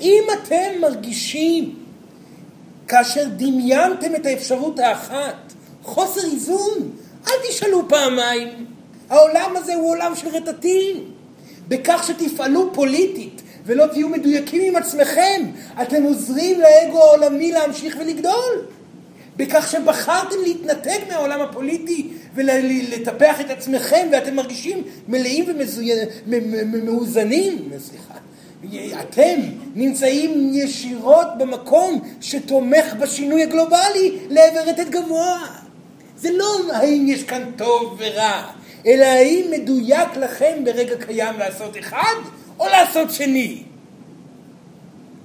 אם 0.00 0.22
אתם 0.32 0.80
מרגישים, 0.80 1.78
כאשר 2.88 3.24
דמיינתם 3.36 4.14
את 4.14 4.26
האפשרות 4.26 4.78
האחת, 4.78 5.52
חוסר 5.82 6.20
איזון, 6.32 6.90
אל 7.28 7.32
תשאלו 7.48 7.88
פעמיים. 7.88 8.66
העולם 9.10 9.52
הזה 9.56 9.74
הוא 9.74 9.90
עולם 9.90 10.14
של 10.16 10.28
רטטים. 10.28 11.11
בכך 11.68 12.04
שתפעלו 12.06 12.72
פוליטית 12.74 13.42
ולא 13.66 13.86
תהיו 13.86 14.08
מדויקים 14.08 14.62
עם 14.62 14.76
עצמכם, 14.76 15.42
אתם 15.82 16.02
עוזרים 16.02 16.60
לאגו 16.60 16.98
העולמי 16.98 17.52
להמשיך 17.52 17.96
ולגדול. 18.00 18.66
בכך 19.36 19.70
שבחרתם 19.70 20.36
להתנתק 20.42 21.00
מהעולם 21.08 21.40
הפוליטי 21.40 22.08
ולטפח 22.34 23.40
את 23.40 23.50
עצמכם 23.50 24.08
ואתם 24.12 24.36
מרגישים 24.36 24.82
מלאים 25.08 25.44
ומאוזנים, 26.26 27.68
סליחה. 27.78 28.14
אתם 29.00 29.40
נמצאים 29.74 30.50
ישירות 30.54 31.26
במקום 31.38 32.02
שתומך 32.20 32.94
בשינוי 33.00 33.42
הגלובלי 33.42 34.18
לעבר 34.30 34.60
רטט 34.60 34.88
גבוה. 34.88 35.46
זה 36.16 36.30
לא 36.32 36.72
האם 36.72 37.06
יש 37.08 37.22
כאן 37.24 37.42
טוב 37.56 37.96
ורע, 37.98 38.42
אלא 38.86 39.04
האם 39.04 39.50
מדויק 39.50 40.16
לכם 40.16 40.64
ברגע 40.64 40.96
קיים 41.06 41.38
לעשות 41.38 41.78
אחד 41.78 42.14
או 42.58 42.66
לעשות 42.66 43.10
שני. 43.10 43.62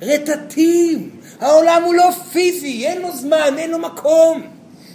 רטטים, 0.02 1.10
העולם 1.42 1.84
הוא 1.86 1.94
לא 1.94 2.12
פיזי, 2.32 2.88
אין 2.88 3.02
לו 3.02 3.12
זמן, 3.12 3.56
אין 3.58 3.72
לו 3.72 3.80
מקום. 3.80 4.42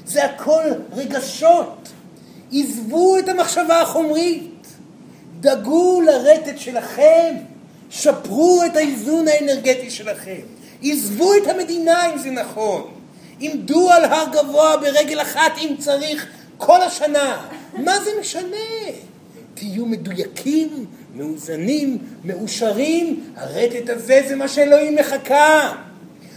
זה 0.07 0.25
הכל 0.25 0.63
רגשות. 0.93 1.89
עזבו 2.53 3.19
את 3.19 3.29
המחשבה 3.29 3.81
החומרית, 3.81 4.67
דאגו 5.41 6.01
לרטט 6.01 6.59
שלכם, 6.59 7.35
שפרו 7.91 8.63
את 8.67 8.77
האיזון 8.77 9.29
האנרגטי 9.29 9.91
שלכם, 9.91 10.41
עזבו 10.83 11.35
את 11.35 11.47
המדינה 11.47 12.13
אם 12.13 12.19
זה 12.19 12.31
נכון, 12.31 12.91
עמדו 13.41 13.91
על 13.91 14.05
הר 14.05 14.25
גבוה 14.33 14.77
ברגל 14.77 15.23
אחת 15.23 15.53
אם 15.59 15.75
צריך 15.79 16.27
כל 16.59 16.83
השנה, 16.83 17.47
מה 17.75 18.01
זה 18.05 18.11
משנה? 18.21 18.57
תהיו 19.55 19.87
מדויקים, 19.87 20.87
מאוזנים, 21.15 21.99
מאושרים, 22.25 23.25
הרטט 23.37 23.91
הזה 23.91 24.23
זה 24.29 24.37
מה 24.37 24.49
שאלוהים 24.49 24.97
מחכה. 24.97 25.73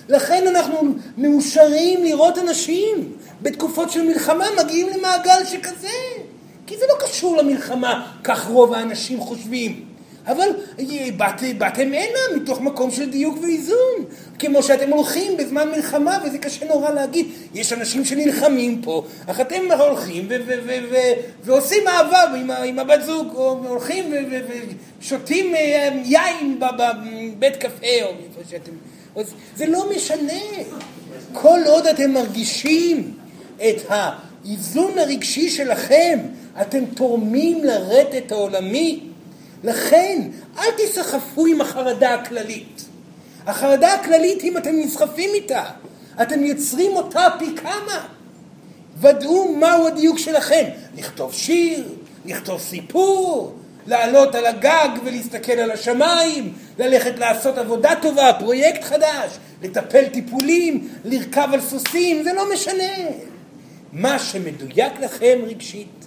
לכן 0.10 0.48
אנחנו 0.48 0.78
מאושרים 1.18 2.04
לראות 2.04 2.38
אנשים 2.38 3.14
בתקופות 3.42 3.92
של 3.92 4.02
מלחמה 4.02 4.46
מגיעים 4.64 4.88
למעגל 4.98 5.46
שכזה. 5.46 5.88
כי 6.68 6.78
זה 6.78 6.86
לא 6.90 7.08
קשור 7.08 7.38
למלחמה, 7.38 8.12
כך 8.24 8.48
רוב 8.48 8.74
האנשים 8.74 9.20
חושבים. 9.20 9.95
אבל 10.28 10.50
באת, 11.18 11.58
באתם 11.58 11.88
הנה 11.88 12.20
מתוך 12.36 12.62
מקום 12.62 12.92
של 12.92 13.10
דיוק 13.10 13.38
ואיזון. 13.42 14.06
כמו 14.40 14.64
שאתם 14.64 14.90
הולכים 14.90 15.38
בזמן 15.38 15.70
מלחמה, 15.72 16.20
וזה 16.26 16.38
קשה 16.38 16.66
נורא 16.66 16.92
להגיד. 16.92 17.28
יש 17.54 17.74
אנשים 17.74 18.06
שנלחמים 18.06 18.82
פה, 18.82 19.04
אך 19.28 19.40
אתם 19.40 19.62
הולכים 19.80 20.28
ועושים 21.44 21.88
אהבה 21.88 22.22
עם, 22.38 22.52
עם 22.52 22.80
הבת 22.80 23.02
זוג, 23.06 23.28
או 23.36 23.60
הולכים 23.68 24.14
ושותים 25.00 25.56
אה, 25.56 25.90
יין 26.04 26.60
בבית 26.60 27.56
קפה, 27.56 28.04
או 28.04 28.08
איפה 28.10 28.50
שאתם... 28.50 28.72
זה 29.56 29.66
לא 29.66 29.90
משנה. 29.96 30.34
כל 31.34 31.60
עוד 31.66 31.88
אתם 31.88 32.12
מרגישים 32.12 33.14
את 33.58 33.82
האיזון 33.90 35.00
הרגשי 35.00 35.50
שלכם, 35.50 36.20
אתם 36.62 36.86
תורמים 36.86 37.64
לרטט 37.64 38.32
העולמי. 38.32 39.00
לכן, 39.66 40.22
אל 40.58 40.70
תסחפו 40.78 41.46
עם 41.46 41.62
החרדה 41.62 42.14
הכללית. 42.14 42.86
החרדה 43.48 43.94
הכללית, 43.94 44.44
אם 44.44 44.58
אתם 44.58 44.76
נסחפים 44.76 45.30
איתה, 45.34 45.64
אתם 46.22 46.44
יוצרים 46.44 46.92
אותה 46.92 47.28
פי 47.40 47.46
כמה. 47.56 48.06
ודאו 49.02 49.56
מהו 49.56 49.88
הדיוק 49.88 50.18
שלכם. 50.18 50.64
לכתוב 50.98 51.34
שיר, 51.34 51.84
לכתוב 52.26 52.62
סיפור, 52.62 53.56
לעלות 53.88 54.36
על 54.36 54.46
הגג 54.46 54.90
ולהסתכל 55.04 55.52
על 55.52 55.72
השמיים, 55.72 56.54
ללכת 56.80 57.20
לעשות 57.20 57.58
עבודה 57.58 57.94
טובה, 58.02 58.34
פרויקט 58.40 58.84
חדש, 58.84 59.38
לטפל 59.64 60.06
טיפולים, 60.06 60.88
לרכב 61.06 61.50
על 61.54 61.62
סוסים, 61.62 62.24
זה 62.24 62.34
לא 62.34 62.54
משנה. 62.54 62.94
מה 63.94 64.20
שמדויק 64.20 64.94
לכם 65.02 65.40
רגשית, 65.48 66.06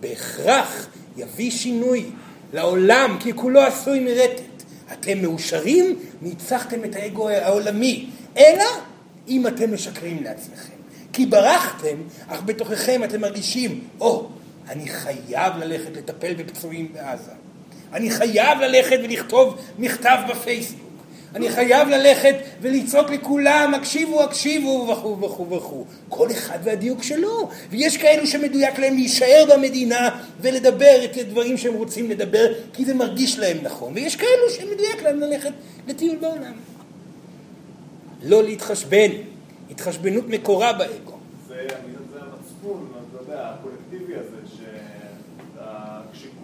בהכרח 0.00 0.86
יביא 1.16 1.50
שינוי 1.50 2.04
לעולם, 2.52 3.16
כי 3.20 3.32
כולו 3.32 3.60
עשוי 3.60 4.00
מרטט. 4.00 4.42
אתם 4.92 5.22
מאושרים, 5.22 5.98
ניצחתם 6.22 6.84
את 6.84 6.96
האגו 6.96 7.28
העולמי. 7.28 8.10
אלא 8.36 8.64
אם 9.28 9.46
אתם 9.46 9.74
משקרים 9.74 10.22
לעצמכם. 10.22 10.72
כי 11.12 11.26
ברחתם, 11.26 11.96
אך 12.28 12.42
בתוככם 12.44 13.04
אתם 13.04 13.20
מרגישים, 13.20 13.80
או, 14.00 14.28
oh, 14.28 14.70
אני 14.70 14.88
חייב 14.88 15.56
ללכת 15.56 15.96
לטפל 15.96 16.34
בפצועים 16.34 16.92
בעזה. 16.92 17.32
אני 17.92 18.10
חייב 18.10 18.58
ללכת 18.58 18.98
ולכתוב 19.04 19.56
מכתב 19.78 20.18
בפייסבוק. 20.30 20.91
אני 21.34 21.50
חייב 21.50 21.88
ללכת 21.88 22.34
ולצעוק 22.60 23.10
לכולם, 23.10 23.72
הקשיבו, 23.74 24.22
הקשיבו, 24.22 24.88
וכו' 24.92 25.20
וכו' 25.20 25.50
וכו'. 25.50 25.84
כל 26.08 26.30
אחד 26.30 26.58
והדיוק 26.64 27.02
שלו. 27.02 27.48
ויש 27.70 27.96
כאלו 27.96 28.26
שמדויק 28.26 28.78
להם 28.78 28.94
להישאר 28.94 29.44
במדינה 29.54 30.20
ולדבר 30.40 31.04
את 31.04 31.16
הדברים 31.16 31.56
שהם 31.56 31.74
רוצים 31.74 32.10
לדבר, 32.10 32.52
כי 32.72 32.84
זה 32.84 32.94
מרגיש 32.94 33.38
להם 33.38 33.56
נכון. 33.62 33.92
ויש 33.94 34.16
כאלו 34.16 34.50
שמדויק 34.50 35.02
להם 35.02 35.20
ללכת 35.20 35.52
לטיול 35.88 36.16
בעולם. 36.16 36.52
לא 38.22 38.42
להתחשבן. 38.42 39.10
התחשבנות 39.70 40.28
מקורה 40.28 40.72
באגו. 40.72 41.18
זה, 41.48 41.66
זה 42.12 42.18
המצפון, 42.20 42.92
אתה 43.10 43.22
יודע, 43.22 43.48
הקולקטיבי 43.48 44.14
הזה, 44.14 44.42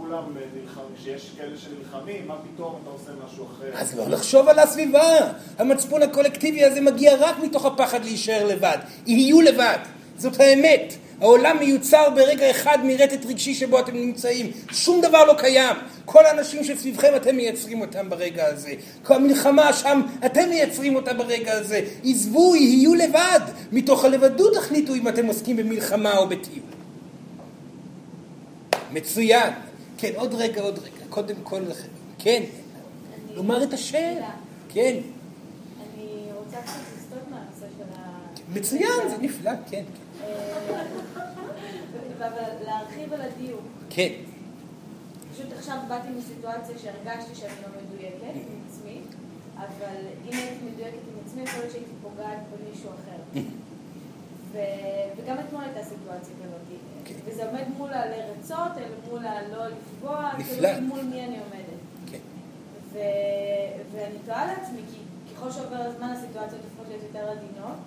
שכולם 0.08 0.34
נלחמים, 0.54 0.86
כשיש 1.00 1.30
כאלה 1.38 1.56
שנלחמים, 1.56 2.26
מה 2.26 2.34
פתאום 2.54 2.74
אתה 2.82 2.90
עושה 2.90 3.10
משהו 3.26 3.44
אחר? 3.44 3.70
אז 3.74 3.98
לא 3.98 4.08
לחשוב 4.08 4.48
על 4.48 4.58
הסביבה. 4.58 5.16
המצפון 5.58 6.02
הקולקטיבי 6.02 6.64
הזה 6.64 6.80
מגיע 6.80 7.14
רק 7.20 7.38
מתוך 7.38 7.64
הפחד 7.64 8.04
להישאר 8.04 8.46
לבד. 8.46 8.78
יהיו 9.06 9.40
לבד. 9.40 9.78
זאת 10.18 10.40
האמת. 10.40 10.94
העולם 11.20 11.56
מיוצר 11.58 12.10
ברגע 12.14 12.50
אחד 12.50 12.78
מרטט 12.84 13.26
רגשי 13.26 13.54
שבו 13.54 13.80
אתם 13.80 13.94
נמצאים. 13.94 14.50
שום 14.72 15.00
דבר 15.00 15.24
לא 15.24 15.34
קיים. 15.38 15.76
כל 16.04 16.26
האנשים 16.26 16.64
שסביבכם 16.64 17.12
אתם 17.16 17.36
מייצרים 17.36 17.80
אותם 17.80 18.10
ברגע 18.10 18.46
הזה. 18.46 18.72
כל 19.02 19.14
המלחמה 19.14 19.72
שם 19.72 20.00
אתם 20.26 20.48
מייצרים 20.48 20.96
אותה 20.96 21.14
ברגע 21.14 21.52
הזה. 21.52 21.80
עזבו, 22.04 22.56
יהיו 22.56 22.94
לבד. 22.94 23.40
מתוך 23.72 24.04
הלבדות 24.04 24.54
תחליטו 24.54 24.94
אם 24.94 25.08
אתם 25.08 25.26
עוסקים 25.26 25.56
במלחמה 25.56 26.16
או 26.16 26.28
בטיול. 26.28 26.64
מצוין. 28.92 29.67
כן, 29.98 30.12
עוד 30.16 30.34
רגע, 30.34 30.62
עוד 30.62 30.78
רגע. 30.78 31.04
קודם 31.10 31.36
כל, 31.42 31.62
כן. 32.18 32.42
לומר 33.34 33.62
את 33.62 33.72
השם. 33.72 34.14
כן. 34.68 34.96
אני 35.82 36.28
רוצה 36.38 36.56
קצת 36.62 36.80
לסטות 36.96 37.30
מהנושא 37.30 37.66
של 37.78 38.00
ה... 38.00 38.20
מצוין, 38.54 39.08
זה 39.10 39.16
נפלא, 39.20 39.50
כן. 39.70 39.84
אבל 42.18 42.64
להרחיב 42.64 43.12
על 43.12 43.20
הדיוק. 43.20 43.60
כן. 43.90 44.12
פשוט 45.32 45.52
עכשיו 45.58 45.76
באתי 45.88 46.08
מסיטואציה 46.18 46.78
שהרגשתי 46.78 47.34
שאני 47.34 47.52
לא 47.62 47.68
מדויקת 47.82 48.34
עם 48.34 48.60
עצמי, 48.68 49.00
אבל 49.56 49.96
אם 50.24 50.38
הייתי 50.38 50.64
מדויקת 50.72 50.92
עם 50.94 51.18
עצמי, 51.26 51.42
יכול 51.42 51.60
להיות 51.60 51.72
שהייתי 51.72 51.90
פוגעת 52.02 52.38
במישהו 52.52 52.90
אחר. 52.90 53.40
וגם 54.52 55.36
אתמול 55.40 55.64
הייתה 55.64 55.82
סיטואציה 55.82 56.34
כזאת. 56.44 56.78
כן. 57.04 57.14
וזה 57.24 57.46
עומד 57.46 57.64
מול 57.78 57.90
הלרצות, 57.92 58.72
אלא 58.78 58.86
מול 59.10 59.26
הלא 59.26 59.64
לפגוע, 59.66 60.30
נפלא. 60.38 60.68
כאילו 60.72 60.86
מול 60.86 61.02
מי 61.02 61.24
אני 61.24 61.38
עומדת. 61.38 61.80
כן. 62.10 62.18
ו- 62.92 63.82
ואני 63.92 64.18
תוהה 64.26 64.46
לעצמי, 64.46 64.80
כי 64.92 64.98
ככל 65.34 65.52
שעובר 65.52 65.76
הזמן 65.76 66.10
הסיטואציות 66.10 66.60
הופכות 66.64 66.86
להיות 66.88 67.02
יותר 67.02 67.28
עדינות, 67.30 67.78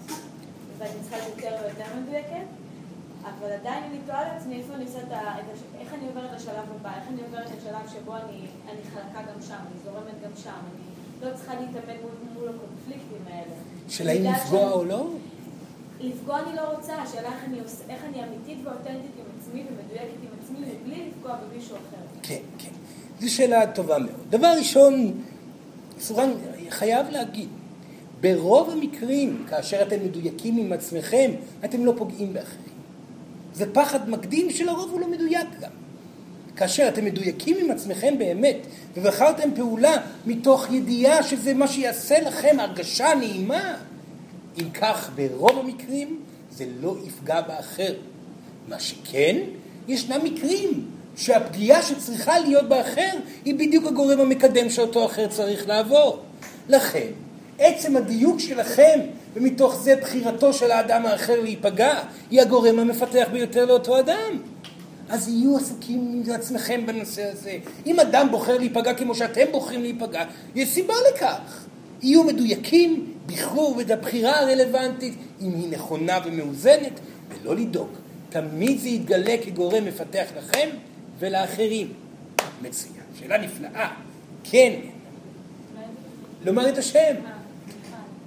ואני 0.77 0.91
צריכה 1.01 1.17
להיות 1.17 1.37
יותר 1.37 1.55
ויותר 1.63 1.99
מדויקת, 2.01 2.45
אבל 3.23 3.51
עדיין 3.51 3.83
אני 3.83 3.97
תוהה 4.05 4.33
לעצמי 4.33 4.55
איפה 4.59 4.73
אני 4.73 4.83
עושה 4.85 4.99
את 4.99 5.11
ה... 5.11 5.35
איך 5.79 5.93
אני 5.93 6.07
עוברת 6.07 6.31
לשלב 6.35 6.65
הבא, 6.79 6.89
איך 6.99 7.07
אני 7.13 7.21
עוברת 7.21 7.45
לשלב 7.57 7.89
שבו 7.93 8.15
אני, 8.15 8.39
אני 8.71 8.81
חלקה 8.93 9.19
גם 9.33 9.41
שם, 9.41 9.53
אני 9.53 9.79
זורמת 9.83 10.15
גם 10.23 10.31
שם, 10.43 10.49
אני 10.49 10.81
לא 11.29 11.35
צריכה 11.35 11.53
להתאמן 11.53 12.01
מול, 12.01 12.11
מול 12.33 12.49
הקונפליקטים 12.55 13.23
האלה. 13.33 13.53
של 13.89 14.09
האם 14.09 14.23
לפגוע 14.23 14.71
או 14.71 14.85
לא? 14.85 15.07
לפגוע 16.01 16.39
אני 16.39 16.55
לא 16.55 16.61
רוצה, 16.61 16.93
השאלה 16.95 17.27
איך 17.27 17.43
אני. 17.47 17.57
איך 17.89 18.01
אני 18.09 18.23
אמיתית 18.23 18.57
ואותנטית 18.63 19.11
עם 19.17 19.25
עצמי 19.39 19.63
ומדויקת 19.69 20.17
עם 20.23 20.29
עצמי 20.43 20.59
מבלי 20.59 21.09
לפגוע 21.09 21.35
במישהו 21.35 21.75
אחר. 21.75 21.97
כן, 22.23 22.39
כן. 22.57 22.71
זו 23.19 23.33
שאלה 23.33 23.71
טובה 23.71 23.99
מאוד. 23.99 24.11
דבר 24.29 24.53
ראשון, 24.57 25.21
סורן 25.99 26.29
חייב 26.69 27.09
להגיד, 27.09 27.49
ברוב 28.21 28.69
המקרים, 28.69 29.45
כאשר 29.49 29.81
אתם 29.81 30.03
מדויקים 30.03 30.57
עם 30.57 30.73
עצמכם, 30.73 31.31
אתם 31.65 31.85
לא 31.85 31.93
פוגעים 31.97 32.33
באחרים. 32.33 32.71
זה 33.53 33.73
פחד 33.73 34.09
מקדים 34.09 34.49
שלרוב 34.49 34.91
הוא 34.91 34.99
לא 34.99 35.07
מדויק 35.07 35.47
גם. 35.61 35.71
כאשר 36.55 36.87
אתם 36.87 37.05
מדויקים 37.05 37.57
עם 37.59 37.71
עצמכם 37.71 38.17
באמת, 38.17 38.57
ובחרתם 38.95 39.49
פעולה 39.55 39.97
מתוך 40.25 40.71
ידיעה 40.71 41.23
שזה 41.23 41.53
מה 41.53 41.67
שיעשה 41.67 42.19
לכם 42.19 42.57
הרגשה 42.59 43.15
נעימה, 43.19 43.75
אם 44.57 44.69
כך, 44.69 45.09
ברוב 45.15 45.59
המקרים 45.59 46.19
זה 46.51 46.65
לא 46.81 46.95
יפגע 47.07 47.41
באחר. 47.41 47.93
מה 48.67 48.79
שכן, 48.79 49.37
ישנם 49.87 50.19
מקרים 50.23 50.85
שהפגיעה 51.15 51.83
שצריכה 51.83 52.39
להיות 52.39 52.69
באחר 52.69 53.11
היא 53.45 53.55
בדיוק 53.55 53.85
הגורם 53.85 54.19
המקדם 54.19 54.69
שאותו 54.69 55.05
אחר 55.05 55.27
צריך 55.27 55.67
לעבור. 55.67 56.19
לכן, 56.69 57.07
עצם 57.59 57.97
הדיוק 57.97 58.39
שלכם, 58.39 58.99
ומתוך 59.33 59.75
זה 59.75 59.95
בחירתו 59.95 60.53
של 60.53 60.71
האדם 60.71 61.05
האחר 61.05 61.41
להיפגע, 61.41 62.03
היא 62.31 62.41
הגורם 62.41 62.79
המפתח 62.79 63.27
ביותר 63.31 63.65
לאותו 63.65 63.99
אדם. 63.99 64.41
אז 65.09 65.27
יהיו 65.27 65.57
עסוקים 65.57 66.23
עם 66.27 66.33
עצמכם 66.33 66.85
בנושא 66.85 67.31
הזה. 67.31 67.57
אם 67.85 67.99
אדם 67.99 68.27
בוחר 68.31 68.57
להיפגע 68.57 68.93
כמו 68.93 69.15
שאתם 69.15 69.45
בוחרים 69.51 69.81
להיפגע, 69.81 70.23
יש 70.55 70.69
סיבה 70.69 70.93
לכך. 71.13 71.65
יהיו 72.01 72.23
מדויקים, 72.23 73.13
בחרו 73.25 73.79
את 73.81 73.91
הבחירה 73.91 74.39
הרלוונטית, 74.39 75.13
אם 75.41 75.53
היא 75.55 75.71
נכונה 75.71 76.17
ומאוזנת, 76.25 76.99
ולא 77.29 77.55
לדאוג. 77.55 77.89
תמיד 78.29 78.79
זה 78.79 78.89
יתגלה 78.89 79.35
כגורם 79.45 79.85
מפתח 79.85 80.25
לכם 80.37 80.69
ולאחרים. 81.19 81.93
מצוין. 82.61 82.93
שאלה 83.19 83.37
נפלאה. 83.37 83.93
כן. 84.43 84.79
לומר 86.45 86.69
את 86.69 86.77
השם. 86.77 86.97
אה. 87.25 87.31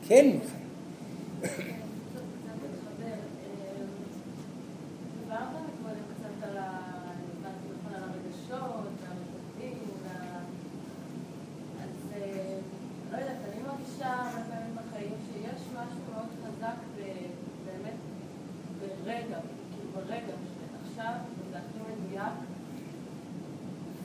כן, 0.08 0.30
מיכאל. 0.34 1.64
דיברת 5.20 5.48
מקודם 5.48 6.04
קצת 6.14 6.48
על 6.48 6.56
ה- 6.56 6.80
אני 7.10 7.24
הבנתי 7.38 7.68
נכון, 7.74 7.94
על 7.94 8.02
הרגשות, 8.02 8.84
והמתוקים, 9.00 9.78
וה- 10.04 10.40
אז 11.82 12.12
אה, 12.16 12.56
לא 13.12 13.16
יודעת, 13.16 13.36
אני 13.52 13.62
מרגישה 13.62 14.12
הרבה 14.12 14.42
פעמים 14.50 14.74
בחיים 14.76 15.12
שיש 15.26 15.60
משהו 15.72 16.00
מאוד 16.12 16.28
חזק 16.44 16.76
ב- 16.96 17.30
באמת 17.66 17.98
ברגע, 18.80 19.38
כאילו 19.70 19.90
ברגע, 19.94 20.34
שעכשיו 20.54 21.14
זה 21.52 21.58
הכי 21.58 21.78
מדויק, 21.78 22.34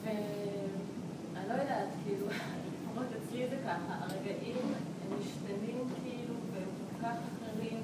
ואני 0.04 1.48
לא 1.48 1.62
יודעת, 1.62 1.88
כאילו, 2.04 2.26
לפחות 2.26 3.06
אצלי 3.18 3.46
זה 3.50 3.56
ככה, 3.64 3.94
הרגעים 4.00 4.56
הם 5.04 5.18
משתנים 5.20 5.78
כאילו, 6.02 6.34
והם 6.52 6.68
כל 6.80 7.06
כך 7.06 7.14
אחרים, 7.36 7.80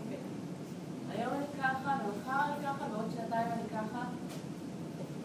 והיום 1.09 1.33
אני 1.35 1.63
ככה, 1.63 1.99
ומחר 2.05 2.41
אני 2.45 2.65
ככה, 2.67 2.85
ועוד 2.93 3.11
שעתיים 3.17 3.47
אני 3.53 3.69
ככה, 3.73 4.05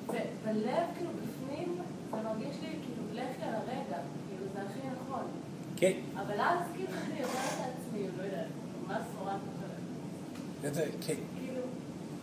ובלב, 0.07 0.85
כאילו, 0.97 1.09
בפנים, 1.21 1.75
זה 2.11 2.17
מרגיש 2.23 2.55
לי, 2.61 2.67
כאילו, 2.67 3.03
לכי 3.13 3.43
על 3.43 3.53
הרגע, 3.55 3.97
כאילו, 4.27 4.45
זה 4.53 4.59
הכי 4.61 4.79
נכון. 4.87 5.23
כן. 5.75 5.91
אבל 6.15 6.41
אז, 6.41 6.59
כאילו, 6.75 6.89
אני 7.05 7.23
אומרת 7.23 7.33
לעצמי, 7.59 8.07
לא 8.17 8.23
יודעת, 8.23 8.45
מה 8.87 8.97
סורן 9.13 9.37
אחרת? 10.71 10.75
זה- 10.75 11.07
כן. 11.07 11.13
כאילו, 11.37 11.61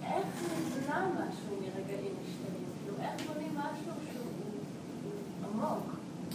איך 0.02 0.24
נבנה 0.66 1.06
משהו 1.14 1.56
מרגעים 1.56 2.14
משתנים? 2.22 2.64
כאילו, 2.82 2.96
איך 3.02 3.26
בונים 3.26 3.54
משהו 3.54 3.92
שהוא 4.12 4.24
הוא 5.54 5.64
עמוק? 5.68 5.84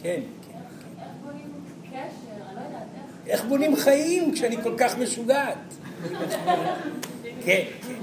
כן. 0.03 0.09
איך 0.09 0.61
איך 1.01 1.11
בונים 1.26 1.51
קשר? 1.91 1.99
אני 2.47 2.55
לא 2.55 2.61
יודעת, 2.61 2.82
איך... 3.28 3.28
איך 3.28 3.45
בונים 3.45 3.76
חיים 3.76 4.32
כשאני 4.34 4.57
כל 4.64 4.74
כך 4.78 4.97
משוגעת? 4.97 5.57
כן, 7.45 7.64
כן. 7.88 7.93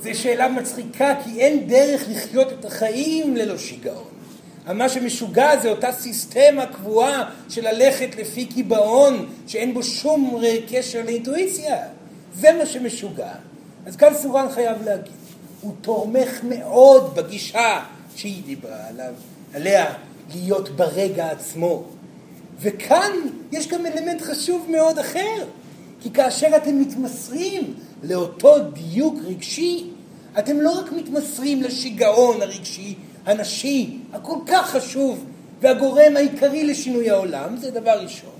זו 0.00 0.10
שאלה 0.18 0.48
מצחיקה, 0.48 1.14
כי 1.24 1.40
אין 1.40 1.66
דרך 1.66 2.02
לחיות 2.10 2.52
את 2.52 2.64
החיים 2.64 3.36
ללא 3.36 3.58
שיגעון. 3.58 4.04
מה 4.74 4.88
שמשוגע 4.88 5.56
זה 5.62 5.70
אותה 5.70 5.92
סיסטמה 5.92 6.66
קבועה 6.66 7.30
של 7.48 7.68
ללכת 7.68 8.16
לפי 8.18 8.46
קיבעון, 8.46 9.26
שאין 9.46 9.74
בו 9.74 9.82
שום 9.82 10.38
קשר 10.72 11.02
לאינטואיציה. 11.04 11.76
זה 12.34 12.52
מה 12.58 12.66
שמשוגע. 12.66 13.32
אז 13.86 13.96
כאן 13.96 14.14
סורן 14.14 14.46
חייב 14.50 14.82
להגיד, 14.82 15.12
הוא 15.60 15.74
תומך 15.80 16.40
מאוד 16.42 17.14
בגישה 17.14 17.84
שהיא 18.16 18.42
דיברה 18.44 18.88
עליו, 18.88 19.14
עליה 19.54 19.94
להיות 20.34 20.68
ברגע 20.68 21.30
עצמו. 21.30 21.84
וכאן 22.60 23.12
יש 23.52 23.68
גם 23.68 23.86
אלמנט 23.86 24.22
חשוב 24.22 24.66
מאוד 24.70 24.98
אחר, 24.98 25.44
כי 26.00 26.10
כאשר 26.10 26.56
אתם 26.56 26.80
מתמסרים 26.80 27.74
לאותו 28.02 28.54
דיוק 28.72 29.14
רגשי, 29.24 29.86
אתם 30.38 30.60
לא 30.60 30.78
רק 30.78 30.92
מתמסרים 30.92 31.62
לשיגעון 31.62 32.42
הרגשי 32.42 32.94
הנשי, 33.26 33.98
הכל 34.12 34.36
כך 34.46 34.70
חשוב, 34.70 35.24
והגורם 35.60 36.16
העיקרי 36.16 36.64
לשינוי 36.64 37.10
העולם, 37.10 37.56
זה 37.56 37.70
דבר 37.70 38.02
ראשון. 38.02 38.30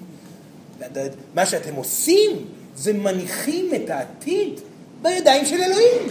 מה 1.35 1.47
שאתם 1.47 1.75
עושים, 1.75 2.31
זה 2.77 2.93
מניחים 2.93 3.71
את 3.75 3.91
העתיד 3.91 4.61
בידיים 5.03 5.47
של 5.47 5.63
אלוהים. 5.63 6.09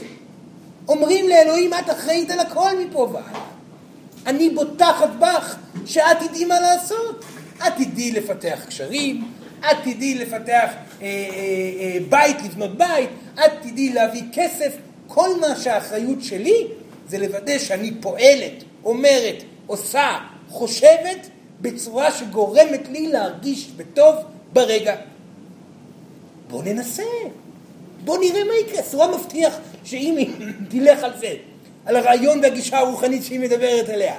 אומרים 0.87 1.29
לאלוהים, 1.29 1.73
את 1.73 1.89
אחראית 1.89 2.31
על 2.31 2.39
הכל 2.39 2.79
מפה 2.79 2.99
והלאה. 3.13 3.41
אני 4.27 4.49
בוטחת 4.49 5.09
בך 5.19 5.55
שאת 5.85 6.17
תדעי 6.19 6.45
מה 6.45 6.59
לעשות. 6.59 7.25
את 7.67 7.73
תדעי 7.77 8.11
לפתח 8.11 8.59
קשרים, 8.67 9.23
את 9.59 9.77
תדעי 9.83 10.15
לפתח 10.15 10.69
אה, 11.01 11.01
אה, 11.01 11.07
אה, 11.79 11.97
בית, 12.09 12.37
לבנות 12.43 12.77
בית, 12.77 13.09
את 13.33 13.51
תדעי 13.61 13.93
להביא 13.93 14.23
כסף. 14.33 14.73
כל 15.07 15.29
מה 15.41 15.55
שהאחריות 15.55 16.23
שלי 16.23 16.67
זה 17.07 17.17
לוודא 17.17 17.57
שאני 17.57 17.91
פועלת, 18.01 18.63
אומרת, 18.83 19.43
עושה, 19.67 20.17
חושבת, 20.49 21.29
בצורה 21.61 22.11
שגורמת 22.11 22.87
לי 22.91 23.07
להרגיש 23.07 23.67
בטוב 23.77 24.15
ברגע. 24.53 24.95
בואו 26.51 26.61
ננסה, 26.61 27.03
בואו 28.03 28.21
נראה 28.21 28.43
מה 28.43 28.53
יקרה. 28.65 28.83
סורה 28.83 29.17
מבטיח 29.17 29.57
שאם 29.83 30.15
היא 30.17 30.29
תלך 30.69 31.03
על 31.03 31.11
זה, 31.19 31.33
על 31.85 31.95
הרעיון 31.95 32.39
והגישה 32.39 32.79
הרוחנית 32.79 33.23
שהיא 33.23 33.39
מדברת 33.39 33.89
עליה, 33.89 34.15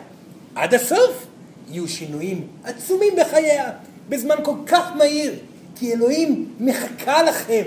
עד 0.55 0.74
הסוף 0.74 1.26
יהיו 1.70 1.89
שינויים 1.89 2.47
עצומים 2.64 3.14
בחייה, 3.16 3.70
בזמן 4.09 4.35
כל 4.43 4.55
כך 4.66 4.93
מהיר, 4.97 5.35
כי 5.76 5.93
אלוהים 5.93 6.49
מחכה 6.61 7.22
לכם, 7.22 7.62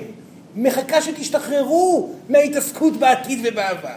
מחכה 0.56 1.02
שתשתחררו 1.02 2.14
מההתעסקות 2.30 2.98
בעתיד 2.98 3.40
ובעבר. 3.44 3.90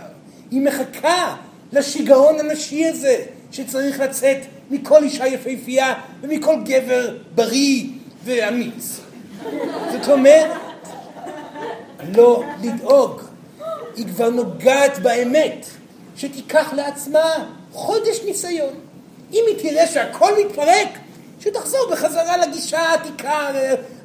היא 0.50 0.60
מחכה 0.60 1.36
לשיגעון 1.72 2.40
הנשי 2.40 2.86
הזה 2.86 3.16
שצריך 3.52 4.00
לצאת 4.00 4.38
מכל 4.70 5.02
אישה 5.02 5.26
יפהפייה 5.26 5.94
ומכל 6.20 6.56
גבר 6.64 7.16
בריא 7.34 7.86
ואמיץ. 8.24 9.00
זאת 9.92 10.08
אומרת, 10.08 10.50
לא 12.16 12.42
לדאוג, 12.62 13.20
היא 13.96 14.06
כבר 14.06 14.30
נוגעת 14.30 14.98
באמת, 14.98 15.66
שתיקח 16.16 16.72
לעצמה 16.72 17.48
חודש 17.72 18.20
ניסיון. 18.24 18.74
אם 19.32 19.44
היא 19.46 19.56
תראה 19.58 19.86
שהכל 19.86 20.32
מתפרק, 20.44 20.88
שתחזור 21.40 21.80
בחזרה 21.92 22.36
לגישה 22.36 22.80
העתיקה 22.80 23.48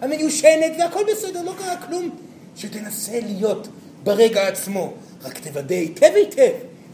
המיושנת 0.01 0.71
והכל 0.79 1.03
בסדר, 1.11 1.41
לא 1.41 1.53
קרה 1.57 1.77
כלום. 1.77 2.09
שתנסה 2.55 3.19
להיות 3.19 3.67
ברגע 4.03 4.47
עצמו, 4.47 4.93
רק 5.23 5.38
תוודא 5.38 5.75
היטב 5.75 6.11
היטב 6.15 6.51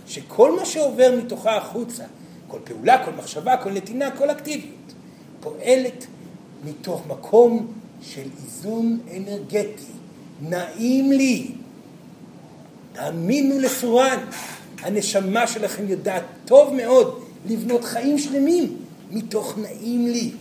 שכל 0.07 0.55
מה 0.55 0.65
שעובר 0.65 1.15
מתוכה 1.17 1.57
החוצה, 1.57 2.03
כל 2.47 2.59
פעולה, 2.63 3.05
כל 3.05 3.11
מחשבה, 3.11 3.57
כל 3.57 3.71
נתינה, 3.71 4.11
כל 4.11 4.31
אקטיביות, 4.31 4.93
פועלת 5.39 6.05
מתוך 6.63 7.01
מקום 7.07 7.73
של 8.01 8.27
איזון 8.43 8.99
אנרגטי. 9.17 9.83
נעים 10.41 11.11
לי. 11.11 11.51
תאמינו 12.93 13.59
לסורן, 13.59 14.19
הנשמה 14.81 15.47
שלכם 15.47 15.83
יודעת 15.87 16.23
טוב 16.45 16.73
מאוד 16.73 17.23
לבנות 17.45 17.83
חיים 17.83 18.17
שלמים 18.17 18.77
מתוך 19.11 19.57
נעים 19.57 20.07
לי. 20.07 20.31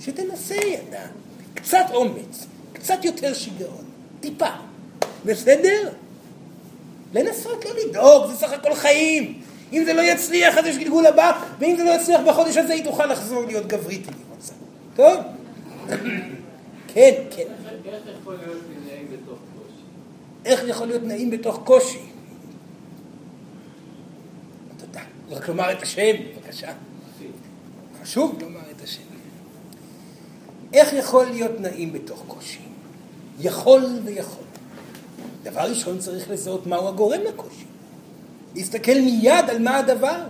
שתנסה 0.00 0.54
ידה, 0.54 1.06
קצת 1.54 1.84
אומץ, 1.92 2.46
קצת 2.72 3.04
יותר 3.04 3.34
שיגעון, 3.34 3.84
טיפה. 4.20 4.48
בסדר? 5.24 5.88
לנסות 7.14 7.64
לא 7.64 7.70
לדאוג, 7.88 8.30
זה 8.30 8.36
סך 8.36 8.52
הכל 8.52 8.74
חיים. 8.74 9.40
אם 9.72 9.84
זה 9.84 9.92
לא 9.92 10.02
יצליח, 10.02 10.58
אז 10.58 10.66
יש 10.66 10.78
גלגול 10.78 11.06
הבא, 11.06 11.42
ואם 11.58 11.76
זה 11.76 11.84
לא 11.84 11.90
יצליח 11.90 12.20
בחודש 12.26 12.56
הזה, 12.56 12.72
היא 12.72 12.84
תוכל 12.84 13.06
לחזור 13.06 13.44
להיות 13.44 13.66
גברית 13.66 14.08
אם 14.08 14.14
היא 14.14 14.36
רוצה. 14.36 14.52
טוב? 14.96 15.20
כן, 16.94 17.24
כן. 17.30 17.42
איך 17.44 17.48
יכול 18.18 18.36
להיות 18.36 18.62
נעים 18.86 19.06
בתוך 19.10 19.38
קושי? 19.54 19.84
איך 20.44 20.64
יכול 20.68 20.86
להיות 20.86 21.02
נעים 21.02 21.30
בתוך 21.30 21.60
קושי? 21.64 22.00
תודה. 24.76 25.00
רק 25.30 25.48
לומר 25.48 25.72
את 25.72 25.82
השם, 25.82 26.12
בבקשה. 26.36 26.72
חשוב 28.02 28.38
לומר 28.40 28.60
את 28.76 28.82
השם. 28.84 29.02
איך 30.72 30.92
יכול 30.92 31.26
להיות 31.26 31.60
נעים 31.60 31.92
בתוך 31.92 32.24
קושי? 32.26 32.60
יכול 33.40 33.82
ויכול. 34.04 34.44
דבר 35.42 35.60
ראשון 35.60 35.98
צריך 35.98 36.30
לזהות 36.30 36.66
מהו 36.66 36.88
הגורם 36.88 37.20
לקושי. 37.28 37.64
להסתכל 38.54 38.94
מיד 38.94 39.44
על 39.48 39.62
מה 39.62 39.78
הדבר. 39.78 40.22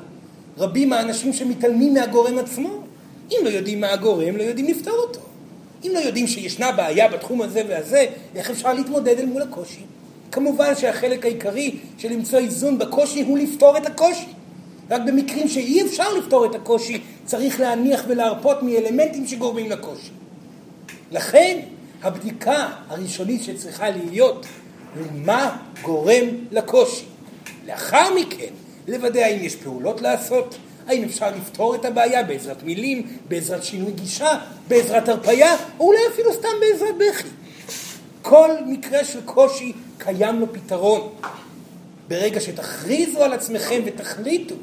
רבים 0.58 0.92
האנשים 0.92 1.32
שמתעלמים 1.32 1.94
מהגורם 1.94 2.38
עצמו. 2.38 2.68
אם 3.30 3.38
לא 3.44 3.48
יודעים 3.48 3.80
מה 3.80 3.92
הגורם, 3.92 4.36
לא 4.36 4.42
יודעים 4.42 4.66
לפתור 4.66 4.94
אותו. 4.94 5.23
אם 5.84 5.90
לא 5.94 5.98
יודעים 5.98 6.26
שישנה 6.26 6.72
בעיה 6.72 7.08
בתחום 7.08 7.42
הזה 7.42 7.62
והזה, 7.68 8.06
איך 8.34 8.50
אפשר 8.50 8.72
להתמודד 8.72 9.18
אל 9.18 9.26
מול 9.26 9.42
הקושי? 9.42 9.80
כמובן 10.32 10.74
שהחלק 10.76 11.24
העיקרי 11.24 11.74
של 11.98 12.12
למצוא 12.12 12.38
איזון 12.38 12.78
בקושי 12.78 13.22
הוא 13.22 13.38
לפתור 13.38 13.76
את 13.76 13.86
הקושי. 13.86 14.26
רק 14.90 15.02
במקרים 15.06 15.48
שאי 15.48 15.82
אפשר 15.82 16.14
לפתור 16.14 16.46
את 16.46 16.54
הקושי, 16.54 17.00
צריך 17.24 17.60
להניח 17.60 18.04
ולהרפות 18.08 18.62
מאלמנטים 18.62 19.26
שגורמים 19.26 19.70
לקושי. 19.70 20.10
לכן, 21.10 21.60
הבדיקה 22.02 22.68
הראשונית 22.88 23.42
שצריכה 23.42 23.90
להיות, 23.90 24.46
היא 24.96 25.04
מה 25.14 25.56
גורם 25.82 26.24
לקושי. 26.50 27.04
לאחר 27.66 28.14
מכן, 28.14 28.52
לוודא 28.88 29.20
האם 29.20 29.44
יש 29.44 29.56
פעולות 29.56 30.02
לעשות, 30.02 30.56
האם 30.86 31.04
אפשר 31.04 31.30
לפתור 31.36 31.74
את 31.74 31.84
הבעיה 31.84 32.22
בעזרת 32.22 32.62
מילים, 32.62 33.06
בעזרת 33.28 33.64
שינוי 33.64 33.92
גישה, 33.92 34.38
בעזרת 34.68 35.08
הרפייה, 35.08 35.56
או 35.78 35.86
אולי 35.86 35.98
אפילו 36.12 36.32
סתם 36.32 36.48
בעזרת 36.60 36.94
בכי. 36.98 37.28
כל 38.22 38.50
מקרה 38.66 39.04
של 39.04 39.20
קושי 39.24 39.72
קיים 39.98 40.40
לו 40.40 40.52
פתרון. 40.52 41.08
ברגע 42.08 42.40
שתכריזו 42.40 43.22
על 43.22 43.32
עצמכם 43.32 43.82
ותחליטו 43.84 44.54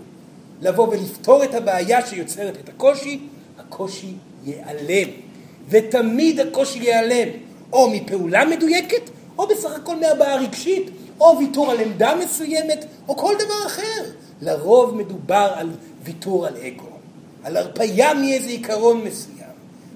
לבוא 0.62 0.88
ולפתור 0.88 1.44
את 1.44 1.56
הבעיה 1.56 2.08
שיוצרת 2.08 2.58
את 2.64 2.70
הקושי, 2.70 3.20
הקושי 3.60 4.14
ייעלם. 4.44 5.10
ותמיד 5.70 6.40
הקושי 6.40 6.80
ייעלם, 6.80 7.30
או 7.74 7.90
מפעולה 7.90 8.46
מדויקת, 8.46 9.10
או 9.38 9.48
בסך 9.48 9.72
הכל 9.72 9.96
מהבעה 9.96 10.36
רגשית, 10.36 10.90
או 11.20 11.38
ויתור 11.40 11.72
על 11.72 11.80
עמדה 11.80 12.16
מסוימת, 12.16 12.86
או 13.08 13.16
כל 13.18 13.34
דבר 13.36 13.66
אחר. 13.66 14.04
לרוב 14.42 14.96
מדובר 14.96 15.52
על 15.56 15.70
ויתור 16.04 16.48
על 16.48 16.54
אגו, 16.58 16.90
על 17.44 17.58
הרפייה 17.58 18.14
מאיזה 18.14 18.50
עיקרון 18.50 19.04
מסוים, 19.04 19.38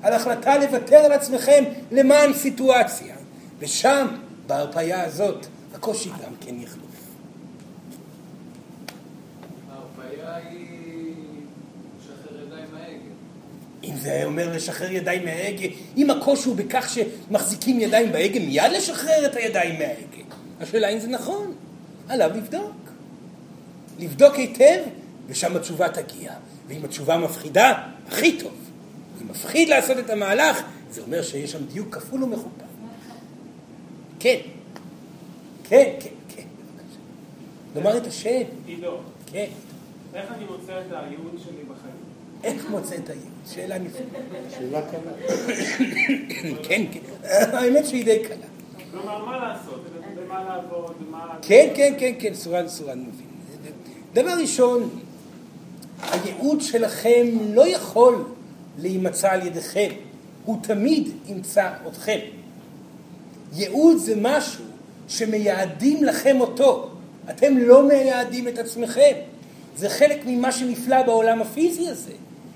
על 0.01 0.13
החלטה 0.13 0.57
לוותר 0.57 0.97
על 0.97 1.11
עצמכם 1.11 1.63
למען 1.91 2.33
סיטואציה. 2.33 3.15
ושם, 3.59 4.07
בהרפייה 4.47 5.03
הזאת, 5.03 5.45
הקושי 5.73 6.09
גם 6.09 6.33
כן 6.41 6.55
יחלוף. 6.61 6.85
היא. 10.49 10.65
אם 13.83 13.95
זה 13.97 14.21
אומר 14.25 14.55
לשחרר 14.55 14.91
ידיים 14.91 15.25
מההגה, 15.25 15.67
אם 15.97 16.09
הקושי 16.09 16.49
הוא 16.49 16.55
בכך 16.55 16.89
שמחזיקים 16.89 17.79
ידיים 17.79 18.11
בהגה, 18.11 18.39
מיד 18.39 18.71
לשחרר 18.71 19.25
את 19.25 19.35
הידיים 19.35 19.73
מההגה. 19.79 20.35
השאלה 20.61 20.89
אם 20.89 20.99
זה 20.99 21.07
נכון, 21.07 21.53
עליו 22.09 22.31
לבדוק. 22.35 22.75
לבדוק 23.99 24.35
היטב, 24.35 24.81
ושם 25.27 25.55
התשובה 25.55 25.89
תגיע. 25.89 26.33
ואם 26.67 26.85
התשובה 26.85 27.17
מפחידה, 27.17 27.73
הכי 28.07 28.37
טוב. 28.37 28.53
אם 29.21 29.27
מפחיד 29.27 29.69
לעשות 29.69 29.99
את 29.99 30.09
המהלך, 30.09 30.61
זה 30.91 31.01
אומר 31.01 31.21
שיש 31.21 31.51
שם 31.51 31.65
דיוק 31.65 31.95
כפול 31.95 32.23
ומכופל. 32.23 32.65
כן, 34.19 34.37
כן, 35.63 35.89
כן, 35.99 36.09
כן, 36.29 36.43
בבקשה. 36.43 36.99
לומר 37.75 37.97
את 37.97 38.07
השם, 38.07 38.41
עידו, 38.65 38.97
כן. 39.25 39.45
איך 40.13 40.31
אני 40.31 40.45
מוצא 40.45 40.81
את 40.81 40.91
הייעוד 40.91 41.39
שלי 41.43 41.63
בחיים? 41.63 41.95
איך 42.43 42.69
מוצא 42.69 42.95
את 42.95 43.09
הייעוד? 43.09 43.29
שאלה 43.53 43.77
נפלאה. 43.77 44.03
שאלה 44.57 44.81
קלה. 44.81 45.11
כן, 46.63 46.85
כן. 46.91 46.99
האמת 47.53 47.85
שהיא 47.85 48.05
די 48.05 48.23
קלה. 48.27 48.35
כלומר, 48.91 49.25
מה 49.25 49.37
לעשות? 49.37 49.85
במה 50.15 50.43
לעבוד? 50.43 50.95
מה... 51.11 51.37
כן, 51.41 51.73
כן, 51.75 51.93
כן, 51.99 52.13
כן, 52.19 52.33
סורן, 52.33 52.67
סורן 52.67 52.99
מבין. 52.99 53.27
דבר 54.13 54.31
ראשון, 54.41 54.89
הייעוד 56.11 56.61
שלכם 56.61 57.27
לא 57.53 57.67
יכול 57.67 58.25
להימצא 58.77 59.31
על 59.31 59.47
ידיכם, 59.47 59.89
הוא 60.45 60.57
תמיד 60.61 61.09
ימצא 61.27 61.69
אתכם. 61.87 62.19
ייעוד 63.53 63.97
זה 63.97 64.13
משהו 64.21 64.65
שמייעדים 65.07 66.03
לכם 66.03 66.41
אותו, 66.41 66.89
אתם 67.29 67.57
לא 67.57 67.87
מייעדים 67.87 68.47
את 68.47 68.59
עצמכם. 68.59 69.11
זה 69.75 69.89
חלק 69.89 70.21
ממה 70.25 70.51
שנפלא 70.51 71.01
בעולם 71.03 71.41
הפיזי 71.41 71.87
הזה, 71.87 72.11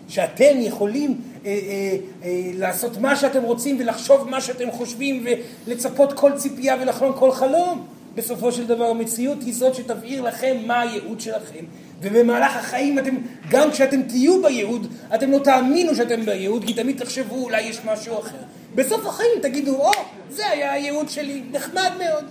שאתם 0.07 0.53
יכולים 0.57 1.21
אה, 1.45 1.51
אה, 1.51 1.97
אה, 2.23 2.51
לעשות 2.53 2.97
מה 2.97 3.15
שאתם 3.15 3.43
רוצים 3.43 3.77
ולחשוב 3.79 4.29
מה 4.29 4.41
שאתם 4.41 4.71
חושבים 4.71 5.25
ולצפות 5.67 6.13
כל 6.13 6.31
ציפייה 6.37 6.75
ולחלום 6.81 7.13
כל 7.13 7.31
חלום. 7.31 7.87
בסופו 8.15 8.51
של 8.51 8.67
דבר 8.67 8.85
המציאות 8.85 9.37
היא 9.41 9.53
זאת 9.53 9.75
שתבהיר 9.75 10.21
לכם 10.21 10.57
מה 10.65 10.81
הייעוד 10.81 11.19
שלכם. 11.19 11.65
ובמהלך 12.01 12.55
החיים 12.55 12.99
אתם, 12.99 13.15
גם 13.49 13.71
כשאתם 13.71 14.01
תהיו 14.01 14.41
בייעוד, 14.41 14.87
אתם 15.15 15.31
לא 15.31 15.39
תאמינו 15.39 15.95
שאתם 15.95 16.25
בייעוד, 16.25 16.65
כי 16.65 16.73
תמיד 16.73 17.03
תחשבו 17.03 17.35
אולי 17.35 17.61
יש 17.61 17.79
משהו 17.85 18.19
אחר. 18.19 18.37
בסוף 18.75 19.05
החיים 19.05 19.31
תגידו, 19.41 19.75
או, 19.75 19.91
oh, 19.91 19.97
זה 20.29 20.47
היה 20.49 20.71
הייעוד 20.71 21.09
שלי, 21.09 21.43
נחמד 21.51 21.91
מאוד. 21.99 22.25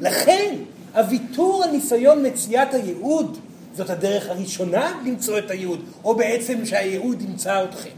לכן, 0.00 0.54
הוויתור 0.94 1.64
על 1.64 1.70
ניסיון 1.70 2.26
מציאת 2.26 2.74
הייעוד 2.74 3.38
זאת 3.76 3.90
הדרך 3.90 4.28
הראשונה 4.28 5.00
למצוא 5.06 5.38
את 5.38 5.50
הייעוד, 5.50 5.80
או 6.04 6.14
בעצם 6.14 6.66
שהייעוד 6.66 7.22
ימצא 7.22 7.64
אתכם. 7.64 7.90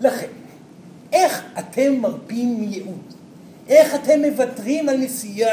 לכן, 0.00 0.26
איך 1.12 1.42
אתם 1.58 2.00
מרפים 2.00 2.60
מייעוד? 2.60 3.02
איך 3.68 3.94
אתם 3.94 4.20
מוותרים 4.24 4.88
על 4.88 4.96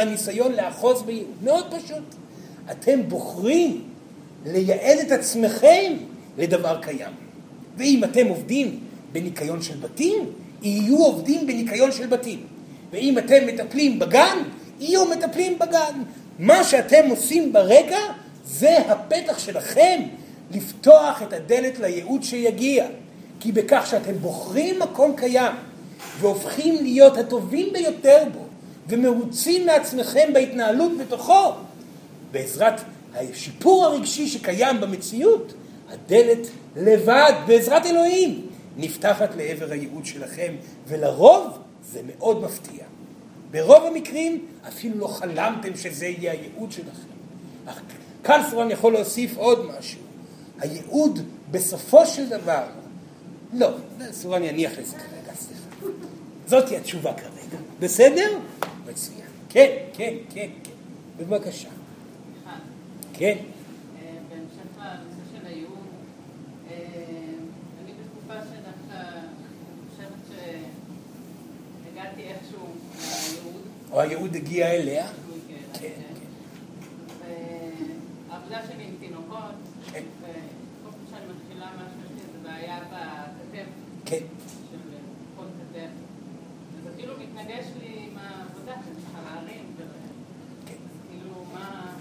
הניסיון 0.02 0.52
לאחוז 0.52 1.02
בייעוד? 1.02 1.36
מאוד 1.44 1.74
פשוט. 1.74 2.16
אתם 2.72 3.10
בוחרים 3.10 3.82
לייעד 4.46 5.00
את 5.00 5.12
עצמכם 5.12 5.94
לדבר 6.38 6.82
קיים. 6.82 7.12
ואם 7.78 8.04
אתם 8.04 8.28
עובדים 8.28 8.80
בניקיון 9.12 9.62
של 9.62 9.78
בתים, 9.78 10.26
יהיו 10.62 10.98
עובדים 10.98 11.48
בניקיון 11.48 11.92
של 11.92 12.08
בתים. 12.08 12.40
ואם 12.92 13.18
אתם 13.18 13.48
מטפלים 13.48 14.00
בגן, 14.00 14.38
יהיו 14.80 15.06
מטפלים 15.06 15.60
בגן. 15.60 16.04
מה 16.40 16.64
שאתם 16.64 17.10
עושים 17.10 17.54
ברגע 17.54 18.00
זה 18.46 18.78
הפתח 18.78 19.40
שלכם 19.40 20.02
לפתוח 20.52 21.22
את 21.22 21.34
הדלת 21.34 21.80
לייעוד 21.80 22.24
שיגיע. 22.24 22.86
כי 23.40 23.52
בכך 23.52 23.88
שאתם 23.90 24.14
בוחרים 24.14 24.80
מקום 24.80 25.16
קיים 25.16 25.54
והופכים 26.20 26.76
להיות 26.84 27.18
הטובים 27.18 27.74
ביותר 27.74 28.24
בו 28.34 28.46
ומרוצים 28.88 29.66
מעצמכם 29.66 30.30
בהתנהלות 30.34 30.92
בתוכו, 30.98 31.52
בעזרת 32.32 32.82
השיפור 33.16 33.86
הרגשי 33.86 34.28
שקיים 34.28 34.82
במציאות, 34.82 35.54
הדלת 35.90 36.48
לבד, 36.76 37.34
בעזרת 37.48 37.86
אלוהים, 37.86 38.48
נפתחת 38.78 39.36
לעבר 39.36 39.72
הייעוד 39.72 40.06
שלכם, 40.06 40.54
ולרוב 40.88 41.58
זה 41.92 42.02
מאוד 42.08 42.42
מפתיע. 42.44 42.84
ברוב 43.52 43.86
המקרים 43.86 44.46
אפילו 44.68 44.98
לא 44.98 45.08
חלמתם 45.08 45.78
שזה 45.78 46.06
יהיה 46.06 46.32
הייעוד 46.32 46.72
שלכם. 46.72 47.12
אך 47.66 47.82
סורן 48.52 48.72
יכול 48.72 48.94
להוסיף 48.94 49.38
עוד 49.38 49.66
משהו. 49.66 50.00
הייעוד 50.60 51.20
בסופו 51.52 52.06
של 52.06 52.30
דבר, 52.30 52.64
לא, 53.54 53.68
סורן 54.12 54.44
יניח 54.44 54.72
לזה 54.72 54.98
כרגע, 54.98 55.34
סליחה. 55.36 55.96
זאתי 56.48 56.78
התשובה 56.78 57.14
כרגע. 57.14 57.64
בסדר? 57.80 58.40
מצוין. 58.90 59.28
כן, 59.50 59.76
כן, 59.94 60.14
כן, 60.30 60.48
כן. 60.64 60.72
בבקשה. 61.18 61.70
כן. 63.14 63.38
בהמשך 64.30 64.78
לנושא 64.78 65.22
של 65.32 65.46
הייעוד, 65.46 65.88
אני 67.84 67.92
בתקופה 67.92 68.34
שדווקא 68.34 69.20
חושבת 69.90 70.38
שהגעתי 71.88 72.22
איכשהו 72.22 72.68
לייעוד. 72.98 73.62
או 73.92 74.02
הייעוד 74.02 74.36
הגיע 74.36 74.68
אליה? 74.72 75.08
כן, 75.48 75.58
כן. 75.74 76.02
והעבודה 78.30 78.60
שלי 78.68 78.84
עם 78.84 78.96
תינוקות, 79.00 79.56
כן. 79.92 80.04
וכל 80.22 80.92
פעם 80.92 81.06
שאני 81.10 81.26
מתחילה 81.34 81.70
משהו, 81.76 82.00
יש 82.06 82.12
לי 82.12 82.20
איזו 82.28 82.40
בעיה 82.44 82.80
בכתף, 82.80 83.70
כן. 84.06 84.24
של 84.72 84.78
כל 85.38 85.44
כתף. 85.44 85.90
וזה 86.76 86.90
כאילו 86.98 87.14
מתנגש 87.20 87.66
לי 87.82 88.08
עם 88.12 88.18
העבודה, 88.18 88.74
שאני 88.86 88.96
צריכה 88.96 89.20
להרים, 89.26 89.66
כן. 89.78 90.76
כאילו, 91.10 91.34
מה 91.54 91.94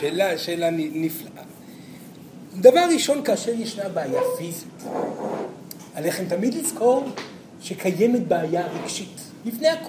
שאלה, 0.00 0.38
שאלה 0.38 0.70
נ- 0.70 1.04
נפלאה. 1.04 1.42
דבר 2.60 2.80
ראשון, 2.94 3.24
כאשר 3.24 3.50
ישנה 3.52 3.88
בעיה 3.88 4.20
פיזית, 4.38 4.82
עליכם 5.94 6.24
תמיד 6.28 6.54
לזכור 6.54 7.04
שקיימת 7.62 8.26
בעיה 8.28 8.66
רגשית, 8.66 9.20
לפני 9.44 9.68
הכל. 9.68 9.88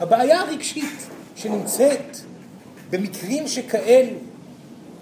הבעיה 0.00 0.40
הרגשית 0.40 1.06
שנמצאת 1.36 2.16
במקרים 2.90 3.48
שכאלו, 3.48 4.16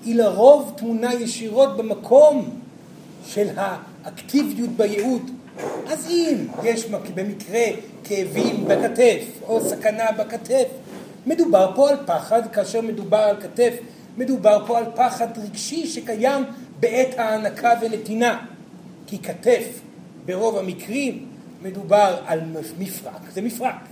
היא 0.05 0.15
לרוב 0.15 0.73
טמונה 0.77 1.15
ישירות 1.15 1.77
במקום 1.77 2.51
של 3.27 3.49
האקטיביות 3.57 4.71
בייעוד. 4.71 5.31
אז 5.87 6.07
אם 6.11 6.35
יש 6.65 6.89
מק- 6.91 7.11
במקרה 7.15 7.65
כאבים 8.05 8.65
בכתף 8.69 9.23
או 9.43 9.69
סכנה 9.69 10.13
בכתף, 10.13 10.65
מדובר 11.29 11.73
פה 11.75 11.91
על 11.91 11.97
פחד, 12.07 12.43
כאשר 12.53 12.81
מדובר 12.81 13.19
על 13.19 13.41
כתף, 13.41 13.75
מדובר 14.17 14.65
פה 14.67 14.79
על 14.79 14.85
פחד 14.95 15.39
רגשי 15.39 15.87
שקיים 15.87 16.45
בעת 16.81 17.19
ההענקה 17.19 17.73
ונתינה. 17.81 18.47
כי 19.07 19.19
כתף, 19.19 19.81
ברוב 20.25 20.59
המקרים, 20.59 21.27
מדובר 21.63 22.17
על 22.27 22.41
מפרק, 22.79 23.31
זה 23.33 23.43
מפרק. 23.43 23.89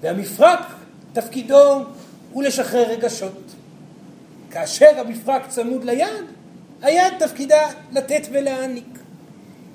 והמפרק, 0.00 0.66
תפקידו 1.12 1.84
הוא 2.32 2.42
לשחרר 2.42 2.88
רגשות. 2.88 3.42
כאשר 4.50 5.00
המפרק 5.00 5.48
צמוד 5.48 5.84
ליד, 5.84 6.24
היד 6.82 7.12
תפקידה 7.18 7.68
לתת 7.92 8.26
ולהעניק. 8.32 8.98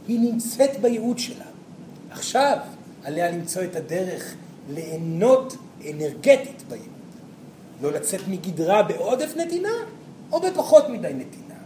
היא 0.07 0.19
נמצאת 0.19 0.79
בייעוד 0.81 1.19
שלה. 1.19 1.45
עכשיו 2.11 2.57
עליה 3.03 3.31
למצוא 3.31 3.63
את 3.63 3.75
הדרך 3.75 4.33
ליהנות 4.69 5.57
אנרגטית 5.91 6.63
בייעוד. 6.69 6.87
לא 7.81 7.91
לצאת 7.91 8.21
מגדרה 8.27 8.83
בעודף 8.83 9.33
נתינה 9.35 9.73
או 10.31 10.41
בפחות 10.41 10.89
מדי 10.89 11.13
נתינה. 11.13 11.59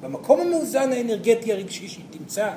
במקום 0.00 0.40
המאוזן 0.40 0.92
האנרגטי 0.92 1.52
הרגשי 1.52 1.88
שהיא 1.88 2.04
תמצא, 2.10 2.50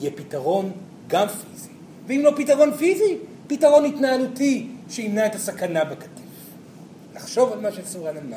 יהיה 0.00 0.10
פתרון 0.10 0.72
גם 1.06 1.26
פיזי. 1.28 1.68
ואם 2.06 2.20
לא 2.24 2.32
פתרון 2.36 2.76
פיזי, 2.76 3.16
פתרון 3.46 3.84
התנהלותי 3.84 4.66
שימנע 4.90 5.26
את 5.26 5.34
הסכנה 5.34 5.84
בכתף. 5.84 6.10
לחשוב 7.14 7.52
על 7.52 7.60
מה 7.60 7.72
שסורן 7.72 8.16
אמר. 8.16 8.36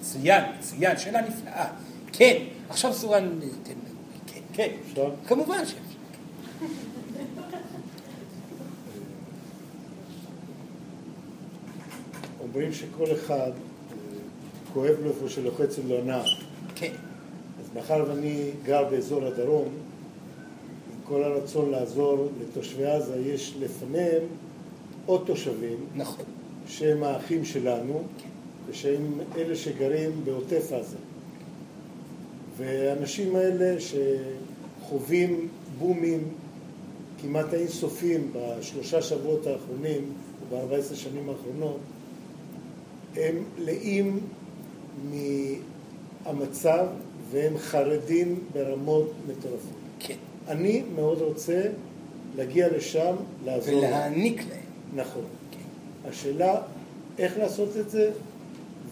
מצוין, 0.00 0.44
מצוין, 0.58 0.98
שאלה 0.98 1.20
נפלאה. 1.20 1.66
כן, 2.12 2.36
עכשיו 2.68 2.92
סורן, 2.92 3.40
כן, 3.64 3.74
כן, 4.52 4.68
אפשר? 4.90 5.10
כמובן 5.26 5.58
שאפשר. 5.58 5.80
אומרים 12.54 12.72
שכל 12.72 13.12
אחד 13.12 13.50
אה, 13.50 13.52
כואב 14.72 14.94
לו 15.02 15.10
איפה 15.10 15.28
שלוחצת 15.28 15.82
לו 15.88 16.04
נער. 16.04 16.24
כן, 16.74 16.92
אז 17.60 17.66
מאחר 17.74 18.04
ואני 18.08 18.50
גר 18.64 18.84
באזור 18.90 19.24
הדרום, 19.24 19.68
עם 20.92 21.00
כל 21.04 21.22
הרצון 21.22 21.70
לעזור 21.70 22.28
לתושבי 22.40 22.86
עזה, 22.86 23.16
יש 23.16 23.54
לפניהם 23.60 24.22
עוד 25.06 25.22
תושבים 25.26 25.76
נכון. 25.96 26.24
שהם 26.66 27.02
האחים 27.02 27.44
שלנו, 27.44 28.02
ושהם 28.66 29.20
אלה 29.36 29.56
שגרים 29.56 30.10
בעוטף 30.24 30.72
עזה. 30.72 30.96
והאנשים 32.56 33.36
האלה 33.36 33.76
שחווים 33.80 35.48
בומים 35.78 36.24
כמעט 37.22 37.54
אינסופיים 37.54 38.32
בשלושה 38.32 39.02
שבועות 39.02 39.46
האחרונים, 39.46 40.12
או 40.40 40.56
ב-14 40.56 40.94
שנים 40.94 41.28
האחרונות, 41.28 41.78
הם 43.16 43.44
לאים 43.58 44.20
מהמצב 46.24 46.86
והם 47.30 47.58
חרדים 47.58 48.40
ברמות 48.52 49.12
מטורפות. 49.28 49.76
כן. 49.98 50.14
אני 50.48 50.82
מאוד 50.94 51.18
רוצה 51.20 51.62
להגיע 52.36 52.68
לשם, 52.76 53.14
לעזור. 53.44 53.78
ולהעניק 53.78 54.42
להם. 54.48 54.60
נכון. 54.94 55.24
כן. 55.50 56.08
השאלה 56.08 56.62
איך 57.18 57.38
לעשות 57.38 57.76
את 57.76 57.90
זה 57.90 58.10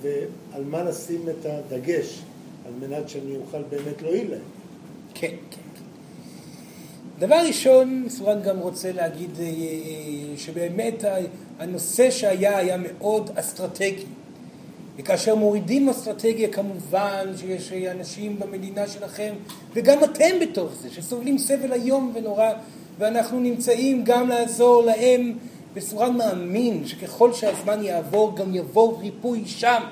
ועל 0.02 0.64
מה 0.64 0.82
לשים 0.84 1.28
את 1.28 1.46
הדגש 1.46 2.22
על 2.66 2.88
מנת 2.88 3.08
שאני 3.08 3.36
אוכל 3.36 3.62
באמת 3.62 4.02
להועיל 4.02 4.30
להם. 4.30 4.40
כן, 5.14 5.34
כן. 5.50 5.60
דבר 7.18 7.40
ראשון, 7.46 8.06
סורן 8.08 8.42
גם 8.42 8.58
רוצה 8.58 8.92
להגיד 8.92 9.30
אה, 9.40 9.46
שבאמת 10.36 11.04
הנושא 11.58 12.10
שהיה 12.10 12.56
היה 12.56 12.76
מאוד 12.76 13.30
אסטרטגי. 13.34 14.04
וכאשר 14.98 15.34
מורידים 15.34 15.88
אסטרטגיה 15.88 16.48
כמובן 16.48 17.26
שיש 17.36 17.72
אנשים 17.72 18.38
במדינה 18.38 18.86
שלכם 18.86 19.34
וגם 19.74 20.04
אתם 20.04 20.40
בתוך 20.40 20.72
זה 20.82 20.90
שסובלים 20.90 21.38
סבל 21.38 21.72
איום 21.72 22.12
ונורא 22.14 22.50
ואנחנו 22.98 23.40
נמצאים 23.40 24.04
גם 24.04 24.28
לעזור 24.28 24.84
להם 24.84 25.32
וסורן 25.74 26.16
מאמין 26.16 26.86
שככל 26.86 27.32
שהזמן 27.32 27.84
יעבור 27.84 28.36
גם 28.36 28.54
יבוא 28.54 28.98
ריפוי 29.00 29.42
שם 29.46 29.82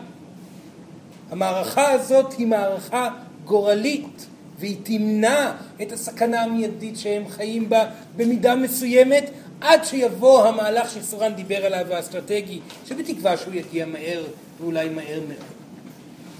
המערכה 1.30 1.90
הזאת 1.90 2.32
היא 2.32 2.46
מערכה 2.46 3.08
גורלית 3.44 4.26
והיא 4.58 4.76
תמנע 4.82 5.52
את 5.82 5.92
הסכנה 5.92 6.42
המיידית 6.42 6.98
שהם 6.98 7.28
חיים 7.28 7.68
בה 7.68 7.84
במידה 8.16 8.54
מסוימת 8.54 9.30
עד 9.60 9.84
שיבוא 9.84 10.46
המהלך 10.46 10.90
שסורן 10.90 11.34
דיבר 11.34 11.66
עליו 11.66 11.94
האסטרטגי 11.94 12.60
שבתקווה 12.86 13.36
שהוא 13.36 13.54
יגיע 13.54 13.86
מהר 13.86 14.24
ואולי 14.60 14.88
מהר 14.88 15.20
מאוד. 15.28 15.56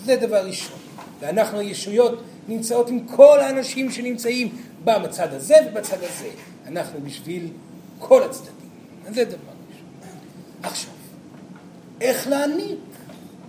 זה 0.04 0.16
דבר 0.16 0.46
ראשון. 0.46 0.78
ואנחנו 1.20 1.58
הישויות 1.58 2.22
נמצאות 2.48 2.88
עם 2.88 3.06
כל 3.06 3.40
האנשים 3.40 3.90
שנמצאים 3.90 4.56
במצד 4.84 5.34
הזה 5.34 5.54
ובצד 5.70 5.96
הזה. 6.02 6.30
אנחנו 6.66 7.00
בשביל 7.00 7.48
כל 7.98 8.22
הצדדים. 8.22 8.52
זה 9.08 9.24
דבר 9.24 9.36
ראשון. 9.36 9.46
עכשיו, 10.62 10.92
איך 12.00 12.28
להעניק? 12.28 12.78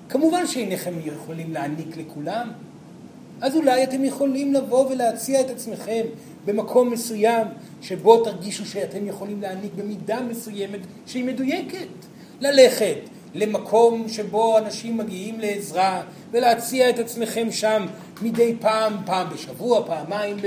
כמובן 0.10 0.48
שאינכם 0.48 0.94
יכולים 1.04 1.54
להעניק 1.54 1.98
לכולם, 1.98 2.52
אז 3.42 3.56
אולי 3.56 3.84
אתם 3.84 4.04
יכולים 4.04 4.54
לבוא 4.54 4.92
ולהציע 4.92 5.42
את 5.42 5.50
עצמכם 5.50 6.02
במקום 6.46 6.90
מסוים 6.90 7.48
שבו 7.82 8.24
תרגישו 8.24 8.66
שאתם 8.66 9.08
יכולים 9.08 9.42
להעניק 9.42 9.74
במידה 9.76 10.22
מסוימת 10.22 10.80
שהיא 11.06 11.26
מדויקת. 11.26 11.88
ללכת 12.42 12.98
למקום 13.36 14.10
שבו 14.10 14.58
אנשים 14.58 14.98
מגיעים 14.98 15.40
לעזרה 15.40 16.04
ולהציע 16.32 16.90
את 16.90 17.00
עצמכם 17.00 17.52
שם 17.52 17.86
מדי 18.22 18.56
פעם, 18.60 18.94
פעם 19.06 19.28
בשבוע, 19.34 19.86
פעמיים 19.86 20.38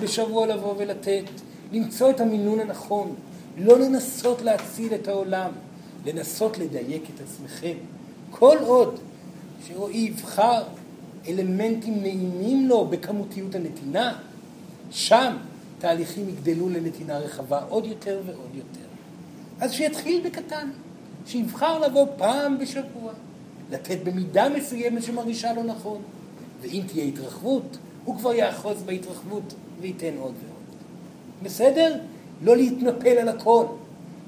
בשבוע 0.00 0.46
לבוא 0.46 0.74
ולתת. 0.78 1.24
למצוא 1.72 2.10
את 2.10 2.20
המינון 2.20 2.60
הנכון, 2.60 3.14
לא 3.58 3.78
לנסות 3.78 4.42
להציל 4.42 4.94
את 4.94 5.08
העולם, 5.08 5.50
לנסות 6.06 6.58
לדייק 6.58 7.02
את 7.14 7.20
עצמכם. 7.20 7.74
כל 8.30 8.56
עוד 8.60 8.98
שהוא 9.66 9.90
יבחר 9.90 10.62
אלמנטים 11.28 12.02
נעימים 12.02 12.68
לו 12.68 12.86
בכמותיות 12.86 13.54
הנתינה, 13.54 14.18
שם 14.90 15.36
תהליכים 15.78 16.28
יגדלו 16.28 16.68
לנתינה 16.68 17.18
רחבה 17.18 17.60
עוד 17.68 17.86
יותר 17.86 18.20
ועוד 18.26 18.54
יותר. 18.54 18.86
אז 19.60 19.72
שיתחיל 19.72 20.22
בקטן, 20.24 20.70
שיבחר 21.26 21.78
לבוא 21.78 22.06
פעם 22.16 22.58
בשבוע, 22.58 23.12
לתת 23.70 23.98
במידה 24.04 24.48
מסוימת 24.48 25.02
שמרגישה 25.02 25.52
לו 25.52 25.62
נכון, 25.62 26.02
ואם 26.60 26.82
תהיה 26.86 27.04
התרחבות, 27.04 27.78
הוא 28.04 28.16
כבר 28.16 28.34
יאחוז 28.34 28.82
בהתרחבות 28.82 29.54
וייתן 29.80 30.14
עוד 30.18 30.34
ועוד. 30.42 30.62
בסדר? 31.42 31.98
לא 32.42 32.56
להתנפל 32.56 33.18
על 33.18 33.28
הכל, 33.28 33.64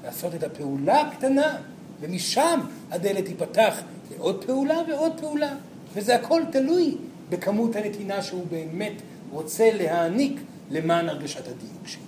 לעשות 0.03 0.35
את 0.35 0.43
הפעולה 0.43 1.01
הקטנה, 1.01 1.57
ומשם 2.01 2.59
הדלת 2.91 3.25
תיפתח 3.25 3.81
לעוד 4.11 4.45
פעולה 4.45 4.77
ועוד 4.87 5.11
פעולה. 5.19 5.53
וזה 5.95 6.15
הכל 6.15 6.41
תלוי 6.51 6.95
בכמות 7.29 7.75
הנתינה 7.75 8.21
שהוא 8.21 8.45
באמת 8.51 8.93
רוצה 9.31 9.69
להעניק 9.73 10.39
למען 10.71 11.09
הרגשת 11.09 11.47
הדיוק 11.47 11.87
שלו. 11.87 12.01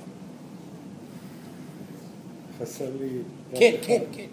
חסר 2.60 2.90
לי... 3.02 3.10
כן, 3.60 3.76
כן, 3.82 4.02
כן. 4.12 4.26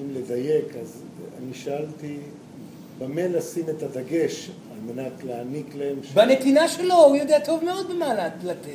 אם 0.00 0.14
לדייק, 0.14 0.76
אז 0.82 1.02
אני 1.38 1.54
שאלתי 1.54 2.16
במה 2.98 3.28
לשים 3.28 3.64
את 3.68 3.82
הדגש 3.82 4.50
על 4.72 4.94
מנת 4.94 5.24
להעניק 5.24 5.74
להם... 5.74 5.96
ש... 6.02 6.12
בנתינה 6.12 6.68
שלו, 6.68 6.94
הוא 6.94 7.16
יודע 7.16 7.38
טוב 7.40 7.64
מאוד 7.64 7.90
במה 7.90 8.14
לתת. 8.44 8.68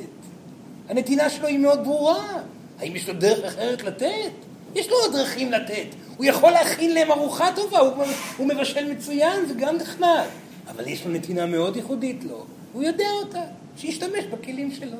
הנתינה 0.89 1.29
שלו 1.29 1.47
היא 1.47 1.59
מאוד 1.59 1.83
ברורה. 1.83 2.41
האם 2.79 2.95
יש 2.95 3.09
לו 3.09 3.13
דרך 3.13 3.45
אחרת 3.45 3.83
לתת? 3.83 4.31
יש 4.75 4.89
לו 4.89 4.95
עוד 4.95 5.15
דרכים 5.15 5.51
לתת. 5.51 5.85
הוא 6.17 6.25
יכול 6.25 6.51
להכין 6.51 6.93
להם 6.93 7.11
ארוחה 7.11 7.49
טובה, 7.55 7.79
הוא, 7.79 8.03
הוא 8.37 8.47
מבשל 8.47 8.91
מצוין, 8.93 9.45
זה 9.45 9.53
גם 9.53 9.75
נחמד. 9.75 10.25
אבל 10.67 10.87
יש 10.87 11.05
לו 11.05 11.11
נתינה 11.11 11.45
מאוד 11.45 11.75
ייחודית 11.75 12.23
לו, 12.23 12.45
הוא 12.73 12.83
יודע 12.83 13.07
אותה, 13.23 13.41
שישתמש 13.77 14.25
בכלים 14.31 14.71
שלו. 14.71 14.97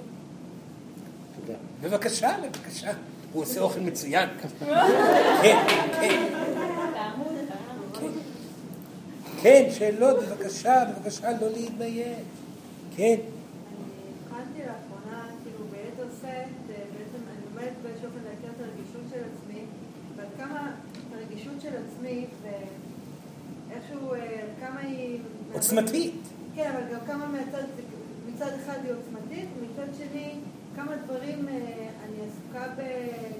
תודה. 1.39 1.57
בבקשה, 1.81 2.35
בבקשה. 2.43 2.91
הוא 3.33 3.41
עושה 3.41 3.61
אוכל 3.61 3.79
מצוין. 3.79 4.29
כן, 5.41 5.57
כן. 6.01 6.23
כן, 9.41 9.69
שאלות, 9.71 10.17
בבקשה, 10.19 10.83
בבקשה, 10.85 11.31
לא 11.41 11.47
להתבייש. 11.49 12.17
כן. 12.95 13.15
התחלתי 14.25 14.59
לאחרונה, 14.59 15.25
כאילו 15.43 15.65
ביתר 15.71 16.07
שאת, 16.21 16.67
בעצם 16.67 17.23
אני 17.27 17.41
לומדת 17.45 17.73
באיזשהו 17.83 18.07
אופן 18.07 18.19
להכיר 18.25 18.49
את 18.55 18.61
הרגישות 18.61 19.05
של 19.09 19.21
עצמי, 19.29 19.61
ועד 20.15 20.27
כמה 20.37 20.71
הרגישות 21.15 21.61
של 21.73 21.79
עצמי, 21.87 22.25
ואיכשהו, 22.41 24.13
כמה 24.59 24.79
היא... 24.79 25.19
עוצמתית. 25.53 26.15
כן, 26.55 26.71
אבל 26.71 26.93
גם 26.93 27.05
כמה 27.07 27.27
מהצד, 27.27 27.63
מצד 28.33 28.51
אחד 28.63 28.77
היא 28.83 28.93
עוצמתית, 28.93 29.49
ומצד 29.59 29.93
שני, 29.97 30.33
כמה 30.75 30.95
דברים 30.95 31.47
אני 32.03 32.17
עסוקה 32.27 32.67
ב... 32.77 32.81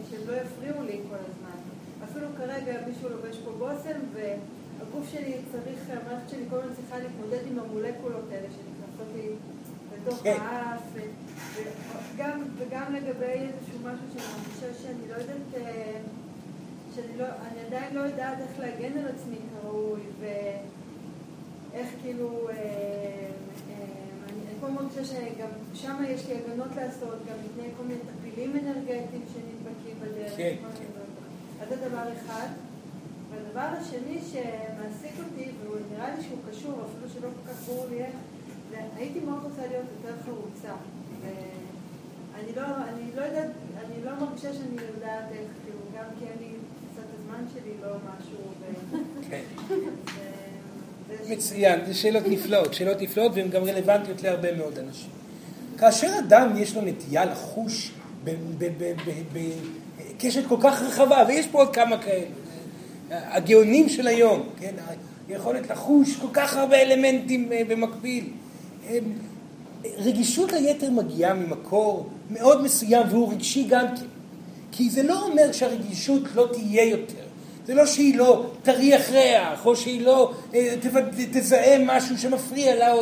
שהם 0.10 0.22
לא 0.28 0.34
יפריעו 0.34 0.84
לי 0.84 1.00
כל 1.10 1.16
הזמן. 1.16 1.60
אפילו 2.04 2.28
כרגע 2.38 2.74
מישהו 2.88 3.10
לובש 3.10 3.38
פה 3.38 3.52
בושם, 3.52 4.00
והגוף 4.14 5.12
שלי 5.12 5.38
צריך, 5.52 5.80
המערכת 5.90 6.30
שלי 6.30 6.44
כל 6.50 6.58
הזמן 6.58 6.76
צריכה 6.76 7.00
להתמודד 7.00 7.48
עם 7.52 7.60
המולקולות 7.60 8.26
האלה 8.32 8.48
שנכנסות 8.48 9.08
לי 9.16 9.30
בתוך 9.94 10.20
כן. 10.24 10.38
האף, 10.42 10.82
וגם, 11.56 12.44
וגם 12.58 12.94
לגבי 12.94 13.26
איזשהו 13.26 13.80
משהו 13.84 14.06
שאני 14.14 14.26
מרגישה 14.34 14.82
שאני 14.84 15.08
לא 15.10 15.14
יודעת, 15.14 15.54
אה, 15.56 16.00
שאני 16.96 17.18
לא, 17.18 17.26
אני 17.26 17.62
עדיין 17.68 17.96
לא 17.96 18.00
יודעת 18.00 18.38
איך 18.42 18.60
להגן 18.60 18.98
על 18.98 19.08
עצמי 19.08 19.36
כראוי, 19.52 20.02
ואיך 20.20 21.88
כאילו, 22.02 22.50
אה, 22.50 22.54
אה, 22.54 23.30
אני 24.30 24.40
אני 24.48 24.56
כל 24.62 24.70
מרגישה 24.72 25.06
שגם 25.06 25.50
שם 25.74 26.04
יש 26.08 26.28
לי 26.28 26.36
הגנות 26.36 26.76
לעשות, 26.76 27.16
גם 27.30 27.36
מפני 27.46 27.70
כל 27.78 27.84
מיני 27.84 28.00
טפילים 28.00 28.52
אנרגטיים 28.52 29.24
שנדבקים 29.34 29.96
בדרך. 30.02 30.34
כן, 30.38 30.56
דברים. 30.60 30.90
אז 31.62 31.70
זה 31.70 31.90
דבר 31.90 32.14
אחד. 32.14 32.48
והדבר 33.32 33.78
השני 33.80 34.20
שמעסיק 34.22 35.12
אותי, 35.20 35.52
והוא 35.64 35.78
נראה 35.92 36.16
לי 36.16 36.24
שהוא 36.24 36.38
קשור, 36.52 36.72
אפילו 36.72 37.10
שלא 37.14 37.30
כל 37.30 37.52
כך 37.52 37.68
ברור 37.68 37.86
לי 37.90 38.04
איך, 38.04 38.16
זה 38.70 38.78
הייתי 38.96 39.20
מאוד 39.20 39.44
רוצה 39.44 39.68
להיות 39.68 39.86
יותר 39.98 40.16
חרוצה. 40.26 40.74
ואני 41.22 42.56
לא, 42.56 42.62
אני 42.62 43.04
לא 43.16 43.22
יודעת, 43.22 43.50
אני 43.86 44.04
לא 44.06 44.12
מרגישה 44.20 44.54
שאני 44.54 44.76
יודעת 44.96 45.32
איך, 45.32 45.48
כאילו, 45.64 45.80
גם 45.98 46.06
כי 46.20 46.26
אני, 46.26 46.50
הזמן 47.34 47.48
שלי 47.54 47.72
לא 47.82 47.96
משהו. 47.96 48.38
כן. 49.30 49.42
מצוין, 51.30 51.80
זה 51.86 51.94
שאלות 51.94 52.24
נפלאות, 52.28 52.74
שאלות 52.74 53.02
נפלאות 53.02 53.32
והן 53.36 53.50
גם 53.50 53.64
רלוונטיות 53.64 54.24
להרבה 54.24 54.56
מאוד 54.56 54.80
אנשים. 54.80 55.10
כאשר 55.78 56.20
אדם 56.20 56.54
יש 56.58 56.76
לו 56.76 56.82
נטייה 56.82 57.26
לחוש 57.26 57.92
בקשת 59.34 60.48
כל 60.48 60.58
כך 60.64 60.82
רחבה, 60.82 61.24
ויש 61.28 61.48
פה 61.48 61.58
עוד 61.58 61.74
כמה 61.74 61.98
כאלה, 61.98 62.26
הגאונים 63.12 63.90
של 63.90 64.08
היום, 64.08 64.50
כן, 64.60 64.74
היכולת 65.28 65.70
לחוש 65.70 66.16
כל 66.16 66.28
כך 66.34 66.58
הרבה 66.58 66.82
אלמנטים 66.82 67.52
אה, 67.52 67.62
במקביל. 67.68 68.30
רגישות 69.98 70.54
היתר 70.54 70.90
מגיעה 70.90 71.34
ממקור 71.34 72.10
מאוד 72.30 72.64
מסוים 72.64 73.08
והוא 73.10 73.34
רגשי 73.34 73.64
גם 73.70 73.88
כן. 73.88 74.06
כי 74.76 74.90
זה 74.90 75.04
לא 75.04 75.28
אומר 75.28 75.52
שהרגישות 75.52 76.24
לא 76.36 76.50
תהיה 76.54 76.84
יותר. 76.84 77.23
זה 77.66 77.74
לא 77.74 77.86
שהיא 77.86 78.18
לא 78.18 78.46
תריח 78.64 79.10
ריח, 79.10 79.66
או 79.66 79.76
שהיא 79.76 80.02
לא 80.02 80.32
אה, 80.54 80.76
תזהה 81.32 81.78
משהו 81.86 82.18
שמפריע 82.18 82.76
לה. 82.76 82.94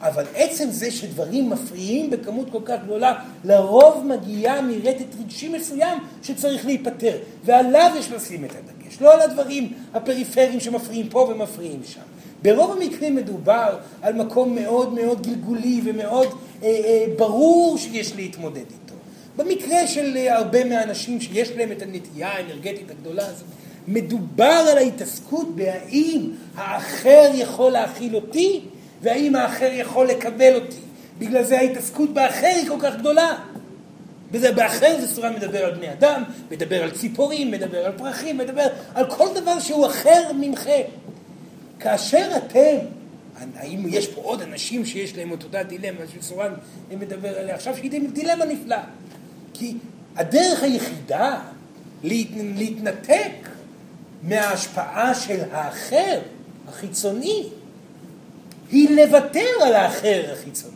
אבל 0.00 0.24
עצם 0.34 0.70
זה 0.70 0.90
שדברים 0.90 1.50
מפריעים 1.50 2.10
בכמות 2.10 2.50
כל 2.50 2.60
כך 2.64 2.76
גדולה, 2.84 3.14
לרוב 3.44 4.06
מגיעה 4.06 4.62
מרטט 4.62 5.14
רגשי 5.20 5.48
מסוים 5.48 5.98
שצריך 6.22 6.66
להיפטר. 6.66 7.16
ועליו 7.44 7.90
יש 7.98 8.12
לשים 8.12 8.44
את 8.44 8.50
הדגש, 8.50 9.00
לא 9.00 9.14
על 9.14 9.20
הדברים 9.20 9.72
הפריפריים 9.94 10.60
שמפריעים 10.60 11.08
פה 11.08 11.18
ומפריעים 11.18 11.80
שם. 11.84 12.00
ברוב 12.42 12.82
המקרים 12.82 13.16
מדובר 13.16 13.78
על 14.02 14.14
מקום 14.14 14.54
מאוד 14.54 14.94
מאוד 14.94 15.26
גלגולי 15.26 15.80
ומאוד 15.84 16.28
אה, 16.62 16.68
אה, 16.68 17.04
ברור 17.18 17.78
שיש 17.78 18.16
להתמודד 18.16 18.56
איתו. 18.56 18.94
במקרה 19.36 19.86
של 19.86 20.16
אה, 20.16 20.36
הרבה 20.36 20.64
מהאנשים 20.64 21.20
שיש 21.20 21.50
להם 21.50 21.72
את 21.72 21.82
הנטייה 21.82 22.28
האנרגטית 22.28 22.90
הגדולה 22.90 23.26
הזאת, 23.26 23.46
מדובר 23.88 24.64
על 24.70 24.78
ההתעסקות 24.78 25.56
בהאם 25.56 26.30
האחר 26.56 27.30
יכול 27.34 27.72
להכיל 27.72 28.14
אותי 28.14 28.60
והאם 29.02 29.36
האחר 29.36 29.68
יכול 29.72 30.06
לקבל 30.06 30.54
אותי. 30.54 30.80
בגלל 31.18 31.44
זה 31.44 31.58
ההתעסקות 31.58 32.14
באחר 32.14 32.46
היא 32.46 32.68
כל 32.68 32.78
כך 32.80 32.96
גדולה. 32.96 33.38
וזה 34.32 34.52
באחר 34.52 35.00
זה 35.00 35.06
סורן 35.06 35.34
מדבר 35.34 35.64
על 35.64 35.74
בני 35.74 35.92
אדם, 35.92 36.22
מדבר 36.50 36.82
על 36.82 36.90
ציפורים, 36.90 37.50
מדבר 37.50 37.86
על 37.86 37.92
פרחים, 37.92 38.38
מדבר 38.38 38.66
על 38.94 39.10
כל 39.10 39.26
דבר 39.34 39.60
שהוא 39.60 39.86
אחר 39.86 40.32
ממכם. 40.40 40.82
כאשר 41.80 42.30
אתם, 42.36 42.76
האם 43.56 43.84
יש 43.88 44.08
פה 44.08 44.20
עוד 44.20 44.42
אנשים 44.42 44.84
שיש 44.84 45.16
להם 45.16 45.32
את 45.32 45.44
אותה 45.44 45.62
דילמה 45.62 46.00
שסורן 46.14 46.52
מדבר 46.90 47.38
עליה 47.38 47.54
עכשיו, 47.54 47.76
שהיא 47.76 48.00
דילמה 48.12 48.44
נפלאה. 48.44 48.82
כי 49.54 49.74
הדרך 50.16 50.62
היחידה 50.62 51.38
להת, 52.02 52.26
להתנתק 52.56 53.48
מההשפעה 54.26 55.14
של 55.14 55.40
האחר, 55.52 56.18
החיצוני, 56.68 57.48
היא 58.70 58.90
לוותר 58.90 59.48
על 59.62 59.74
האחר 59.74 60.32
החיצוני. 60.32 60.74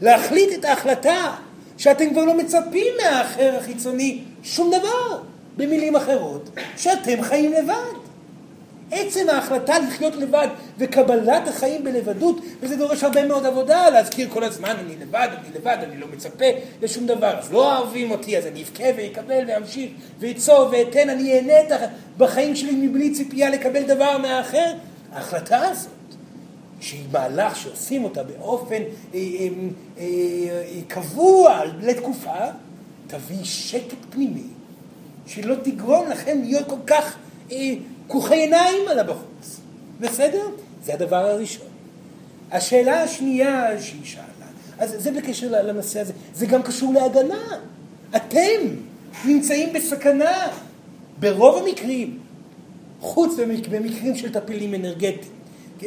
להחליט 0.00 0.58
את 0.58 0.64
ההחלטה 0.64 1.34
שאתם 1.78 2.10
כבר 2.10 2.24
לא 2.24 2.36
מצפים 2.36 2.94
מהאחר 3.02 3.56
החיצוני 3.58 4.24
שום 4.42 4.70
דבר. 4.70 5.22
במילים 5.56 5.96
אחרות, 5.96 6.50
שאתם 6.76 7.22
חיים 7.22 7.52
לבד. 7.52 7.98
עצם 8.90 9.26
ההחלטה 9.28 9.78
לחיות 9.78 10.16
לבד 10.16 10.48
וקבלת 10.82 11.48
החיים 11.48 11.84
בלבדות, 11.84 12.40
וזה 12.60 12.76
דורש 12.76 13.04
הרבה 13.04 13.26
מאוד 13.26 13.46
עבודה, 13.46 13.90
להזכיר 13.90 14.28
כל 14.30 14.44
הזמן, 14.44 14.76
אני 14.84 14.96
לבד, 14.96 15.28
אני 15.38 15.58
לבד, 15.58 15.76
אני 15.82 15.96
לא 15.96 16.06
מצפה 16.12 16.44
לשום 16.82 17.06
דבר, 17.06 17.38
אז 17.38 17.52
לא 17.52 17.78
אוהבים 17.78 18.10
אותי, 18.10 18.38
אז 18.38 18.46
אני 18.46 18.62
אבכה 18.62 18.84
ואקבל 18.96 19.44
ואמשיך 19.48 19.90
ואצור 20.18 20.68
ואתן, 20.72 21.10
אני 21.10 21.34
אהנה 21.36 21.76
בחיים 22.18 22.56
שלי 22.56 22.72
מבלי 22.72 23.10
ציפייה 23.10 23.50
לקבל 23.50 23.82
דבר 23.82 24.18
מהאחר. 24.18 24.72
ההחלטה 25.12 25.68
הזאת, 25.68 25.92
שהיא 26.80 27.04
מהלך 27.12 27.56
שעושים 27.56 28.04
אותה 28.04 28.22
באופן 28.22 28.74
אה, 28.74 28.82
אה, 29.14 29.20
אה, 29.98 30.04
אה, 30.04 30.80
קבוע 30.88 31.60
לתקופה, 31.80 32.46
תביא 33.06 33.44
שקט 33.44 33.96
פנימי, 34.10 34.46
שלא 35.26 35.54
תגרום 35.54 36.08
לכם 36.08 36.38
להיות 36.44 36.68
כל 36.68 36.76
כך 36.86 37.16
אה, 37.52 37.74
כוכי 38.06 38.34
עיניים 38.34 38.88
על 38.88 38.98
הבחוץ. 38.98 39.60
בסדר? 40.00 40.46
זה 40.84 40.94
הדבר 40.94 41.16
הראשון. 41.16 41.66
השאלה 42.52 43.02
השנייה 43.02 43.80
שהיא 43.80 44.04
שאלה, 44.04 44.24
אז 44.78 44.94
זה 44.98 45.12
בקשר 45.12 45.62
לנושא 45.62 46.00
הזה, 46.00 46.12
זה 46.34 46.46
גם 46.46 46.62
קשור 46.62 46.94
להגנה. 46.94 47.58
אתם 48.16 48.60
נמצאים 49.24 49.72
בסכנה 49.72 50.48
ברוב 51.20 51.66
המקרים, 51.66 52.18
חוץ 53.00 53.34
במקרים 53.70 54.16
של 54.16 54.32
טפילים 54.32 54.74
אנרגטיים. 54.74 55.32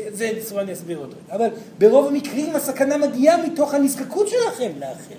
זה 0.10 0.32
בצורה 0.38 0.62
אני 0.62 0.74
אסביר 0.74 0.98
אותו. 0.98 1.16
אבל 1.32 1.48
ברוב 1.78 2.08
המקרים 2.08 2.56
הסכנה 2.56 2.98
מגיעה 2.98 3.46
מתוך 3.46 3.74
הנזקקות 3.74 4.28
שלכם 4.28 4.72
לאחר. 4.80 5.16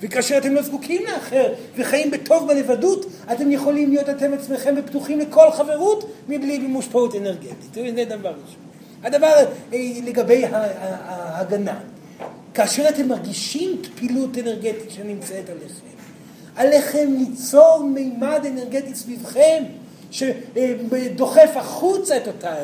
וכאשר 0.00 0.38
אתם 0.38 0.54
לא 0.54 0.62
זקוקים 0.62 1.02
לאחר 1.06 1.52
וחיים 1.76 2.10
בטוב 2.10 2.48
בלבדות, 2.48 3.06
אתם 3.32 3.52
יכולים 3.52 3.90
להיות 3.90 4.08
אתם 4.08 4.34
עצמכם 4.34 4.74
ופתוחים 4.78 5.18
לכל 5.18 5.50
חברות 5.50 6.10
מבלי 6.28 6.58
מושפעות 6.58 7.14
אנרגטית. 7.14 7.74
זה 7.74 8.04
דבר 8.08 8.28
ראשון. 8.28 8.69
הדבר 9.02 9.44
אה, 9.72 9.78
לגבי 10.04 10.44
ההגנה, 10.50 11.78
כאשר 12.54 12.88
אתם 12.88 13.08
מרגישים 13.08 13.82
פעילות 13.94 14.38
אנרגטית 14.38 14.90
שנמצאת 14.90 15.50
עליכם, 15.50 15.86
עליכם 16.56 17.14
ליצור 17.18 17.84
מימד 17.94 18.40
אנרגטי 18.46 18.94
סביבכם 18.94 19.64
שדוחף 20.10 21.50
החוצה 21.56 22.16
את 22.16 22.26
אותה, 22.26 22.54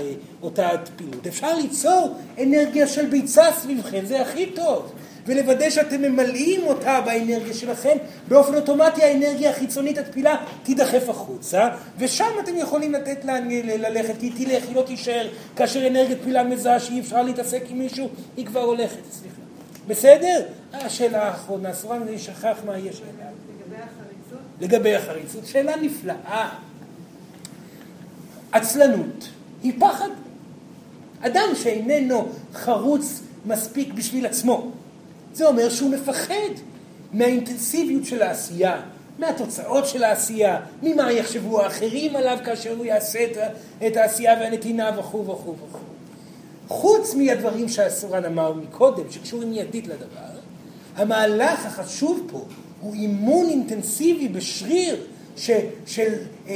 אותה 0.42 0.68
פעילות. 0.96 1.26
אפשר 1.26 1.54
ליצור 1.54 2.14
אנרגיה 2.42 2.86
של 2.86 3.06
ביצה 3.06 3.44
סביבכם, 3.58 4.00
זה 4.04 4.20
הכי 4.20 4.46
טוב. 4.46 4.92
ולוודא 5.26 5.70
שאתם 5.70 6.02
ממלאים 6.02 6.66
אותה 6.66 7.00
באנרגיה 7.00 7.54
שלכם, 7.54 7.96
באופן 8.28 8.54
אוטומטי 8.54 9.02
האנרגיה 9.02 9.50
החיצונית 9.50 9.98
התפילה 9.98 10.36
תידחף 10.62 11.08
החוצה, 11.08 11.68
ושם 11.98 12.30
אתם 12.44 12.56
יכולים 12.56 12.92
לתת 12.92 13.24
לה 13.24 13.40
ללכת, 13.64 14.14
כי 14.20 14.26
היא 14.26 14.46
תלך, 14.46 14.64
היא 14.68 14.76
לא 14.76 14.82
תישאר, 14.82 15.28
כאשר 15.56 15.86
אנרגיית 15.86 16.20
תפילה 16.20 16.44
מזהה 16.44 16.80
שאי 16.80 17.00
אפשר 17.00 17.22
להתעסק 17.22 17.62
עם 17.68 17.78
מישהו, 17.78 18.08
היא 18.36 18.46
כבר 18.46 18.60
הולכת, 18.60 19.00
סליחה. 19.10 19.36
בסדר? 19.86 20.46
השאלה 20.72 21.22
האחרונה, 21.22 21.74
סורן, 21.74 22.02
אני 22.02 22.18
שכח 22.18 22.56
מה 22.66 22.78
יש. 22.78 23.00
לגבי 23.00 23.76
החריצות? 23.76 24.38
לגבי 24.60 24.94
החריצות, 24.94 25.46
שאלה 25.46 25.76
נפלאה. 25.76 26.48
עצלנות 28.52 29.28
היא 29.62 29.72
פחד. 29.78 30.08
אדם 31.20 31.48
שאיננו 31.54 32.28
חרוץ 32.54 33.22
מספיק 33.46 33.92
בשביל 33.92 34.26
עצמו, 34.26 34.70
זה 35.36 35.46
אומר 35.46 35.68
שהוא 35.68 35.90
מפחד 35.90 36.52
מהאינטנסיביות 37.12 38.04
של 38.04 38.22
העשייה, 38.22 38.80
מהתוצאות 39.18 39.86
של 39.86 40.04
העשייה, 40.04 40.60
ממה 40.82 41.12
יחשבו 41.12 41.60
האחרים 41.60 42.16
עליו 42.16 42.38
כאשר 42.44 42.76
הוא 42.76 42.84
יעשה 42.84 43.26
את, 43.86 43.96
העשייה 43.96 44.34
והנתינה 44.40 44.90
וכו' 44.98 45.26
וכו' 45.26 45.54
וכו'. 45.68 45.78
חוץ 46.68 47.14
מהדברים 47.14 47.68
שהסורן 47.68 48.24
אמר 48.24 48.52
מקודם, 48.52 49.10
שקשורים 49.10 49.50
מיידית 49.50 49.86
לדבר, 49.86 50.40
המהלך 50.96 51.66
החשוב 51.66 52.26
פה 52.32 52.44
הוא 52.80 52.94
אימון 52.94 53.46
אינטנסיבי 53.48 54.28
בשריר 54.28 54.96
ש, 55.36 55.50
של 55.86 56.12
אה, 56.48 56.54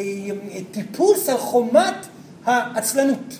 טיפוס 0.72 1.28
על 1.28 1.38
חומת 1.38 2.06
העצלנות. 2.44 3.38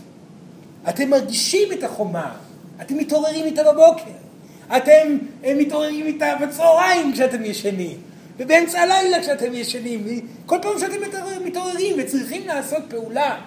אתם 0.88 1.10
מרגישים 1.10 1.72
את 1.72 1.82
החומה, 1.82 2.36
אתם 2.80 2.96
מתעוררים 2.96 3.44
איתה 3.44 3.62
בבוקר. 3.72 4.29
אתם 4.76 5.18
מתעוררים 5.42 6.06
איתה 6.06 6.34
בצהריים 6.42 7.12
כשאתם 7.12 7.44
ישנים, 7.44 7.96
ובאמצע 8.38 8.80
הלילה 8.80 9.20
כשאתם 9.20 9.54
ישנים, 9.54 10.04
כל 10.46 10.58
פעם 10.62 10.78
שאתם 10.78 10.96
מתעוררים 11.44 11.96
וצריכים 11.98 12.46
לעשות 12.46 12.82
פעולה 12.88 13.40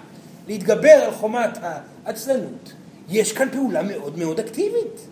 להתגבר 0.47 0.89
על 0.89 1.11
חומת 1.11 1.57
העצלנות, 1.61 2.74
יש 3.09 3.34
כאן 3.34 3.49
פעולה 3.51 3.84
מאוד 3.84 4.17
מאוד 4.17 4.39
אקטיבית, 4.39 5.07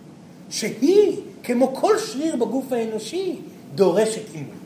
שהיא, 0.50 1.18
כמו 1.44 1.76
כל 1.76 1.98
שריר 2.00 2.36
בגוף 2.36 2.72
האנושי, 2.72 3.36
דורשת 3.76 4.34
אימון. 4.34 4.58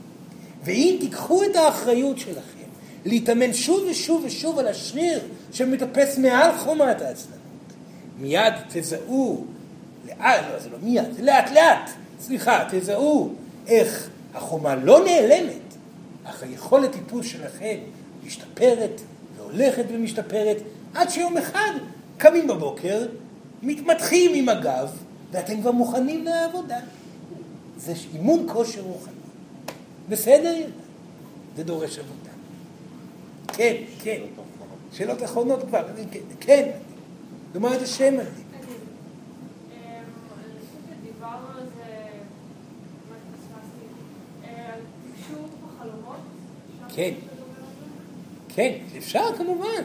ואם 0.63 0.97
תיקחו 0.99 1.43
את 1.43 1.55
האחריות 1.55 2.19
שלכם 2.19 2.65
להתאמן 3.05 3.53
שוב 3.53 3.83
ושוב 3.89 4.23
ושוב 4.25 4.59
על 4.59 4.67
השריר 4.67 5.19
שמטפס 5.51 6.17
מעל 6.17 6.57
חומת 6.57 7.01
העצלנות, 7.01 7.39
מיד 8.19 8.53
תזהו 8.73 9.45
לאט, 10.05 10.45
לא, 10.51 10.59
זה 10.59 10.69
לא 10.69 10.77
מיד, 10.81 11.11
זה 11.11 11.21
לאט 11.21 11.51
לאט, 11.51 11.89
סליחה, 12.19 12.67
תזהו 12.71 13.33
איך 13.67 14.09
החומה 14.33 14.75
לא 14.75 15.05
נעלמת, 15.05 15.75
אך 16.23 16.43
היכולת 16.43 16.91
טיפוס 16.91 17.25
שלכם 17.25 17.77
משתפרת 18.25 19.01
והולכת 19.37 19.85
ומשתפרת, 19.89 20.57
עד 20.93 21.09
שיום 21.09 21.37
אחד 21.37 21.71
קמים 22.17 22.47
בבוקר, 22.47 23.05
מתמתחים 23.63 24.31
עם 24.33 24.49
הגב, 24.49 24.89
ואתם 25.31 25.61
כבר 25.61 25.71
מוכנים 25.71 26.25
לעבודה. 26.25 26.77
זה 27.77 27.93
אימון 28.13 28.45
כושר 28.53 28.81
רוחני. 28.81 29.13
בסדר? 30.09 30.55
זה 31.55 31.63
דורש 31.63 31.99
עבודה. 31.99 32.31
כן, 33.47 33.75
כן. 34.03 34.21
שאלות 34.93 35.23
אחרונות 35.23 35.63
כבר, 35.67 35.87
כן. 36.39 36.69
לומר 37.53 37.75
את 37.75 37.81
השם 37.81 38.13
הזה. 38.13 38.44
כן, 46.95 47.13
כן, 48.55 48.73
אפשר 48.97 49.23
כמובן. 49.37 49.83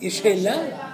יש 0.00 0.18
שאלה? 0.18 0.88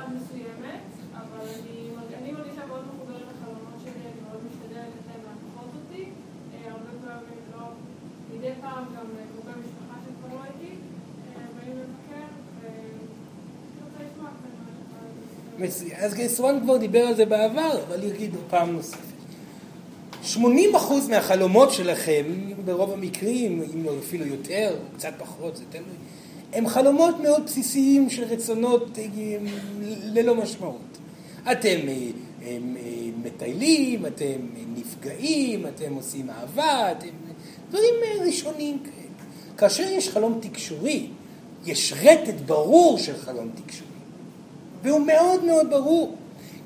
אז 15.96 16.20
סואן 16.28 16.60
כבר 16.60 16.76
דיבר 16.76 17.00
על 17.00 17.14
זה 17.14 17.26
בעבר, 17.26 17.82
אבל 17.88 18.04
יגיד 18.04 18.34
פעם 18.50 18.72
נוספת. 18.72 19.13
80% 20.36 20.38
מהחלומות 21.10 21.72
שלכם, 21.72 22.24
ברוב 22.64 22.92
המקרים, 22.92 23.62
אם 23.74 23.84
לא 23.84 23.92
אפילו 24.06 24.26
יותר, 24.26 24.76
קצת 24.96 25.12
פחות, 25.18 25.56
זה 25.56 25.64
תלוי, 25.70 25.84
הם 26.52 26.68
חלומות 26.68 27.20
מאוד 27.20 27.44
בסיסיים 27.44 28.10
של 28.10 28.24
רצונות 28.24 28.98
אה, 28.98 29.04
ללא 30.12 30.34
משמעות. 30.34 30.98
אתם 31.52 31.78
אה, 31.88 32.10
אה, 32.42 32.58
מטיילים, 33.22 34.06
אתם 34.06 34.40
נפגעים, 34.76 35.66
אתם 35.66 35.94
עושים 35.94 36.30
אהבה, 36.30 36.92
אתם... 36.92 37.08
דברים 37.70 37.94
ראשונים 38.26 38.78
כאלה. 38.78 38.94
כאשר 39.56 39.82
יש 39.82 40.08
חלום 40.08 40.38
תקשורי, 40.42 41.06
יש 41.66 41.94
רטט 42.02 42.40
ברור 42.46 42.98
של 42.98 43.16
חלום 43.16 43.48
תקשורי. 43.64 43.90
והוא 44.82 45.00
מאוד 45.00 45.44
מאוד 45.44 45.70
ברור, 45.70 46.16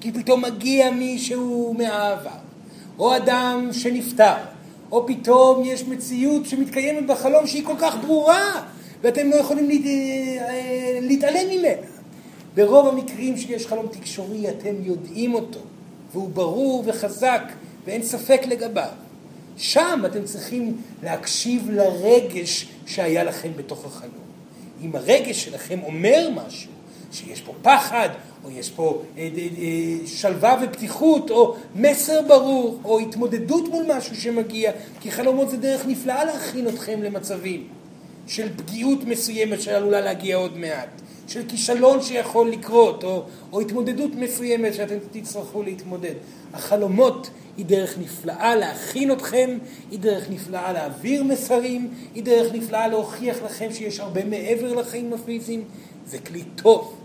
כי 0.00 0.12
פתאום 0.12 0.44
מגיע 0.44 0.90
מישהו 0.90 1.74
מהעבר, 1.78 2.47
או 2.98 3.16
אדם 3.16 3.68
שנפטר, 3.72 4.34
או 4.92 5.06
פתאום 5.06 5.62
יש 5.64 5.84
מציאות 5.84 6.46
שמתקיימת 6.46 7.06
בחלום 7.06 7.46
שהיא 7.46 7.64
כל 7.64 7.76
כך 7.80 7.96
ברורה, 8.06 8.62
ואתם 9.02 9.30
לא 9.30 9.36
יכולים 9.36 9.68
להת... 9.68 9.86
אה, 9.86 10.98
להתעלם 11.00 11.50
ממנה. 11.50 11.82
ברוב 12.54 12.88
המקרים 12.88 13.36
שיש 13.36 13.66
חלום 13.66 13.86
תקשורי 13.86 14.48
אתם 14.50 14.74
יודעים 14.82 15.34
אותו, 15.34 15.60
והוא 16.12 16.28
ברור 16.28 16.82
וחזק, 16.86 17.42
ואין 17.84 18.02
ספק 18.02 18.40
לגביו. 18.46 18.88
שם 19.56 20.02
אתם 20.06 20.24
צריכים 20.24 20.76
להקשיב 21.02 21.70
לרגש 21.70 22.68
שהיה 22.86 23.24
לכם 23.24 23.50
בתוך 23.56 23.84
החלום. 23.84 24.28
אם 24.82 24.96
הרגש 24.96 25.44
שלכם 25.44 25.78
אומר 25.82 26.28
משהו, 26.34 26.70
שיש 27.12 27.40
פה 27.40 27.52
פחד, 27.62 28.08
או 28.44 28.50
יש 28.50 28.70
פה 28.70 29.02
אה, 29.18 29.28
אה, 29.36 29.48
אה, 29.58 30.06
שלווה 30.06 30.62
ופתיחות, 30.64 31.30
או 31.30 31.56
מסר 31.74 32.22
ברור, 32.28 32.78
או 32.84 32.98
התמודדות 32.98 33.68
מול 33.68 33.84
משהו 33.88 34.16
שמגיע, 34.16 34.72
כי 35.00 35.10
חלומות 35.10 35.50
זה 35.50 35.56
דרך 35.56 35.86
נפלאה 35.86 36.24
להכין 36.24 36.68
אתכם 36.68 37.02
למצבים 37.02 37.66
של 38.26 38.48
פגיעות 38.56 39.04
מסוימת 39.04 39.62
שעלולה 39.62 40.00
להגיע 40.00 40.36
עוד 40.36 40.58
מעט. 40.58 40.88
של 41.28 41.42
כישלון 41.48 42.02
שיכול 42.02 42.50
לקרות, 42.50 43.04
או, 43.04 43.22
או 43.52 43.60
התמודדות 43.60 44.10
מסוימת 44.14 44.74
שאתם 44.74 44.96
תצטרכו 45.10 45.62
להתמודד. 45.62 46.14
החלומות 46.52 47.30
היא 47.56 47.66
דרך 47.66 47.98
נפלאה 47.98 48.56
להכין 48.56 49.12
אתכם, 49.12 49.58
היא 49.90 49.98
דרך 49.98 50.30
נפלאה 50.30 50.72
להעביר 50.72 51.24
מסרים, 51.24 51.90
היא 52.14 52.22
דרך 52.22 52.54
נפלאה 52.54 52.88
להוכיח 52.88 53.36
לכם 53.44 53.68
שיש 53.72 54.00
הרבה 54.00 54.24
מעבר 54.24 54.74
לחיים 54.74 55.12
הפיזיים. 55.12 55.64
זה 56.06 56.18
כלי 56.18 56.42
טוב 56.56 56.97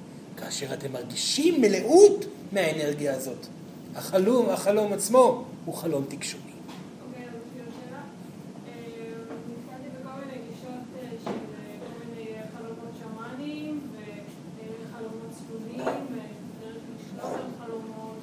כאשר 0.43 0.73
אתם 0.73 0.91
מרגישים 0.91 1.61
מלאות 1.61 2.25
מהאנרגיה 2.51 3.15
הזאת. 3.15 3.45
החלום, 3.95 4.49
החלום 4.49 4.93
עצמו 4.93 5.43
הוא 5.65 5.75
חלום 5.75 6.05
תקשורי. 6.09 6.43
אוקיי, 7.07 7.25
אז 7.25 7.31
כאילו 7.53 7.69
שאלה, 7.71 8.01
אה, 8.67 8.73
נתקלתי 9.49 9.89
בכל 9.99 10.19
מיני 10.25 10.37
גישות 10.49 10.83
אה, 10.99 11.09
של 11.23 11.29
אה, 11.29 11.75
כל 11.79 12.05
מיני 12.09 12.29
אה, 12.31 12.41
חלומות 12.57 12.93
שמאניים 12.99 13.81
וחלומות 13.95 15.29
צפוניים 15.37 16.05
ודרך 16.11 16.77
לשלוט 16.95 17.33
על 17.33 17.65
חלומות 17.65 18.17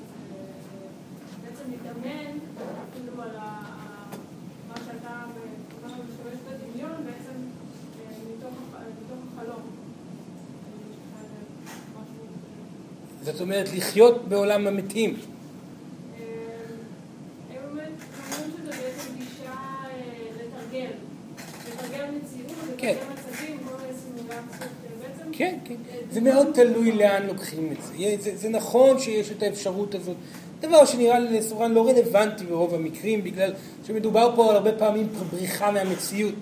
ובעצם 1.40 1.64
להתאמן 1.70 2.38
אפילו 2.90 3.22
על 3.22 3.36
ה- 3.36 3.40
ה- 3.40 4.16
מה 4.68 4.74
שאתה 4.76 5.24
אומר 5.84 6.02
משתמש 6.04 6.38
בדמיון 6.46 6.96
בעצם 7.04 7.36
אה, 7.98 8.12
מתוך 8.36 8.52
הח- 8.74 8.80
מתוך 9.04 9.18
החלום. 9.34 9.62
אה, 11.16 11.22
משהו- 11.96 13.24
זאת 13.24 13.40
אומרת, 13.60 13.76
לחיות 13.76 14.28
בעולם 14.28 14.66
המתים. 14.66 15.14
אה, 15.14 16.24
אה, 17.72 17.84
כן. 22.78 22.94
אה. 22.94 22.94
כן, 25.32 25.58
כן. 25.64 25.74
זה 26.10 26.20
מאוד 26.20 26.46
תלוי 26.54 26.92
לאן 26.92 27.26
לוקחים 27.26 27.72
את 27.72 27.76
זה. 27.82 28.16
זה, 28.20 28.36
זה 28.36 28.48
נכון 28.48 28.98
שיש 28.98 29.30
את 29.30 29.42
האפשרות 29.42 29.94
הזאת. 29.94 30.16
דבר 30.60 30.84
שנראה 30.84 31.18
לי 31.18 31.38
לסורן 31.38 31.72
לא 31.72 31.88
רלוונטי 31.88 32.44
ברוב 32.44 32.74
המקרים, 32.74 33.24
בגלל 33.24 33.52
שמדובר 33.86 34.32
פה 34.36 34.50
על 34.50 34.56
הרבה 34.56 34.72
פעמים 34.72 35.08
בריחה 35.30 35.70
מהמציאות. 35.70 36.34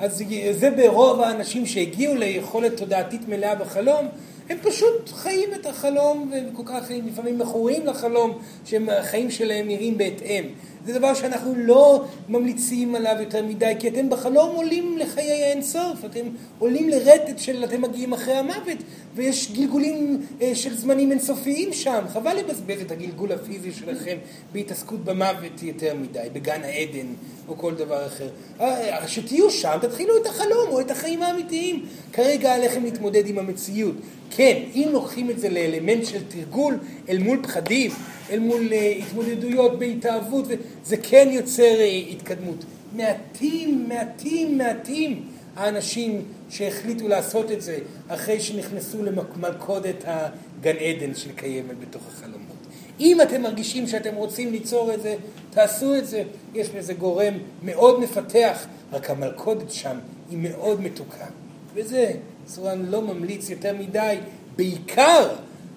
אז 0.00 0.24
זה 0.52 0.70
ברוב 0.70 1.20
האנשים 1.20 1.66
שהגיעו 1.66 2.14
ליכולת 2.14 2.76
תודעתית 2.76 3.28
מלאה 3.28 3.54
בחלום, 3.54 4.08
הם 4.48 4.58
פשוט 4.62 5.08
חיים 5.08 5.48
את 5.54 5.66
החלום, 5.66 6.32
וכל 6.52 6.62
כך 6.66 6.90
לפעמים 6.90 7.38
מכורים 7.38 7.86
לחלום, 7.86 8.38
שהחיים 8.64 9.30
שלהם 9.30 9.68
נראים 9.68 9.98
בהתאם. 9.98 10.44
זה 10.86 10.98
דבר 10.98 11.14
שאנחנו 11.14 11.54
לא 11.56 12.04
ממליצים 12.28 12.94
עליו 12.94 13.16
יותר 13.20 13.44
מדי, 13.44 13.72
כי 13.78 13.88
אתם 13.88 14.10
בחלום 14.10 14.56
עולים 14.56 14.98
לחיי 14.98 15.44
האינסוף, 15.44 16.04
אתם 16.04 16.26
עולים 16.58 16.88
לרטט 16.88 17.38
של 17.38 17.64
אתם 17.64 17.82
מגיעים 17.82 18.12
אחרי 18.12 18.34
המוות, 18.34 18.78
ויש 19.14 19.52
גלגולים 19.52 20.26
אה, 20.42 20.54
של 20.54 20.76
זמנים 20.76 21.10
אינסופיים 21.10 21.72
שם. 21.72 22.04
חבל 22.12 22.36
לבזבז 22.36 22.80
את 22.80 22.90
הגלגול 22.90 23.32
הפיזי 23.32 23.72
שלכם 23.72 24.16
בהתעסקות 24.52 25.04
במוות 25.04 25.62
יותר 25.62 25.94
מדי, 25.94 26.28
בגן 26.32 26.60
העדן 26.64 27.06
או 27.48 27.58
כל 27.58 27.74
דבר 27.74 28.06
אחר. 28.06 28.28
אה, 28.60 29.08
שתהיו 29.08 29.50
שם, 29.50 29.78
תתחילו 29.80 30.16
את 30.16 30.26
החלום 30.26 30.68
או 30.68 30.80
את 30.80 30.90
החיים 30.90 31.22
האמיתיים. 31.22 31.86
כרגע 32.12 32.54
עליכם 32.54 32.84
להתמודד 32.84 33.26
עם 33.26 33.38
המציאות. 33.38 33.94
כן, 34.30 34.62
אם 34.74 34.88
לוקחים 34.92 35.30
את 35.30 35.38
זה 35.38 35.48
לאלמנט 35.48 36.04
של 36.04 36.22
תרגול 36.28 36.78
אל 37.08 37.18
מול 37.18 37.42
פחדים, 37.42 37.90
אל 38.30 38.38
מול 38.38 38.72
אה, 38.72 38.94
התמודדויות 38.98 39.78
בהתאהבות, 39.78 40.44
זה 40.84 40.96
כן 40.96 41.28
יוצר 41.32 41.62
אה, 41.62 42.02
התקדמות. 42.10 42.64
מעטים, 42.96 43.88
מעטים, 43.88 44.58
מעטים 44.58 45.22
האנשים 45.56 46.22
שהחליטו 46.50 47.08
לעשות 47.08 47.50
את 47.50 47.62
זה 47.62 47.78
אחרי 48.08 48.40
שנכנסו 48.40 49.02
למלכודת 49.02 50.04
הגן 50.04 50.76
עדן 50.76 51.14
שקיימת 51.14 51.80
בתוך 51.80 52.02
החלומות. 52.08 52.56
אם 53.00 53.20
אתם 53.20 53.42
מרגישים 53.42 53.86
שאתם 53.86 54.14
רוצים 54.14 54.52
ליצור 54.52 54.94
את 54.94 55.02
זה, 55.02 55.14
תעשו 55.50 55.94
את 55.94 56.06
זה. 56.06 56.22
יש 56.54 56.68
בזה 56.68 56.94
גורם 56.94 57.34
מאוד 57.62 58.00
מפתח, 58.00 58.66
רק 58.92 59.10
המלכודת 59.10 59.70
שם 59.70 59.98
היא 60.30 60.38
מאוד 60.38 60.80
מתוקה. 60.80 61.26
וזה, 61.74 62.12
סורן 62.48 62.86
לא 62.86 63.02
ממליץ 63.02 63.50
יותר 63.50 63.76
מדי, 63.78 64.16
בעיקר 64.56 65.28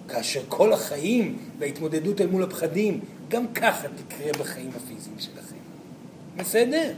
כאשר 0.08 0.42
כל 0.48 0.74
החיים 0.74 1.38
וההתמודדות 1.60 2.22
אל 2.22 2.28
מול 2.28 2.44
הפחדים, 2.44 3.00
גם 3.30 3.54
ככה 3.54 3.88
תקרה 3.88 4.32
בחיים 4.40 4.72
הפיזיים 4.76 5.20
שלכם. 5.20 5.56
בסדר? 6.38 6.94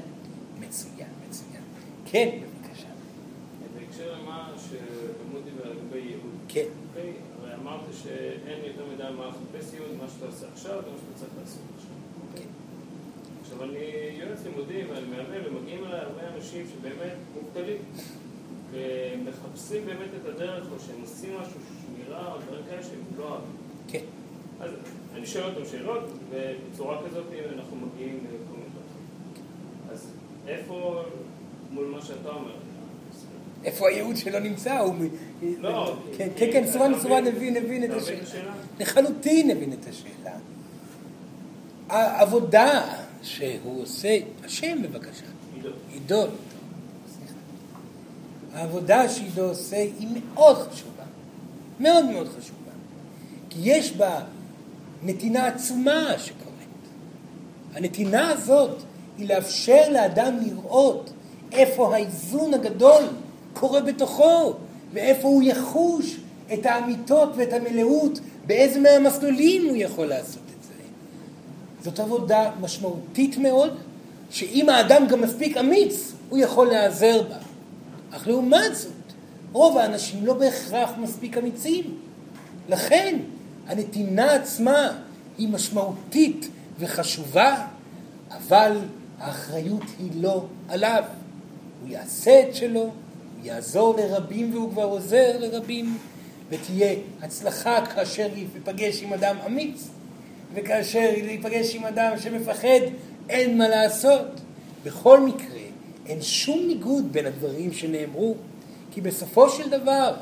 מצוין, 0.60 1.08
מצוין. 1.28 1.62
כן, 2.06 2.30
בבקשה. 2.30 2.88
בהקשר 3.76 4.14
למה 4.14 4.52
שמודי 4.70 5.50
דיבר 5.50 5.72
לגבי 5.72 5.98
ייעוד. 5.98 6.32
כן. 6.48 6.66
אוקיי? 6.90 7.12
הרי 7.42 7.56
אמרת 7.56 7.82
שאין 8.04 8.60
יותר 8.66 8.86
מדי 8.94 9.04
מה 9.18 9.28
לחפש 9.28 9.74
ייעוד, 9.74 9.90
מה 10.02 10.08
שאתה 10.14 10.26
עושה 10.26 10.46
עכשיו 10.54 10.72
זה 10.72 10.92
מה 10.92 10.98
שאתה 10.98 11.20
צריך 11.20 11.32
לעשות 11.42 11.62
עכשיו. 11.76 11.96
אוקיי? 12.30 12.46
עכשיו 13.42 13.64
אני 13.64 13.80
יועץ 14.20 14.40
לימודים 14.44 14.86
ואני 14.90 15.06
מאמן 15.06 15.48
ומגיעים 15.48 15.86
אליי 15.86 16.00
הרבה 16.00 16.22
אנשים 16.36 16.66
שבאמת 16.72 17.14
מובטלים 17.36 17.78
ומחפשים 18.74 19.86
באמת 19.86 20.10
את 20.22 20.36
הדרך 20.36 20.64
או 20.72 20.80
שהם 20.80 21.02
עושים 21.02 21.30
משהו 21.42 21.60
שמירה 21.86 22.34
או 22.34 22.40
דברים 22.42 22.62
כאלה 22.70 22.84
שהם 22.84 23.00
לא 23.18 23.24
אוהבים. 23.24 23.50
כן. 23.88 24.00
אז 24.60 24.72
אני 25.16 25.26
שואל 25.28 25.44
אותם 25.44 25.66
שאלות 25.72 26.04
ובצורה 26.30 27.02
כזאת 27.10 27.26
אנחנו 27.56 27.76
מגיעים 27.78 28.18
לכל 28.18 28.34
מיני 28.54 28.66
דברים. 28.70 29.92
אז 29.92 30.08
איפה 30.48 31.04
מול 31.72 31.86
מה 31.86 32.02
שאתה 32.02 32.30
אומר? 32.30 32.52
איפה 33.64 33.88
הייעוד 33.90 34.18
שלו 34.18 34.40
נמצא? 34.40 34.80
הוא... 34.80 34.96
לא, 35.60 35.96
כן, 36.18 36.28
כן, 36.38 36.50
כן, 36.54 36.68
סורן, 36.72 37.00
סורן 37.00 37.24
מבין- 37.26 37.58
הבין, 37.58 37.64
הבין 37.64 37.84
את 37.84 38.02
השאלה. 38.02 38.18
את 38.18 38.24
השאלה? 38.24 38.54
לחלוטין 38.80 39.52
הבין 39.52 39.74
את 39.74 39.88
השאלה. 39.90 40.36
העבודה 41.90 42.82
שהוא 43.22 43.82
עושה, 43.84 44.18
השם 44.44 44.82
בבקשה, 44.82 45.26
עידו. 45.94 46.24
העבודה 48.54 49.10
שעידו 49.10 49.44
עושה 49.44 49.78
היא 49.78 50.08
מאוד 50.14 50.58
חשובה, 50.58 51.04
מאוד 51.80 52.06
מאוד 52.06 52.28
חשובה, 52.28 52.72
כי 53.50 53.60
יש 53.64 53.92
בה 53.92 54.20
נתינה 55.04 55.48
עצומה 55.48 56.06
שקורית. 56.18 56.54
הנתינה 57.74 58.30
הזאת 58.30 58.78
היא 59.18 59.30
לאפשר 59.30 59.90
לאדם 59.92 60.38
לראות 60.46 61.14
איפה 61.52 61.96
האיזון 61.96 62.54
הגדול 62.54 63.04
קורה 63.54 63.82
בתוכו, 63.82 64.54
ואיפה 64.94 65.28
הוא 65.28 65.44
יחוש 65.44 66.18
את 66.54 66.66
האמיתות 66.66 67.30
ואת 67.36 67.54
המלאות, 67.54 68.20
באיזה 68.46 68.80
מהמסלולים 68.80 69.70
הוא 69.70 69.78
יכול 69.78 70.06
לעשות 70.06 70.44
את 70.58 70.64
זה. 70.64 70.74
זאת 71.84 72.00
עבודה 72.00 72.52
משמעותית 72.62 73.38
מאוד, 73.38 73.78
שאם 74.30 74.70
האדם 74.70 75.08
גם 75.08 75.22
מספיק 75.22 75.58
אמיץ, 75.58 76.12
הוא 76.30 76.40
יכול 76.40 76.68
להיעזר 76.68 77.22
בה. 77.30 77.53
אך 78.16 78.28
לעומת 78.28 78.76
זאת, 78.76 78.92
רוב 79.52 79.78
האנשים 79.78 80.26
לא 80.26 80.34
בהכרח 80.34 80.90
מספיק 80.98 81.38
אמיצים. 81.38 81.98
לכן, 82.70 83.20
הנתינה 83.68 84.34
עצמה 84.34 85.00
היא 85.38 85.50
משמעותית 85.50 86.50
וחשובה, 86.80 87.66
אבל 88.32 88.78
האחריות 89.20 89.84
היא 90.00 90.12
לא 90.16 90.46
עליו. 90.70 91.04
הוא 91.82 91.90
יעשה 91.90 92.50
את 92.50 92.56
שלו, 92.56 92.82
הוא 92.82 92.92
יעזור 93.44 93.96
לרבים 93.98 94.54
והוא 94.54 94.72
כבר 94.72 94.84
עוזר 94.84 95.38
לרבים, 95.40 95.98
ותהיה 96.50 96.96
הצלחה 97.22 97.86
כאשר 97.86 98.28
ייפגש 98.36 99.04
עם 99.04 99.14
אדם 99.14 99.36
אמיץ, 99.46 99.88
וכאשר 100.54 101.12
ייפגש 101.16 101.76
עם 101.76 101.86
אדם 101.86 102.12
שמפחד, 102.18 102.80
אין 103.30 103.58
מה 103.58 103.68
לעשות. 103.68 104.28
בכל 104.84 105.20
מקרה, 105.20 105.63
אין 106.06 106.22
שום 106.22 106.68
ניגוד 106.68 107.14
בין 107.14 107.26
הדברים 107.26 107.74
שנאמרו, 107.74 108.36
כי 108.92 109.02
בסופו 109.02 109.50
של 109.50 109.70
דבר, 109.70 110.14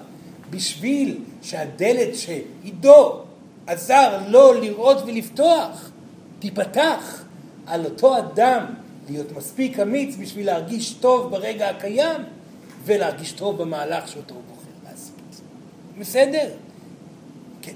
בשביל 0.49 1.19
שהדלת 1.41 2.15
שעידו 2.15 3.21
עזר 3.67 4.19
לו 4.27 4.53
לראות 4.53 4.97
ולפתוח, 5.05 5.91
תיפתח 6.39 7.23
על 7.65 7.85
אותו 7.85 8.17
אדם 8.17 8.65
להיות 9.09 9.31
מספיק 9.31 9.79
אמיץ 9.79 10.15
בשביל 10.15 10.45
להרגיש 10.45 10.93
טוב 10.93 11.31
ברגע 11.31 11.69
הקיים 11.69 12.21
ולהרגיש 12.85 13.31
טוב 13.31 13.61
במהלך 13.61 14.07
שאותו 14.07 14.35
הוא 14.35 14.43
בוחר 14.49 14.89
לעשות. 14.91 15.41
בסדר? 15.99 16.49
כן. 17.61 17.73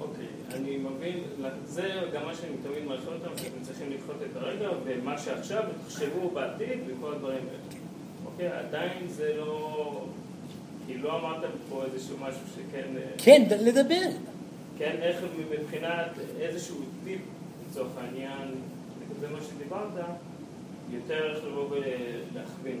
אוקיי, 0.00 0.26
אני 0.54 0.76
מבין, 0.76 1.18
זה 1.74 1.82
גם 2.14 2.26
מה 2.26 2.34
שאני 2.34 2.52
תמיד 2.62 2.84
מלכות 2.88 3.14
אותם, 3.22 3.38
שאתם 3.38 3.62
צריכים 3.62 3.90
לדחות 3.90 4.16
את 4.30 4.36
הרגע, 4.36 4.68
ומה 4.84 5.18
שעכשיו, 5.18 5.62
תחשבו 5.86 6.30
בעתיד 6.30 6.78
וכל 6.86 7.12
הדברים 7.14 7.36
האלה. 7.38 7.78
אוקיי, 8.26 8.48
עדיין 8.48 9.06
זה 9.08 9.32
לא... 9.36 10.04
כי 10.86 10.98
לא 10.98 11.18
אמרתם 11.20 11.48
פה 11.70 11.82
איזשהו 11.84 12.16
משהו 12.20 12.40
שכן... 12.54 12.84
אה, 12.96 13.02
כן, 13.18 13.42
לדבר. 13.60 14.00
כן, 14.78 14.96
איך 15.02 15.16
מבחינת 15.52 16.06
איזשהו 16.40 16.76
טיפ, 17.04 17.20
לצורך 17.70 17.90
העניין, 18.04 18.48
לגבי 19.10 19.32
מה 19.34 19.38
שדיברת, 19.42 20.04
יותר 20.92 21.34
איך 21.36 21.44
לבוא 21.44 21.68
ולהכווין. 21.70 22.78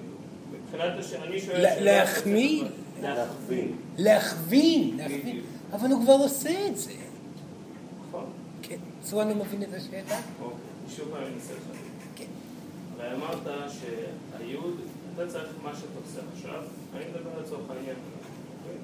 מבחינת 0.52 0.92
הש... 0.98 1.12
אני 1.12 1.40
שואל... 1.40 1.60
לה- 1.62 1.74
שאלה- 1.74 1.84
להחמיא? 1.98 2.64
להכווין. 3.02 3.76
להכווין, 3.98 4.96
להכווין. 4.96 5.40
אבל 5.72 5.90
הוא 5.90 6.02
כבר 6.02 6.12
עושה 6.12 6.66
את 6.66 6.76
זה. 6.76 6.90
כן. 8.68 8.76
סורן 9.02 9.28
לא 9.28 9.34
מבין 9.34 9.62
את 9.62 9.74
השאלה? 9.74 10.20
אוקיי, 10.42 10.58
שוב 10.96 11.08
פעם 11.12 11.22
אני 11.22 11.34
אנסה 11.34 11.52
לחדד. 11.52 11.76
כן. 12.16 12.24
הרי 12.98 13.14
אמרת 13.14 13.70
שהיוד, 13.70 14.80
אתה 15.14 15.26
צריך 15.26 15.48
מה 15.62 15.76
שאתה 15.76 15.98
עושה 16.04 16.20
עכשיו, 16.34 16.62
אני 16.96 17.04
מדבר 17.04 17.40
לצורך 17.40 17.70
העניין, 17.70 17.96
אוקיי? 17.96 18.76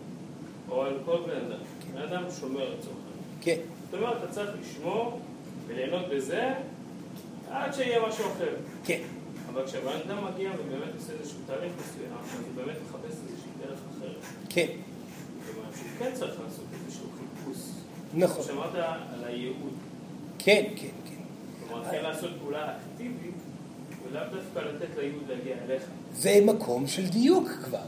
או 0.68 0.82
על 0.82 0.98
כל 1.04 1.18
בן 1.26 1.36
אדם. 1.46 1.58
בן 1.94 2.02
אדם 2.02 2.24
שומר 2.40 2.64
לצורך 2.64 2.96
העניין. 2.96 3.24
כן. 3.40 3.60
זאת 3.84 3.94
אומרת, 3.94 4.16
אתה 4.24 4.32
צריך 4.32 4.50
לשמור 4.60 5.20
וליהנות 5.66 6.06
בזה 6.14 6.52
עד 7.50 7.74
שיהיה 7.74 8.08
משהו 8.08 8.24
אחר. 8.24 8.54
כן. 8.84 9.00
אבל 9.52 9.66
כשבן 9.66 9.96
אדם 10.06 10.24
מגיע 10.24 10.50
ובאמת 10.58 10.94
עושה 10.96 11.12
איזשהו 11.20 11.38
תהליך 11.46 11.72
מסוים, 11.80 12.12
אז 12.22 12.40
הוא 12.40 12.64
באמת 12.64 12.76
מחפש 12.84 13.10
איזושהי 13.10 13.50
דרך 13.62 13.78
אחרת. 13.98 14.16
כן. 14.48 14.66
כלומר, 15.46 15.68
שהוא 15.76 15.88
כן 15.98 16.10
צריך. 16.14 16.34
נכון. 18.14 18.44
שמעת 18.44 18.74
על 18.74 19.24
הייעוד. 19.26 19.72
כן, 20.38 20.64
כן, 20.76 20.86
כן. 21.04 21.68
כלומר, 21.68 21.90
כן 21.90 22.02
לעשות 22.02 22.30
פעולה 22.40 22.76
אקטיבית, 22.76 23.34
ולאו 24.08 24.22
דווקא 24.22 24.68
לתת 24.68 24.96
לייעוד 24.98 25.22
להגיע 25.28 25.54
אליך. 25.64 25.82
זה 26.14 26.40
מקום 26.44 26.86
של 26.86 27.06
דיוק 27.06 27.48
כבר. 27.64 27.78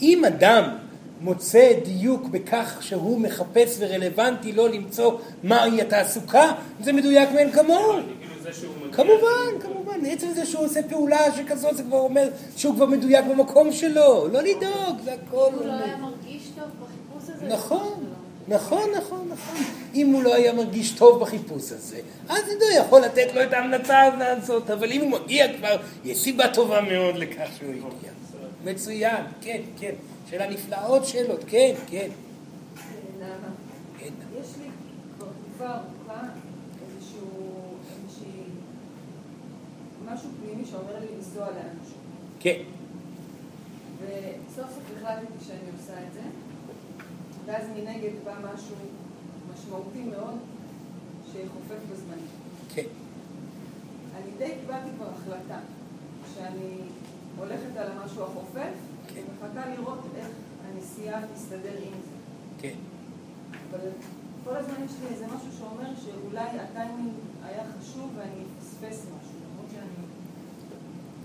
אם 0.00 0.24
אדם 0.24 0.76
מוצא 1.20 1.72
דיוק 1.84 2.26
בכך 2.26 2.78
שהוא 2.80 3.20
מחפש 3.20 3.76
ורלוונטי 3.78 4.52
לו 4.52 4.68
למצוא 4.68 5.18
מהי 5.42 5.80
התעסוקה, 5.80 6.52
זה 6.80 6.92
מדויק 6.92 7.30
מאין 7.30 7.52
כמוהו. 7.52 7.92
כאילו. 7.92 8.92
כמובן, 8.92 9.60
כמובן. 9.60 10.06
עצם 10.06 10.28
זה 10.34 10.46
שהוא 10.46 10.64
עושה 10.64 10.80
פעולה 10.88 11.18
שכזאת, 11.36 11.76
זה 11.76 11.82
כבר 11.82 11.98
אומר 11.98 12.28
שהוא 12.56 12.74
כבר 12.74 12.86
מדויק 12.86 13.24
במקום 13.24 13.72
שלו. 13.72 14.28
לא 14.28 14.42
לדאוג, 14.42 14.96
זה 15.04 15.12
הכל... 15.12 15.36
הוא 15.36 15.66
לא 15.66 15.72
היה 15.72 15.96
מרגיש 15.96 16.50
טוב 16.54 16.64
בחיפוש 16.64 17.34
הזה. 17.36 17.46
נכון, 17.46 18.04
נכון, 18.48 18.90
נכון, 18.96 19.28
נכון. 19.32 19.56
אם 19.94 20.12
הוא 20.12 20.22
לא 20.22 20.34
היה 20.34 20.52
מרגיש 20.52 20.90
טוב 20.90 21.20
בחיפוש 21.20 21.72
הזה, 21.72 22.00
אז 22.28 22.42
הוא 22.48 22.84
יכול 22.86 23.00
לתת 23.00 23.34
לו 23.34 23.42
את 23.42 23.52
ההמלצה 23.52 24.02
הזאת, 24.18 24.70
אבל 24.70 24.92
אם 24.92 25.00
הוא 25.00 25.10
מגיע 25.10 25.56
כבר, 25.58 25.76
יש 26.04 26.18
סיבה 26.18 26.48
טובה 26.54 26.80
מאוד 26.80 27.16
לכך 27.16 27.48
שהוא 27.58 27.70
הגיע. 27.70 28.10
מצוין, 28.64 29.24
כן, 29.40 29.60
כן. 29.78 29.94
שאלה 30.30 30.50
נפלאה, 30.50 30.86
עוד 30.86 31.04
שאלות, 31.04 31.44
כן, 31.48 31.74
כן. 31.86 32.08
כן. 33.98 34.10
יש 34.40 34.46
לי 34.62 34.68
כבר 35.16 35.26
תקופה 35.26 35.70
ארוכה 35.70 36.22
איזשהו, 36.82 37.74
איזושהי, 37.90 38.42
משהו 40.06 40.28
פנימי 40.40 40.64
שאומר 40.70 41.00
לי 41.00 41.06
לנסוע 41.16 41.46
לאנשהו. 41.46 41.96
כן, 42.40 42.60
וסוף 44.00 44.66
סוף 44.74 44.84
החלטתי 44.96 45.44
שאני 45.46 45.70
עושה 45.78 45.92
את 45.92 46.12
זה, 46.14 46.20
ואז 47.46 47.66
מנגד 47.76 48.10
בא 48.24 48.34
משהו 48.54 48.76
משמעותי 49.54 50.02
מאוד 50.02 50.38
שיחופף 51.32 51.80
בזמני. 51.92 52.26
כן. 52.74 52.86
אני 54.16 54.30
די 54.38 54.52
קיבלתי 54.60 54.88
כבר 54.96 55.06
החלטה 55.16 55.58
שאני 56.34 56.78
הולכת 57.38 57.76
על 57.76 57.90
המשהו 57.90 58.22
החופף, 58.22 58.72
כן. 59.14 59.22
ומחכה 59.42 59.68
לראות 59.68 59.98
איך 60.16 60.28
הנסיעה 60.68 61.20
תסתדר 61.34 61.76
עם 61.76 61.92
זה. 61.92 62.16
כן. 62.58 62.74
אבל 63.70 63.88
כל 64.44 64.56
הזמן 64.56 64.84
יש 64.84 64.92
לי 65.02 65.14
איזה 65.14 65.26
משהו 65.26 65.52
שאומר 65.58 65.90
שאולי 66.04 66.44
הטיימינג 66.44 67.12
היה 67.44 67.62
חשוב 67.80 68.10
ואני 68.16 68.42
אפספס 68.58 69.02
משהו, 69.02 69.36
למרות 69.50 69.70
שאני 69.70 70.06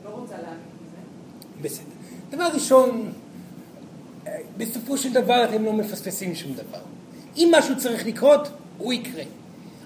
לא 0.04 0.10
רוצה 0.10 0.38
להאמין 0.38 0.60
בזה. 0.82 1.62
בסדר. 1.62 1.96
דבר 2.30 2.50
ראשון, 2.54 3.12
בסופו 4.58 4.98
של 4.98 5.14
דבר 5.14 5.44
אתם 5.44 5.66
לא 5.66 5.74
מפספסים 5.74 6.36
שום 6.36 6.54
דבר. 6.54 6.80
אם 7.38 7.52
משהו 7.58 7.78
צריך 7.78 8.08
לקרות, 8.08 8.48
הוא 8.78 8.94
יקרה. 8.94 9.24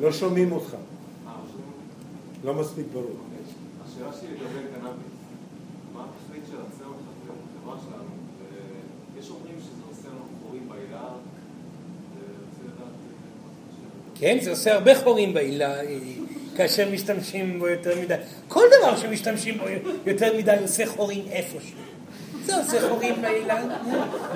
לא 0.00 0.12
שומעים 0.12 0.52
אותך, 0.52 0.74
אה, 0.74 1.32
לא? 2.44 2.52
לא 2.54 2.60
מספיק 2.60 2.86
ברור. 2.92 3.16
השאלה 3.84 4.12
שלי 4.20 4.30
לגבי 4.30 4.68
קנאביס, 4.74 5.14
מה 5.94 6.04
התכלית 6.04 6.42
של 6.50 6.56
הצמח 6.56 6.86
הזה 6.86 7.32
בחברה 7.60 7.76
שלנו? 7.80 8.04
ויש 9.14 9.30
אומרים 9.30 9.54
שזה 9.60 9.82
עושה 9.88 10.08
לנו 10.08 10.24
חורים 10.42 10.68
בעילה, 10.68 11.00
אה, 11.00 11.08
כן, 14.14 14.38
זה 14.42 14.50
עושה 14.50 14.74
הרבה 14.74 15.00
חורים 15.02 15.34
בעילה 15.34 15.80
אה, 15.80 15.98
כאשר 16.56 16.90
משתמשים 16.92 17.58
בו 17.58 17.68
יותר 17.68 18.00
מדי. 18.00 18.14
כל 18.48 18.64
דבר 18.78 18.96
שמשתמשים 18.96 19.58
בו 19.58 19.64
יותר 20.06 20.38
מדי 20.38 20.56
עושה 20.62 20.86
חורים 20.86 21.24
איפשהו. 21.30 21.93
זה 22.46 22.56
עושה 22.56 22.88
חורים 22.88 23.22
בעילה. 23.22 23.62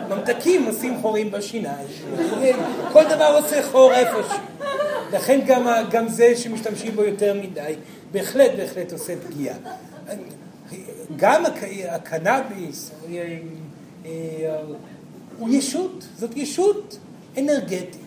ממתקים 0.08 0.64
עושים 0.66 1.00
חורים 1.00 1.30
בשיניים. 1.30 1.86
כל 2.92 3.04
דבר 3.04 3.38
עושה 3.42 3.62
חור 3.62 3.92
איפשהו. 3.94 4.38
לכן 5.12 5.40
גם, 5.46 5.66
גם 5.90 6.08
זה 6.08 6.36
שמשתמשים 6.36 6.96
בו 6.96 7.02
יותר 7.04 7.34
מדי, 7.34 7.74
בהחלט 8.12 8.50
בהחלט 8.56 8.92
עושה 8.92 9.12
פגיעה. 9.26 9.56
גם 11.16 11.46
הק- 11.46 11.62
הקנאביס 11.88 12.90
אה, 13.12 13.38
אה, 14.06 14.56
הוא 15.38 15.48
ישות, 15.50 16.04
זאת 16.18 16.36
ישות 16.36 16.98
אנרגטית, 17.38 17.98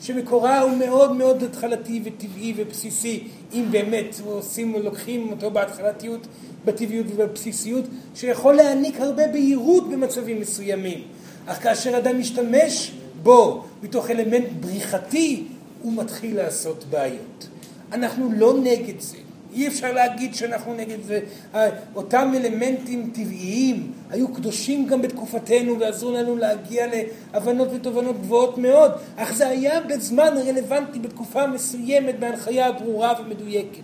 שמקורה 0.00 0.60
הוא 0.60 0.70
מאוד 0.76 1.12
מאוד 1.12 1.42
התחלתי 1.42 2.00
וטבעי 2.04 2.54
ובסיסי, 2.56 3.24
אם 3.52 3.64
באמת 3.70 4.16
עושים, 4.26 4.74
לוקחים 4.82 5.30
אותו 5.30 5.50
בהתחלתיות, 5.50 6.26
בטבעיות 6.68 7.06
ובבסיסיות, 7.14 7.84
שיכול 8.14 8.54
להעניק 8.54 9.00
הרבה 9.00 9.26
בהירות 9.26 9.90
במצבים 9.90 10.40
מסוימים. 10.40 11.02
אך 11.46 11.62
כאשר 11.62 11.98
אדם 11.98 12.18
משתמש 12.20 12.92
בו 13.22 13.64
מתוך 13.82 14.10
אלמנט 14.10 14.48
בריחתי, 14.60 15.44
הוא 15.82 15.92
מתחיל 15.92 16.36
לעשות 16.36 16.84
בעיות. 16.90 17.46
אנחנו 17.92 18.30
לא 18.32 18.54
נגד 18.62 19.00
זה. 19.00 19.16
אי 19.54 19.68
אפשר 19.68 19.92
להגיד 19.92 20.34
שאנחנו 20.34 20.74
נגד 20.74 20.96
זה. 21.06 21.20
ה- 21.54 21.68
אותם 21.94 22.32
אלמנטים 22.36 23.10
טבעיים 23.14 23.92
היו 24.10 24.28
קדושים 24.34 24.86
גם 24.86 25.02
בתקופתנו 25.02 25.78
ועזרו 25.80 26.10
לנו 26.12 26.36
להגיע 26.36 26.86
להבנות 27.32 27.68
ותובנות 27.74 28.20
גבוהות 28.20 28.58
מאוד, 28.58 28.92
אך 29.16 29.32
זה 29.34 29.48
היה 29.48 29.80
בזמן 29.80 30.34
רלוונטי 30.46 30.98
בתקופה 30.98 31.46
מסוימת 31.46 32.18
בהנחיה 32.18 32.72
ברורה 32.72 33.14
ומדויקת. 33.24 33.82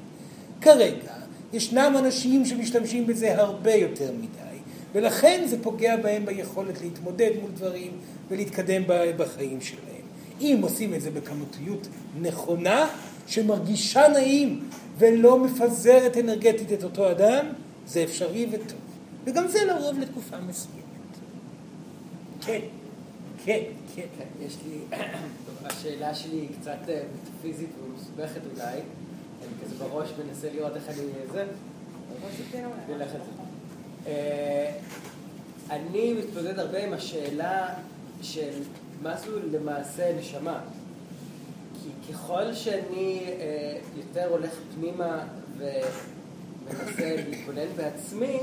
כרגע 0.60 1.12
ישנם 1.54 1.94
אנשים 1.98 2.44
שמשתמשים 2.44 3.06
בזה 3.06 3.40
הרבה 3.40 3.74
יותר 3.74 4.12
מדי, 4.12 4.58
ולכן 4.94 5.44
זה 5.46 5.62
פוגע 5.62 5.96
בהם 5.96 6.26
ביכולת 6.26 6.80
להתמודד 6.80 7.30
מול 7.40 7.50
דברים 7.50 7.92
ולהתקדם 8.28 8.82
בחיים 9.16 9.60
שלהם. 9.60 10.04
אם 10.40 10.58
עושים 10.62 10.94
את 10.94 11.00
זה 11.00 11.10
בכמותיות 11.10 11.88
נכונה, 12.20 12.88
שמרגישה 13.26 14.08
נעים 14.08 14.68
ולא 14.98 15.38
מפזרת 15.38 16.16
אנרגטית 16.16 16.72
את 16.72 16.84
אותו 16.84 17.10
אדם, 17.10 17.46
זה 17.86 18.04
אפשרי 18.04 18.46
וטוב. 18.50 18.78
וגם 19.24 19.48
זה 19.48 19.64
לרוב 19.64 19.98
לתקופה 19.98 20.36
מסוימת. 20.40 20.84
כן, 22.46 22.60
כן, 23.44 23.60
כן. 23.94 24.02
כן, 24.18 24.46
יש 24.46 24.56
לי, 24.66 24.98
השאלה 25.66 26.14
שלי 26.14 26.36
היא 26.36 26.48
קצת 26.60 26.88
אה, 26.88 27.02
מטאפיזית 27.14 27.70
ומסובכת 27.84 28.40
אולי. 28.54 28.80
אני 29.44 29.64
כזה 29.64 29.84
בראש 29.84 30.08
מנסה 30.26 30.48
לראות 30.54 30.76
איך 30.76 30.88
אני 30.88 30.96
זה. 31.32 31.44
אה, 34.06 34.76
אני 35.70 36.14
מתמודד 36.14 36.58
הרבה 36.58 36.84
עם 36.84 36.92
השאלה 36.92 37.74
של 38.22 38.62
מה 39.02 39.16
זו 39.16 39.30
למעשה 39.52 40.16
נשמה. 40.18 40.60
כי 41.82 42.12
ככל 42.12 42.54
שאני 42.54 43.20
אה, 43.26 43.78
יותר 43.96 44.28
הולך 44.30 44.50
פנימה 44.74 45.24
ומנסה 45.58 47.16
להתבונן 47.28 47.76
בעצמי, 47.76 48.38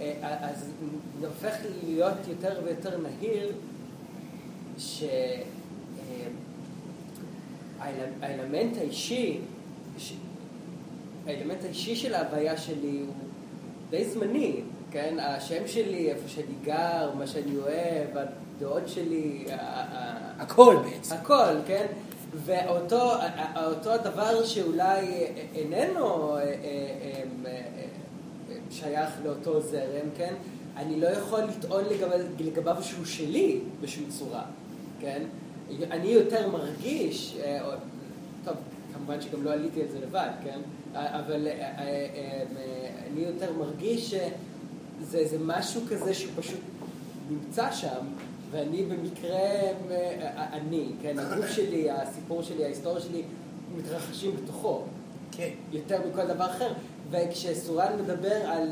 אה, 0.00 0.36
אז 0.40 0.70
זה 1.20 1.26
הופך 1.26 1.54
להיות 1.84 2.18
יותר 2.28 2.60
ויותר 2.64 2.98
נהיר 2.98 3.52
שהאלמנט 7.78 8.76
האישי, 8.76 9.40
ש- 9.98 10.12
האלמנט 11.26 11.64
האישי 11.64 11.96
של 11.96 12.14
ההוויה 12.14 12.56
שלי 12.56 13.00
הוא 13.06 13.14
די 13.90 14.04
זמני. 14.04 14.60
כן? 14.90 15.16
השם 15.20 15.66
שלי, 15.66 16.10
איפה 16.10 16.28
שאני 16.28 16.54
גר, 16.64 17.10
מה 17.18 17.26
שאני 17.26 17.56
אוהב, 17.56 18.08
הדעות 18.56 18.82
שלי, 18.88 19.44
הכל 20.38 20.76
בעצם. 20.84 21.14
הכל, 21.14 21.54
כן? 21.66 21.86
ואותו 22.44 23.12
אותו 23.66 23.92
הדבר 23.92 24.44
שאולי 24.44 25.06
איננו 25.54 26.36
אה, 26.36 26.42
אה, 26.42 26.52
אה, 27.46 27.60
שייך 28.70 29.10
לאותו 29.24 29.60
זרם, 29.60 30.08
כן? 30.16 30.34
אני 30.76 31.00
לא 31.00 31.08
יכול 31.08 31.40
לטעון 31.40 31.84
לגב, 31.84 32.08
לגביו 32.38 32.76
שהוא 32.82 33.04
שלי 33.04 33.60
בשום 33.80 34.04
צורה, 34.18 34.42
כן? 35.00 35.22
אני 35.90 36.08
יותר 36.08 36.50
מרגיש, 36.50 37.36
כמובן 38.94 39.20
שגם 39.20 39.44
לא 39.44 39.52
עליתי 39.52 39.82
על 39.82 39.88
זה 39.88 40.00
לבד, 40.00 40.30
כן? 40.44 40.58
אבל 40.94 41.46
אה, 41.46 41.52
אה, 41.52 41.78
אה, 41.78 42.42
אני 43.12 43.20
יותר 43.20 43.52
מרגיש 43.52 44.10
שזה 44.10 45.24
זה 45.26 45.36
משהו 45.40 45.80
כזה 45.90 46.14
שהוא 46.14 46.32
פשוט 46.36 46.60
נמצא 47.30 47.72
שם, 47.72 48.06
ואני 48.50 48.82
במקרה, 48.84 49.40
אני, 50.52 50.90
כן? 51.02 51.18
הגוף 51.18 51.46
שלי, 51.50 51.90
הסיפור 51.90 52.42
שלי, 52.42 52.64
ההיסטוריה 52.64 53.00
שלי, 53.00 53.22
מתרחשים 53.76 54.36
בתוכו. 54.36 54.82
כן. 55.32 55.50
יותר 55.72 55.98
מכל 56.08 56.26
דבר 56.26 56.46
אחר. 56.46 56.72
וכשסורן 57.10 57.92
מדבר 58.02 58.34
על 58.46 58.68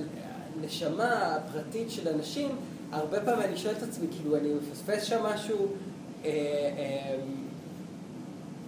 נשמה 0.60 1.38
פרטית 1.52 1.90
של 1.90 2.08
אנשים, 2.08 2.48
הרבה 2.92 3.20
פעמים 3.20 3.42
אני 3.48 3.56
שואל 3.56 3.74
את 3.78 3.82
עצמי, 3.82 4.06
כאילו, 4.10 4.36
אני 4.36 4.48
מפספס 4.54 5.02
שם 5.04 5.22
משהו, 5.22 5.66
אה, 6.24 6.30
אה, 6.30 7.16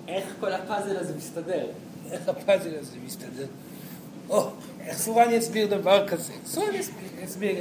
איך 0.08 0.24
כל 0.40 0.52
הפאזל 0.52 0.96
הזה 0.96 1.12
מסתדר? 1.16 1.66
איך 2.10 2.28
הפאזל 2.28 2.74
הזה 2.80 2.96
מסתדר? 3.06 3.46
או, 4.28 4.50
איך 4.80 4.98
סורן 4.98 5.30
יסביר 5.30 5.66
דבר 5.78 6.08
כזה? 6.08 6.32
סורן 6.46 6.74
יסביר, 6.74 7.08
יסביר. 7.22 7.54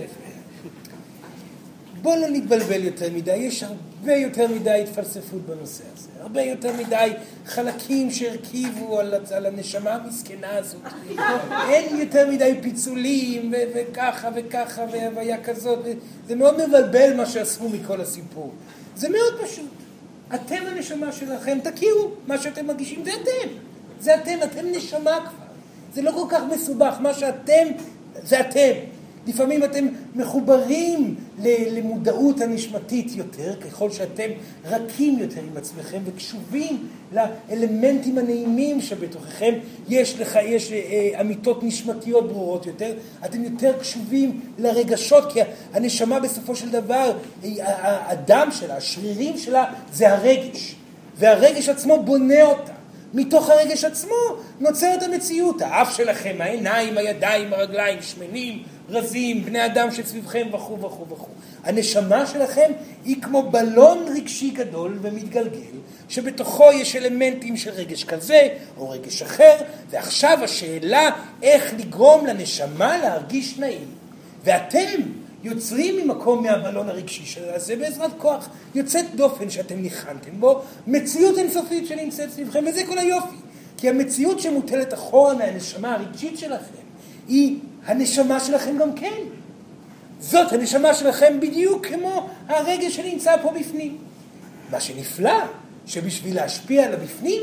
בוא 2.02 2.15
לא 2.15 2.28
נתבלבל 2.30 2.84
יותר 2.84 3.11
מדי, 3.14 3.36
יש 3.36 3.64
הרבה 3.64 4.15
יותר 4.15 4.48
מדי 4.48 4.84
התפלספות 4.84 5.41
בנושא 5.41 5.84
הזה. 5.94 6.10
הרבה 6.22 6.41
יותר 6.41 6.74
מדי 6.78 7.11
חלקים 7.45 8.11
שהרכיבו 8.11 8.99
על, 8.99 9.14
על 9.32 9.45
הנשמה 9.45 9.94
המסכנה 9.94 10.57
הזאת. 10.57 10.82
אין 11.70 11.98
יותר 11.99 12.30
מדי 12.32 12.60
פיצולים 12.61 13.53
ו- 13.53 13.72
וככה 13.76 14.30
וככה 14.36 14.86
והוויה 14.91 15.44
כזאת. 15.44 15.80
זה 16.28 16.36
מאוד 16.36 16.68
מבלבל 16.68 17.14
מה 17.18 17.26
שאספו 17.26 17.70
מכל 17.70 18.02
הסיפור. 18.02 18.52
זה 18.95 19.10
מאוד 19.10 19.34
פשוט. 19.44 19.72
אתם 20.35 20.64
הנשמה 20.68 21.11
שלכם, 21.11 21.57
תכירו, 21.64 22.11
מה 22.27 22.38
שאתם 22.38 22.68
מרגישים 22.68 23.05
זה 23.05 23.11
אתם. 23.14 23.53
זה 23.99 24.15
אתם, 24.15 24.38
אתם 24.43 24.65
נשמה 24.72 25.19
כבר. 25.19 25.43
זה 25.93 26.01
לא 26.01 26.11
כל 26.11 26.26
כך 26.30 26.41
מסובך, 26.53 26.95
מה 26.99 27.14
שאתם, 27.14 27.68
זה 28.23 28.39
אתם. 28.39 28.72
לפעמים 29.27 29.63
אתם 29.63 29.87
מחוברים 30.15 31.15
למודעות 31.71 32.41
הנשמתית 32.41 33.15
יותר, 33.15 33.55
ככל 33.55 33.91
שאתם 33.91 34.29
רכים 34.65 35.19
יותר 35.19 35.41
עם 35.51 35.57
עצמכם 35.57 35.99
וקשובים 36.05 36.87
לאלמנטים 37.13 38.17
הנעימים 38.17 38.81
שבתוככם. 38.81 39.53
יש 39.89 40.19
לך, 40.19 40.39
יש 40.43 40.71
אה, 40.71 40.77
אה, 40.77 41.21
אמיתות 41.21 41.63
נשמתיות 41.63 42.27
ברורות 42.27 42.65
יותר, 42.65 42.93
אתם 43.25 43.43
יותר 43.43 43.79
קשובים 43.79 44.41
לרגשות, 44.57 45.31
כי 45.33 45.39
הנשמה 45.73 46.19
בסופו 46.19 46.55
של 46.55 46.69
דבר, 46.69 47.17
הדם 47.81 48.49
שלה, 48.51 48.77
השרירים 48.77 49.37
שלה, 49.37 49.73
זה 49.93 50.13
הרגש. 50.13 50.75
והרגש 51.17 51.69
עצמו 51.69 52.03
בונה 52.03 52.43
אותה. 52.43 52.73
מתוך 53.13 53.49
הרגש 53.49 53.83
עצמו 53.83 54.15
נוצרת 54.59 55.03
המציאות. 55.03 55.61
האף 55.61 55.97
שלכם, 55.97 56.35
העיניים, 56.39 56.97
הידיים, 56.97 57.53
הרגליים, 57.53 58.01
שמנים, 58.01 58.63
רזים, 58.89 59.45
בני 59.45 59.65
אדם 59.65 59.91
שסביבכם 59.91 60.47
וכו' 60.53 60.81
וכו' 60.81 61.10
וכו'. 61.10 61.31
הנשמה 61.64 62.26
שלכם 62.26 62.72
היא 63.05 63.22
כמו 63.22 63.51
בלון 63.51 64.05
רגשי 64.15 64.49
גדול 64.49 64.99
ומתגלגל, 65.01 65.77
שבתוכו 66.10 66.72
יש 66.73 66.95
אלמנטים 66.95 67.57
של 67.57 67.72
רגש 67.72 68.03
כזה 68.03 68.47
או 68.77 68.89
רגש 68.89 69.22
אחר, 69.22 69.55
ועכשיו 69.89 70.38
השאלה 70.43 71.10
איך 71.41 71.73
לגרום 71.77 72.26
לנשמה 72.26 72.97
להרגיש 72.97 73.57
נעים. 73.60 73.88
ואתם 74.43 75.01
יוצרים 75.43 75.97
ממקום 75.97 76.43
מהבלון 76.43 76.89
הרגשי 76.89 77.26
של 77.26 77.49
הזה 77.49 77.76
בעזרת 77.76 78.11
כוח 78.18 78.49
יוצאת 78.76 79.05
דופן 79.15 79.49
שאתם 79.49 79.76
ניחנתם 79.76 80.31
בו, 80.39 80.61
מציאות 80.88 81.38
אינסופית 81.38 81.88
שנמצאת 81.88 82.31
סביבכם, 82.31 82.64
וזה 82.69 82.84
כל 82.88 82.97
היופי. 82.97 83.35
כי 83.77 83.89
המציאות 83.89 84.39
שמוטלת 84.39 84.93
אחורה 84.93 85.34
מהנשמה 85.34 85.95
הרגשית 85.95 86.38
שלכם, 86.38 86.84
היא 87.27 87.57
הנשמה 87.85 88.39
שלכם 88.39 88.77
גם 88.77 88.93
כן. 88.95 89.22
זאת 90.19 90.53
הנשמה 90.53 90.93
שלכם 90.93 91.39
בדיוק 91.39 91.85
כמו 91.85 92.30
הרגש 92.47 92.95
שנמצא 92.95 93.35
פה 93.41 93.51
בפנים. 93.60 93.97
מה 94.72 94.80
שנפלא, 94.80 95.39
שבשביל 95.85 96.35
להשפיע 96.35 96.85
על 96.85 96.93
הבפנים, 96.93 97.41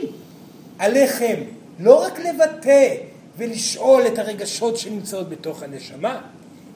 עליכם 0.78 1.40
לא 1.78 2.02
רק 2.02 2.18
לבטא 2.18 2.94
ולשאול 3.36 4.06
את 4.06 4.18
הרגשות 4.18 4.76
שנמצאות 4.76 5.28
בתוך 5.28 5.62
הנשמה, 5.62 6.20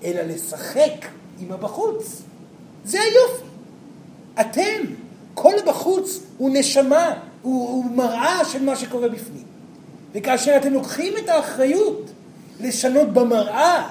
אלא 0.04 0.22
לשחק 0.22 1.06
עם 1.40 1.52
הבחוץ. 1.52 2.22
זה 2.84 2.98
היופי. 3.00 3.44
אתם, 4.40 4.82
כל 5.34 5.52
הבחוץ 5.58 6.20
הוא 6.38 6.50
נשמה, 6.52 7.10
הוא, 7.42 7.68
הוא 7.68 7.84
מראה 7.96 8.44
של 8.44 8.62
מה 8.62 8.76
שקורה 8.76 9.08
בפנים. 9.08 9.44
וכאשר 10.14 10.56
אתם 10.56 10.72
לוקחים 10.72 11.12
את 11.24 11.28
האחריות 11.28 12.10
לשנות 12.60 13.12
במראה 13.12 13.88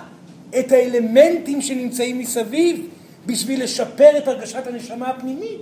את 0.59 0.71
האלמנטים 0.71 1.61
שנמצאים 1.61 2.19
מסביב 2.19 2.87
בשביל 3.25 3.63
לשפר 3.63 4.17
את 4.17 4.27
הרגשת 4.27 4.67
הנשמה 4.67 5.07
הפנימית, 5.07 5.61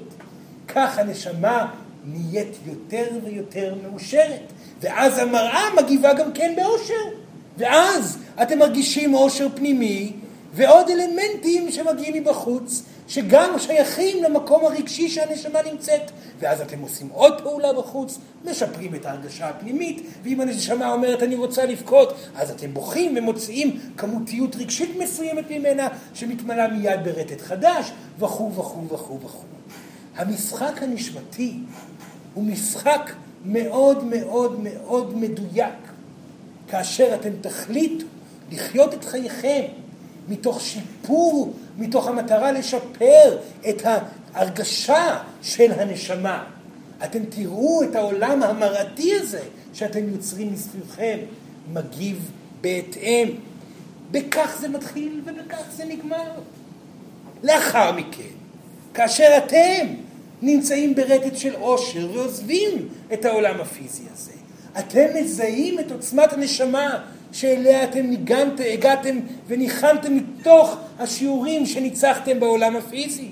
כך 0.68 0.98
הנשמה 0.98 1.68
נהיית 2.06 2.56
יותר 2.66 3.08
ויותר 3.24 3.76
מאושרת. 3.84 4.52
ואז 4.82 5.18
המראה 5.18 5.64
מגיבה 5.78 6.14
גם 6.14 6.34
כן 6.34 6.54
באושר. 6.56 7.22
ואז 7.58 8.18
אתם 8.42 8.60
מרגישים 8.60 9.14
אושר 9.14 9.48
פנימי 9.56 10.12
ועוד 10.54 10.90
אלמנטים 10.90 11.72
שמגיעים 11.72 12.14
מבחוץ, 12.14 12.84
שגם 13.12 13.60
שייכים 13.60 14.24
למקום 14.24 14.66
הרגשי 14.66 15.10
שהנשמה 15.10 15.60
נמצאת. 15.72 16.12
ואז 16.40 16.62
אתם 16.62 16.80
עושים 16.80 17.10
עוד 17.14 17.42
פעולה 17.42 17.74
בחוץ, 17.74 18.18
משפרים 18.46 18.96
את 18.96 19.06
ההרגשה 19.06 19.50
הפנימית, 19.50 20.08
ואם 20.24 20.42
הנשמה 20.42 20.94
אומרת 20.94 21.24
אני 21.24 21.36
רוצה 21.36 21.66
לבכות, 21.66 22.14
אז 22.36 22.52
אתם 22.52 22.74
בוכים 22.74 23.14
ומוציאים 23.18 23.80
כמותיות 23.98 24.56
רגשית 24.56 24.90
מסוימת 25.00 25.52
ממנה, 25.52 25.88
שמתמלאה 26.14 26.68
מיד 26.68 27.04
ברטט 27.04 27.42
חדש, 27.42 27.92
וכו' 28.20 28.54
וכו' 28.54 28.88
וכו' 28.90 29.20
וכו'. 29.24 29.46
המשחק 30.16 30.84
הנשמתי 30.84 31.54
הוא 32.34 32.44
משחק 32.44 33.12
מאוד 33.46 34.04
מאוד 34.04 34.60
מאוד 34.64 35.18
מדויק. 35.18 35.76
כאשר 36.68 37.16
אתם 37.16 37.32
תחליטו 37.42 38.06
לחיות 38.52 38.94
את 38.94 39.06
חייכם 39.06 39.62
מתוך 40.30 40.62
שיפור, 40.62 41.54
מתוך 41.78 42.08
המטרה 42.08 42.52
לשפר 42.52 43.38
את 43.70 43.82
ההרגשה 43.86 45.18
של 45.42 45.72
הנשמה. 45.72 46.44
אתם 47.04 47.26
תראו 47.26 47.84
את 47.84 47.96
העולם 47.96 48.44
המראתי 48.44 49.16
הזה 49.16 49.42
שאתם 49.74 50.10
יוצרים 50.10 50.54
מסביבכם 50.54 51.18
מגיב 51.74 52.32
בהתאם. 52.62 53.28
בכך 54.12 54.58
זה 54.60 54.68
מתחיל 54.68 55.22
ובכך 55.26 55.64
זה 55.72 55.86
נגמר. 55.86 56.32
לאחר 57.44 57.92
מכן, 57.92 58.34
כאשר 58.94 59.38
אתם 59.38 59.88
נמצאים 60.42 60.96
ברטט 60.96 61.38
של 61.38 61.56
עושר 61.56 62.10
ועוזבים 62.14 62.90
את 63.14 63.26
העולם 63.26 63.62
הפיזי 63.62 64.04
הזה, 64.14 64.32
אתם 64.80 65.06
מזהים 65.16 65.80
את 65.80 65.92
עוצמת 65.92 66.34
הנשמה 66.34 67.04
שאליה 67.32 67.84
אתם 67.84 68.06
ניגנת, 68.06 68.60
הגעתם 68.74 69.20
וניחנתם 69.48 70.16
מתוך 70.16 70.78
השיעורים 71.00 71.66
שניצחתם 71.66 72.40
בעולם 72.40 72.76
הפיזי. 72.76 73.30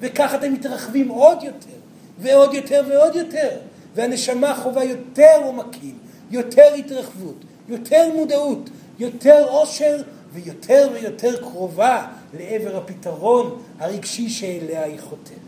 וכך 0.00 0.34
אתם 0.34 0.52
מתרחבים 0.52 1.08
עוד 1.08 1.42
יותר, 1.42 1.76
ועוד 2.18 2.54
יותר 2.54 2.82
ועוד 2.88 3.16
יותר. 3.16 3.48
והנשמה 3.94 4.54
חווה 4.54 4.84
יותר 4.84 5.40
עומקים, 5.44 5.98
יותר 6.30 6.74
התרחבות, 6.78 7.44
יותר 7.68 8.12
מודעות, 8.16 8.70
יותר 8.98 9.46
עושר 9.48 10.02
ויותר 10.32 10.88
ויותר 10.92 11.40
קרובה 11.40 12.06
לעבר 12.38 12.76
הפתרון 12.76 13.62
הרגשי 13.78 14.28
שאליה 14.28 14.84
היא 14.84 15.00
חותרת. 15.00 15.38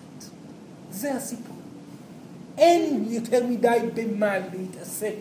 זה 0.93 1.15
הסיפור. 1.15 1.57
אין 2.59 3.05
יותר 3.09 3.47
מדי 3.47 3.79
במה 3.95 4.39
להתעסק. 4.39 5.15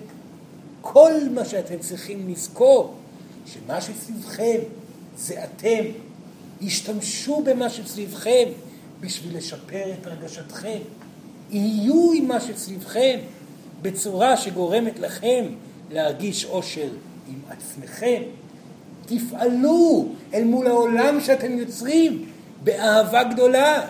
כל 0.81 1.11
מה 1.31 1.45
שאתם 1.45 1.77
צריכים 1.79 2.29
לזכור, 2.29 2.93
שמה 3.45 3.81
שסביבכם 3.81 4.57
זה 5.17 5.43
אתם. 5.43 5.83
השתמשו 6.61 7.41
במה 7.45 7.69
שסביבכם 7.69 8.45
בשביל 9.01 9.37
לשפר 9.37 9.83
את 10.01 10.07
הרגשתכם. 10.07 10.77
יהיו 11.51 12.11
עם 12.15 12.27
מה 12.27 12.39
שסביבכם 12.39 13.19
בצורה 13.81 14.37
שגורמת 14.37 14.99
לכם 14.99 15.45
להרגיש 15.91 16.45
אושר 16.45 16.89
עם 17.27 17.39
עצמכם. 17.49 18.21
תפעלו 19.05 20.07
אל 20.33 20.43
מול 20.43 20.67
העולם 20.67 21.21
שאתם 21.21 21.57
יוצרים 21.57 22.25
באהבה 22.63 23.23
גדולה, 23.23 23.87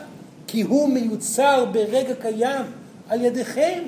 כי 0.48 0.62
הוא 0.62 0.90
מיוצר 0.90 1.66
ברגע 1.72 2.16
קיים 2.16 2.66
על 3.10 3.22
ידיכם. 3.22 3.84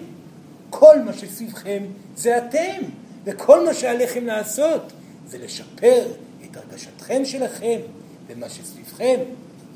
כל 0.79 1.01
מה 1.01 1.13
שסביבכם 1.13 1.83
זה 2.15 2.37
אתם, 2.37 2.85
וכל 3.23 3.65
מה 3.65 3.73
שעליכם 3.73 4.25
לעשות 4.25 4.81
זה 5.27 5.37
לשפר 5.37 6.05
את 6.45 6.57
הרגשתכם 6.57 7.25
שלכם, 7.25 7.79
ומה 8.27 8.49
שסביבכם 8.49 9.19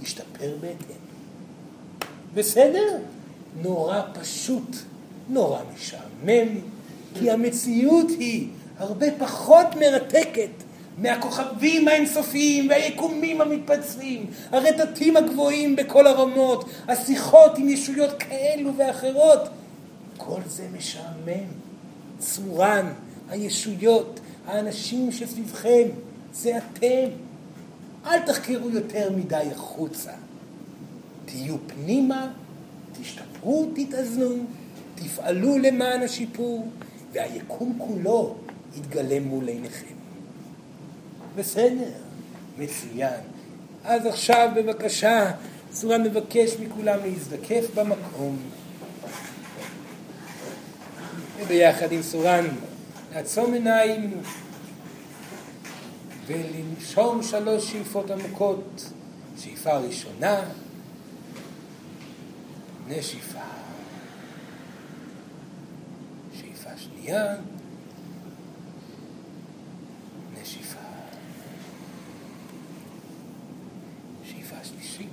ישתפר 0.04 0.56
בהתאם. 0.62 0.98
בסדר? 2.34 2.98
נורא 3.62 4.02
פשוט, 4.14 4.76
נורא 5.30 5.60
משעמם, 5.76 6.60
כי 7.14 7.32
המציאות 7.32 8.10
היא 8.10 8.48
הרבה 8.78 9.08
פחות 9.20 9.68
מרתקת 9.80 10.50
מהכוכבים 10.98 11.88
האינסופיים 11.88 12.70
והיקומים 12.70 13.42
המתפצלים, 13.42 14.26
הרטטים 14.52 15.18
הגבוהים 15.18 15.76
בכל 15.76 16.08
הרמות, 16.08 16.70
השיחות 16.88 17.58
עם 17.58 17.70
ישויות 17.70 18.14
כאלו 18.20 18.78
ואחרות. 18.78 19.50
כל 20.28 20.42
זה 20.48 20.68
משעמם. 20.78 21.48
צורן, 22.20 22.94
הישויות, 23.30 24.20
האנשים 24.48 25.12
שסביבכם, 25.12 25.88
זה 26.34 26.58
אתם. 26.58 27.08
אל 28.06 28.20
תחקרו 28.26 28.70
יותר 28.70 29.12
מדי 29.12 29.50
החוצה. 29.56 30.12
תהיו 31.26 31.56
פנימה, 31.68 32.32
תשתפרו, 33.02 33.66
תתאזנו, 33.76 34.36
תפעלו 34.96 35.58
למען 35.58 36.02
השיפור, 36.02 36.68
והיקום 37.12 37.80
כולו 37.88 38.36
יתגלה 38.78 39.20
מול 39.20 39.48
עיניכם. 39.48 39.96
בסדר, 41.36 41.92
מצוין. 42.58 43.22
אז 43.84 44.06
עכשיו 44.06 44.50
בבקשה, 44.56 45.32
צורה 45.72 45.98
מבקש 45.98 46.52
מכולם 46.60 47.00
להזדקף 47.06 47.66
במקום. 47.76 48.38
וביחד 51.40 51.92
עם 51.92 52.02
סורן 52.02 52.46
לעצום 53.16 53.54
עיניים 53.54 54.22
ולנשום 56.28 57.24
שלוש 57.24 57.72
שאיפות 57.72 58.12
עמוקות. 58.12 58.90
שאיפה 59.38 59.78
ראשונה, 59.78 60.42
נשיפה. 62.88 63.40
שאיפה 66.34 66.70
שנייה, 66.78 67.36
נשיפה. 70.42 70.80
שאיפה 74.24 74.56
שלישית, 74.64 75.10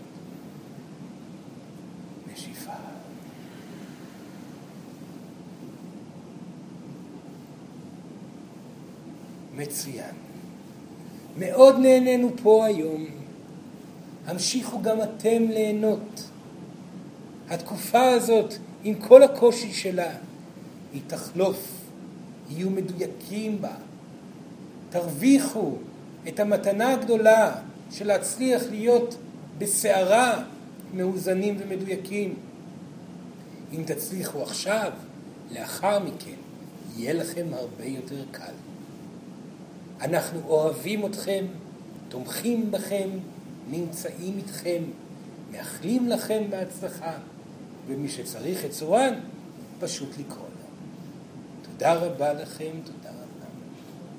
נשיפה. 2.32 2.72
מצוין. 9.56 10.14
מאוד 11.39 11.78
נהנינו 11.78 12.31
פה 12.43 12.66
היום. 12.66 13.06
המשיכו 14.26 14.82
גם 14.82 15.02
אתם 15.02 15.43
ליהנות. 15.48 16.24
התקופה 17.48 18.09
הזאת, 18.09 18.55
עם 18.85 18.94
כל 18.94 19.22
הקושי 19.22 19.72
שלה, 19.72 20.10
היא 20.93 21.02
תחלוף. 21.06 21.85
יהיו 22.51 22.70
מדויקים 22.70 23.60
בה. 23.60 23.74
תרוויחו 24.90 25.76
את 26.28 26.40
המתנה 26.40 26.93
הגדולה 26.93 27.55
של 27.90 28.06
להצליח 28.06 28.62
להיות 28.70 29.16
בסערה 29.59 30.44
מאוזנים 30.94 31.56
ומדויקים. 31.59 32.35
אם 33.72 33.82
תצליחו 33.86 34.43
עכשיו, 34.43 34.93
לאחר 35.51 35.98
מכן, 35.98 36.36
יהיה 36.97 37.12
לכם 37.12 37.47
הרבה 37.52 37.85
יותר 37.85 38.24
קל. 38.31 38.64
אנחנו 40.00 40.40
אוהבים 40.48 41.06
אתכם, 41.06 41.44
תומכים 42.08 42.70
בכם, 42.70 43.08
נמצאים 43.70 44.36
איתכם, 44.38 44.82
מאחלים 45.52 46.08
לכם 46.08 46.42
בהצלחה, 46.50 47.12
ומי 47.86 48.08
שצריך 48.08 48.64
את 48.64 48.70
צורן, 48.70 49.14
פשוט 49.80 50.08
לקרוא 50.18 50.44
לו. 50.44 50.66
תודה 51.62 51.94
רבה 51.94 52.32
לכם, 52.32 52.70
תודה. 52.84 53.03